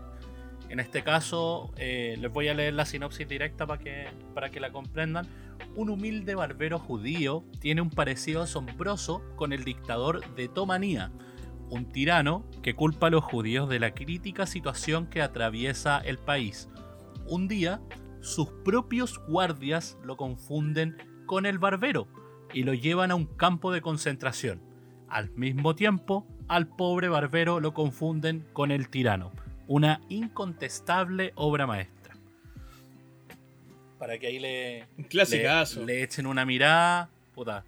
[0.70, 4.60] En este caso, eh, les voy a leer la sinopsis directa para que, para que
[4.60, 5.26] la comprendan.
[5.76, 11.12] Un humilde barbero judío tiene un parecido asombroso con el dictador de Tomanía,
[11.70, 16.70] un tirano que culpa a los judíos de la crítica situación que atraviesa el país.
[17.26, 17.82] Un día,
[18.22, 22.08] sus propios guardias lo confunden con el barbero
[22.54, 24.62] y lo llevan a un campo de concentración.
[25.08, 29.32] Al mismo tiempo, al pobre barbero lo confunden con el tirano.
[29.68, 32.16] Una incontestable obra maestra.
[33.98, 37.10] Para que ahí le, le, le echen una mirada.
[37.36, 37.66] Puta.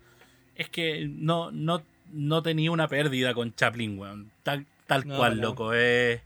[0.56, 4.32] Es que no, no, no tenía una pérdida con Chaplin, weón.
[4.44, 5.42] Tal, tal No, cual, no.
[5.50, 5.74] loco.
[5.74, 6.22] Es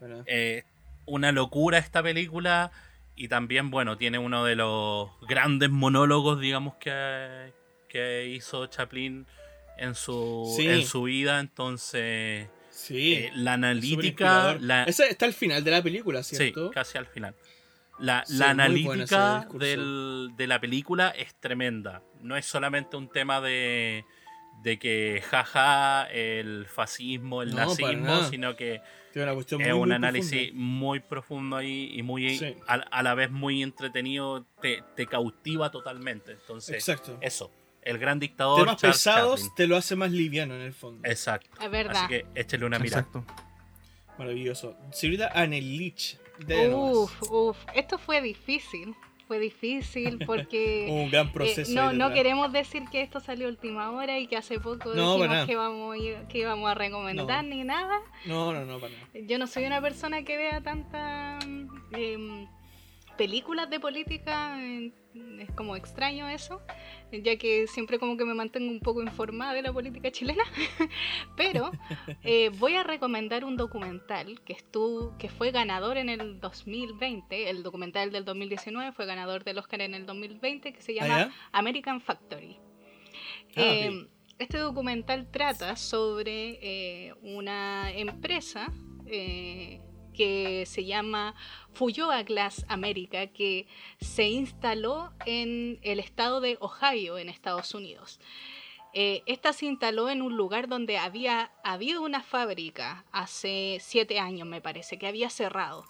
[0.00, 0.64] Bueno, eh,
[1.06, 2.70] una locura esta película.
[3.16, 7.52] Y también, bueno, tiene uno de los grandes monólogos, digamos, que,
[7.88, 9.26] que hizo Chaplin
[9.78, 10.66] en su, Sí.
[10.66, 11.38] en su vida.
[11.40, 13.14] Entonces, sí.
[13.14, 14.56] eh, la analítica.
[14.60, 16.70] La, Ese está al final de la película, sí, ¿cierto?
[16.70, 17.34] casi al final.
[18.00, 22.02] La, Sí, la analítica del- de la película es tremenda.
[22.20, 24.04] No es solamente un tema de,
[24.64, 28.80] de que jaja el fascismo, el No, nazismo, sino que
[29.14, 30.60] Tiene una cuestión es muy, un muy análisis profunda.
[30.64, 32.54] muy profundo ahí y muy Sí.
[32.66, 36.32] a, a la vez muy entretenido, te, te cautiva totalmente.
[36.32, 37.16] Entonces, Exacto.
[37.22, 37.50] eso,
[37.82, 38.58] el gran dictador.
[38.60, 39.54] Temas Charles pesados Chaplin.
[39.54, 41.08] te lo hace más liviano en el fondo.
[41.08, 41.48] Exacto.
[41.62, 41.96] Es verdad.
[41.96, 43.00] Así que échale una mirada.
[43.02, 43.24] Exacto.
[44.18, 44.76] Maravilloso.
[44.92, 46.18] Señorita Anelich.
[46.46, 47.56] de Uf, uf.
[47.74, 48.94] Esto fue difícil.
[49.26, 51.72] Fue difícil porque Un gran eh, proceso.
[51.74, 55.16] no, no queremos decir que esto salió a última hora y que hace poco No,
[55.16, 55.96] dijimos que, vamos,
[56.28, 57.50] que íbamos a recomendar No.
[57.50, 57.98] ni nada.
[58.26, 59.06] No, no, no, para nada.
[59.26, 61.44] Yo no soy una persona que vea tantas
[61.92, 62.46] em,
[63.16, 64.92] películas de política, em,
[65.38, 66.60] es como extraño eso,
[67.12, 70.44] ya que siempre como que me mantengo un poco informada de la política chilena,
[71.36, 71.70] pero
[72.22, 77.62] eh, voy a recomendar un documental que, estuvo, que fue ganador en el 2020, el
[77.62, 81.32] documental del 2019 fue ganador del Oscar en el 2020, que se llama ¿Ah, ya?
[81.52, 82.58] American Factory.
[83.56, 84.08] Ah, Eh.
[84.36, 88.72] Este documental trata sobre eh, una empresa
[90.14, 91.34] que se llama
[91.74, 93.66] Fuyoa Glass America, que
[94.00, 98.20] se instaló en el estado de Ohio, en Estados Unidos.
[98.96, 104.46] Eh, esta se instaló en un lugar donde había habido una fábrica hace siete años,
[104.46, 105.84] me parece, que había cerrado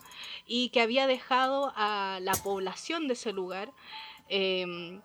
[0.46, 3.72] y que había dejado a la población de ese lugar
[4.30, 5.02] em,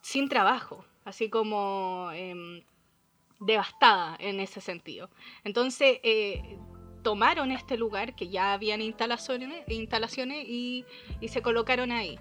[0.00, 2.62] sin trabajo, así como em,
[3.38, 5.10] devastada en ese sentido.
[5.44, 6.58] Entonces, eh,
[7.02, 10.84] tomaron este lugar, que ya habían instalaciones, instalaciones y,
[11.20, 12.18] y se colocaron ahí,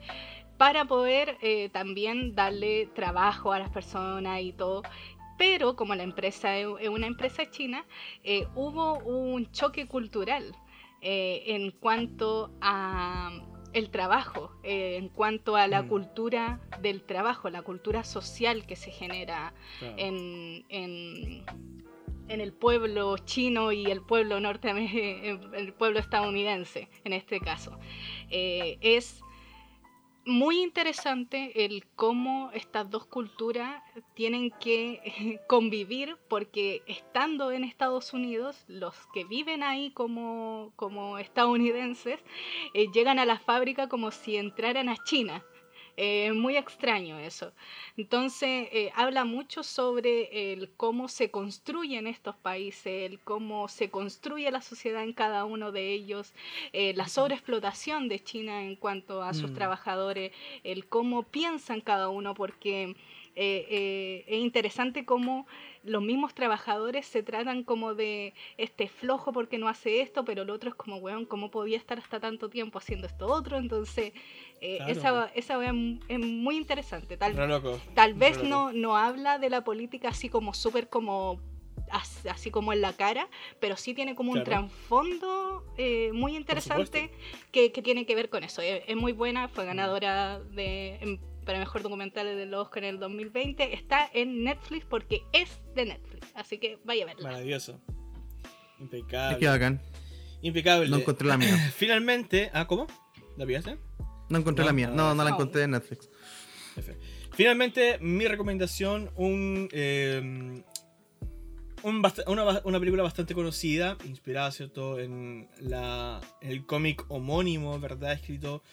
[0.57, 4.83] para poder eh, también darle trabajo a las personas y todo.
[5.37, 7.83] Pero como la empresa es una empresa china,
[8.23, 10.55] eh, hubo un choque cultural
[11.01, 13.31] eh, en cuanto a
[13.73, 15.87] el trabajo, en cuanto a la Mm.
[15.87, 19.95] cultura del trabajo, la cultura social que se genera Claro.
[19.97, 21.45] en, en,
[22.31, 27.77] en el pueblo chino y el pueblo norteamericano, el pueblo estadounidense en este caso.
[28.29, 29.21] Eh, es
[30.25, 33.81] muy interesante el cómo estas dos culturas
[34.13, 42.19] tienen que convivir porque estando en Estados Unidos, los que viven ahí como, como estadounidenses
[42.73, 45.43] eh, llegan a la fábrica como si entraran a China.
[45.97, 47.51] Es muy extraño eso.
[47.97, 54.49] Entonces, eh, habla mucho sobre el cómo se construyen estos países, el cómo se construye
[54.51, 56.33] la sociedad en cada uno de ellos,
[56.73, 59.55] eh, la sobreexplotación de China en cuanto a sus mm.
[59.55, 60.31] trabajadores,
[60.63, 62.95] el cómo piensan cada uno, porque
[63.35, 65.45] eh, es interesante cómo
[65.83, 70.49] los mismos trabajadores se tratan como de este flojo porque no hace esto, pero el
[70.49, 73.57] otro es como, weón, ¿cómo podía estar hasta tanto tiempo haciendo esto otro?
[73.57, 74.13] Entonces,
[74.61, 77.17] eh, esa, esa es muy interesante.
[77.17, 77.35] Tal,
[77.95, 81.39] tal vez no, no habla de la política así como súper como
[82.29, 83.27] así como en la cara,
[83.59, 87.11] pero sí tiene como un trasfondo eh, muy interesante
[87.51, 88.61] que, tiene que ver con eso.
[88.61, 93.73] Es, muy buena, fue ganadora de, para mejor documental del Oscar en el 2020.
[93.73, 97.31] Está en Netflix porque es de Netflix, así que vaya a verla.
[97.31, 97.81] Maravilloso.
[98.79, 99.37] Impecable.
[99.39, 99.81] Qué bacán.
[100.41, 100.89] Impecable.
[100.89, 101.71] No encontré la mía.
[101.75, 102.87] Finalmente, ah, ¿cómo?
[103.37, 103.77] ¿La pillaste?
[104.29, 104.87] No encontré la mía.
[104.87, 106.09] No, no la encontré en Netflix.
[107.33, 110.63] Finalmente, mi recomendación, un, eh,
[111.83, 118.63] una, una, película bastante conocida, inspirada, ¿cierto?, en, la, el cómic homónimo, ¿verdad?, escrito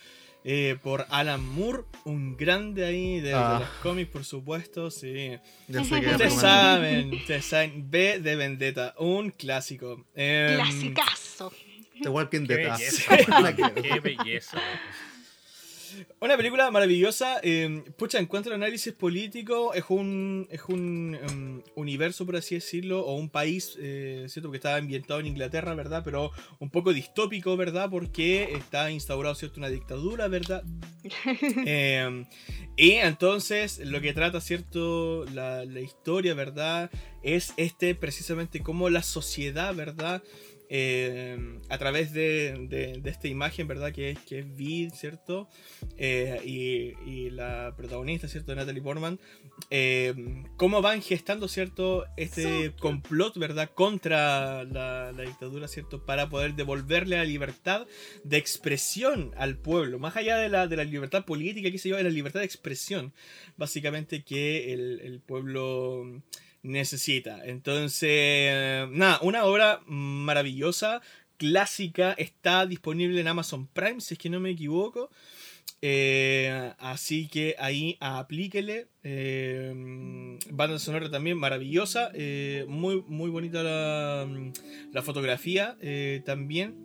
[0.50, 3.58] eh, por Alan Moore, un grande ahí de, ah.
[3.60, 5.38] los cómics, por supuesto, sí.
[5.68, 10.06] ustedes saben, ustedes saben, B de Vendetta, un clásico.
[10.14, 11.52] Eh, Clasicazo.
[12.02, 12.78] The Walking Dead.
[13.82, 14.58] Qué belleza.
[16.20, 17.40] Una película maravillosa.
[17.42, 22.54] Eh, pucha, en cuanto al análisis político, es un, es un em, universo, por así
[22.56, 24.50] decirlo, o un país, eh, ¿cierto?
[24.50, 26.02] Que está ambientado en Inglaterra, ¿verdad?
[26.04, 27.88] Pero un poco distópico, ¿verdad?
[27.90, 29.58] Porque está instaurado, ¿cierto?
[29.58, 30.62] Una dictadura, ¿verdad?
[31.66, 32.26] Em,
[32.76, 35.24] y entonces lo que trata, ¿cierto?
[35.32, 36.90] La, la historia, ¿verdad?
[37.22, 40.22] Es este, precisamente, como la sociedad, ¿verdad?
[40.70, 43.92] Eh, a través de, esta imagen, ¿verdad?
[43.92, 45.48] Que es, que es Vid, ¿cierto?
[45.96, 48.54] Eh, y, la protagonista, ¿cierto?
[48.54, 49.18] Natalie Portman.
[49.70, 50.14] Eh,
[50.56, 52.04] cómo van gestando, ¿cierto?
[52.16, 53.70] Este complot, ¿verdad?
[53.72, 56.04] Contra la, dictadura, ¿cierto?
[56.04, 57.86] Para poder devolverle la libertad
[58.24, 59.98] de expresión al pueblo.
[59.98, 62.46] Más allá de la, de la libertad política, qué sé yo, de la libertad de
[62.46, 63.12] expresión.
[63.56, 66.22] Básicamente que el, el pueblo
[66.62, 67.44] necesita.
[67.44, 71.00] Entonces, nada, una obra maravillosa,
[71.36, 75.10] clásica, está disponible en Amazon Prime, si es que no me equivoco.
[75.80, 78.88] Eh, así que ahí aplíquele.
[79.04, 79.72] Eh,
[80.50, 82.10] banda sonora también maravillosa.
[82.14, 85.76] Eh, muy, muy bonita la, fotografía
[86.24, 86.84] también.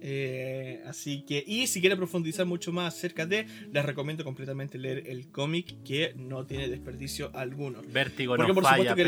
[0.85, 5.29] así que, y si quiere profundizar mucho más acerca de, les recomiendo completamente leer el
[5.31, 7.81] cómic que no tiene desperdicio alguno.
[7.87, 9.05] Vértigo Porque por supuesto que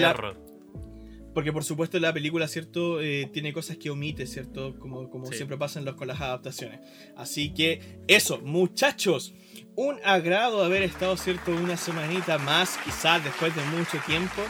[1.35, 3.01] porque por supuesto la película, ¿cierto?
[3.01, 4.79] Eh, tiene cosas que omite, ¿cierto?
[4.79, 6.79] Como, como siempre pasa los, con las adaptaciones.
[7.17, 9.33] Así que eso, muchachos.
[9.75, 11.51] Un agrado haber estado, ¿cierto?
[11.51, 14.41] Una semanita más, quizás después de mucho tiempo.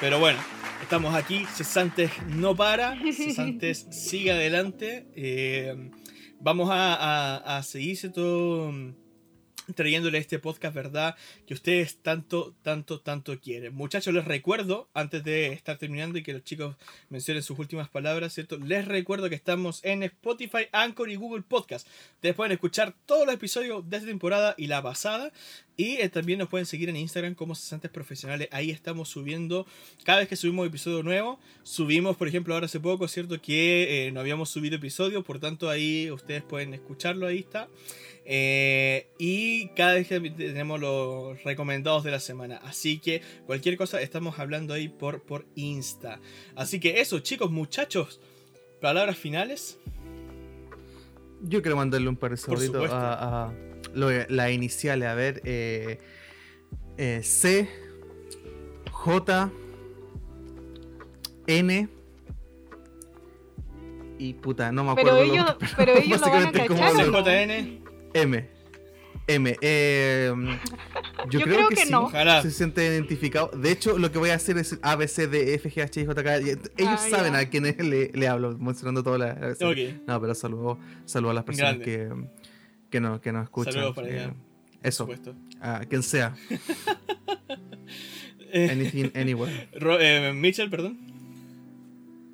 [0.00, 0.38] Pero bueno,
[0.82, 1.46] estamos aquí.
[1.46, 2.94] Cesantes no para.
[3.10, 5.06] Cesantes sigue adelante.
[5.16, 5.90] Eh,
[6.40, 8.70] vamos a, a, a seguir, ¿cierto?
[9.74, 11.16] Trayéndole este podcast, ¿verdad?
[11.46, 13.74] Que ustedes tanto, tanto, tanto quieren.
[13.74, 16.76] Muchachos, les recuerdo, antes de estar terminando y que los chicos
[17.08, 18.58] mencionen sus últimas palabras, ¿cierto?
[18.58, 21.86] Les recuerdo que estamos en Spotify, Anchor y Google Podcast.
[22.14, 25.32] Ustedes pueden escuchar todos los episodios de esta temporada y la pasada.
[25.76, 28.48] Y eh, también nos pueden seguir en Instagram como Cesantes Profesionales.
[28.50, 29.66] Ahí estamos subiendo,
[30.04, 33.40] cada vez que subimos episodio nuevo, subimos, por ejemplo, ahora hace poco, ¿cierto?
[33.40, 37.68] Que eh, no habíamos subido episodio, por tanto ahí ustedes pueden escucharlo, ahí está.
[38.24, 42.60] Eh, y cada vez que tenemos los recomendados de la semana.
[42.62, 46.20] Así que cualquier cosa estamos hablando ahí por, por Insta.
[46.54, 48.20] Así que eso, chicos, muchachos.
[48.80, 49.78] Palabras finales.
[51.42, 53.52] Yo quiero mandarle un par de saluditos a,
[53.94, 55.98] la inicial A ver, eh,
[56.96, 57.68] eh, C,
[58.90, 59.50] J,
[61.46, 61.88] N.
[64.18, 65.18] Y puta, no me acuerdo.
[65.18, 67.06] Pero ellos, pero ellos lo van a cachar.
[67.06, 67.82] JN.
[68.14, 68.48] M.
[69.26, 69.56] M.
[69.60, 70.32] Eh,
[71.30, 72.10] yo, creo, que, no.
[72.42, 73.48] Se siente identificado.
[73.48, 76.00] De hecho, lo que voy a hacer es A, B, C, D, F, G, H,
[76.00, 76.36] I, J, K.
[76.36, 79.60] Ellos ah, saben a quiénes le, le, hablo, mencionando todas las.
[80.06, 82.08] No, pero saludo, saludo a las personas que,
[82.92, 83.72] que, no, que nos escuchan.
[83.72, 84.32] Saludos para eh,
[84.84, 85.08] Eso.
[85.60, 86.36] A quien sea.
[88.54, 89.68] Anything, anywhere.
[89.72, 90.98] Eh, Mitchell, perdón.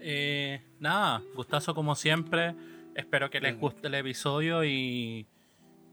[0.00, 2.54] eh, nada, gustazo como siempre.
[2.96, 5.26] Espero que les guste el episodio y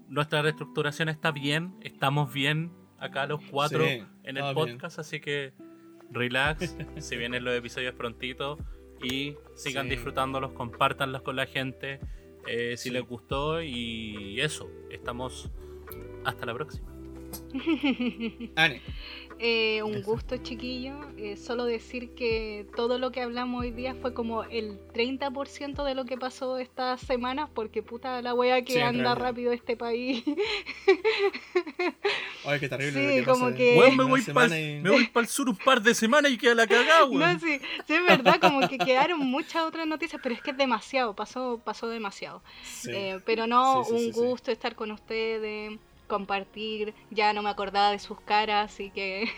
[0.10, 4.56] nuestra reestructuración está bien, estamos bien acá los cuatro Sí, en el bien.
[4.56, 5.54] podcast, así que
[6.12, 8.58] relax, si vienen los episodios prontito
[9.04, 9.92] y sigan Sí.
[9.92, 12.00] disfrutándolos, compártanlos con la gente
[12.48, 12.90] eh, si Sí.
[12.92, 15.50] les gustó y eso, estamos
[16.24, 16.88] hasta la próxima.
[18.56, 18.82] Ane.
[19.38, 20.12] Eh, un Eso.
[20.12, 20.94] gusto, chiquillo.
[21.18, 25.94] Eh, solo decir que todo lo que hablamos hoy día fue como el 30% de
[25.94, 29.18] lo que pasó estas semanas, porque puta la wea que Sí, anda realidad.
[29.18, 30.24] rápido este país.
[32.46, 34.82] Ay, qué terrible Sí, lo que como pasa que- Weón, me voy para y-
[35.16, 37.20] el sur un par de semanas y queda la cagada, weón.
[37.34, 40.58] no, sí, sí, es verdad, como que quedaron muchas otras noticias, pero es que es
[40.58, 42.44] demasiado, pasó, pasó demasiado.
[42.64, 42.92] Sí.
[42.94, 44.20] Eh, pero no, Sí, sí, un sí, sí.
[44.20, 46.94] gusto estar con ustedes, compartir.
[47.12, 49.30] Ya no me acordaba de sus caras, así que.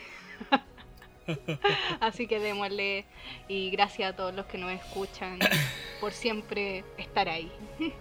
[1.99, 3.05] así que démosle.
[3.47, 5.39] Y gracias a todos los que nos escuchan
[6.01, 7.51] por siempre estar ahí.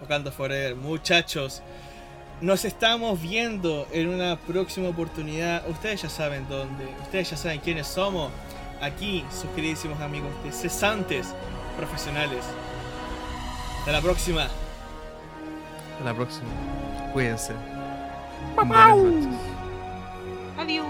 [0.00, 1.62] Wakanda Forever, muchachos.
[2.40, 5.68] Nos estamos viendo en una próxima oportunidad.
[5.68, 6.84] Ustedes ya saben dónde.
[7.02, 8.30] Ustedes ya saben quiénes somos.
[8.80, 11.28] Aquí, sus queridísimos amigos de cesantes
[11.76, 12.44] profesionales.
[13.78, 14.48] Hasta la próxima.
[15.94, 16.48] Hasta la próxima.
[17.12, 17.54] Cuídense.
[18.56, 19.28] Buenas noches.
[20.58, 20.86] Adiós.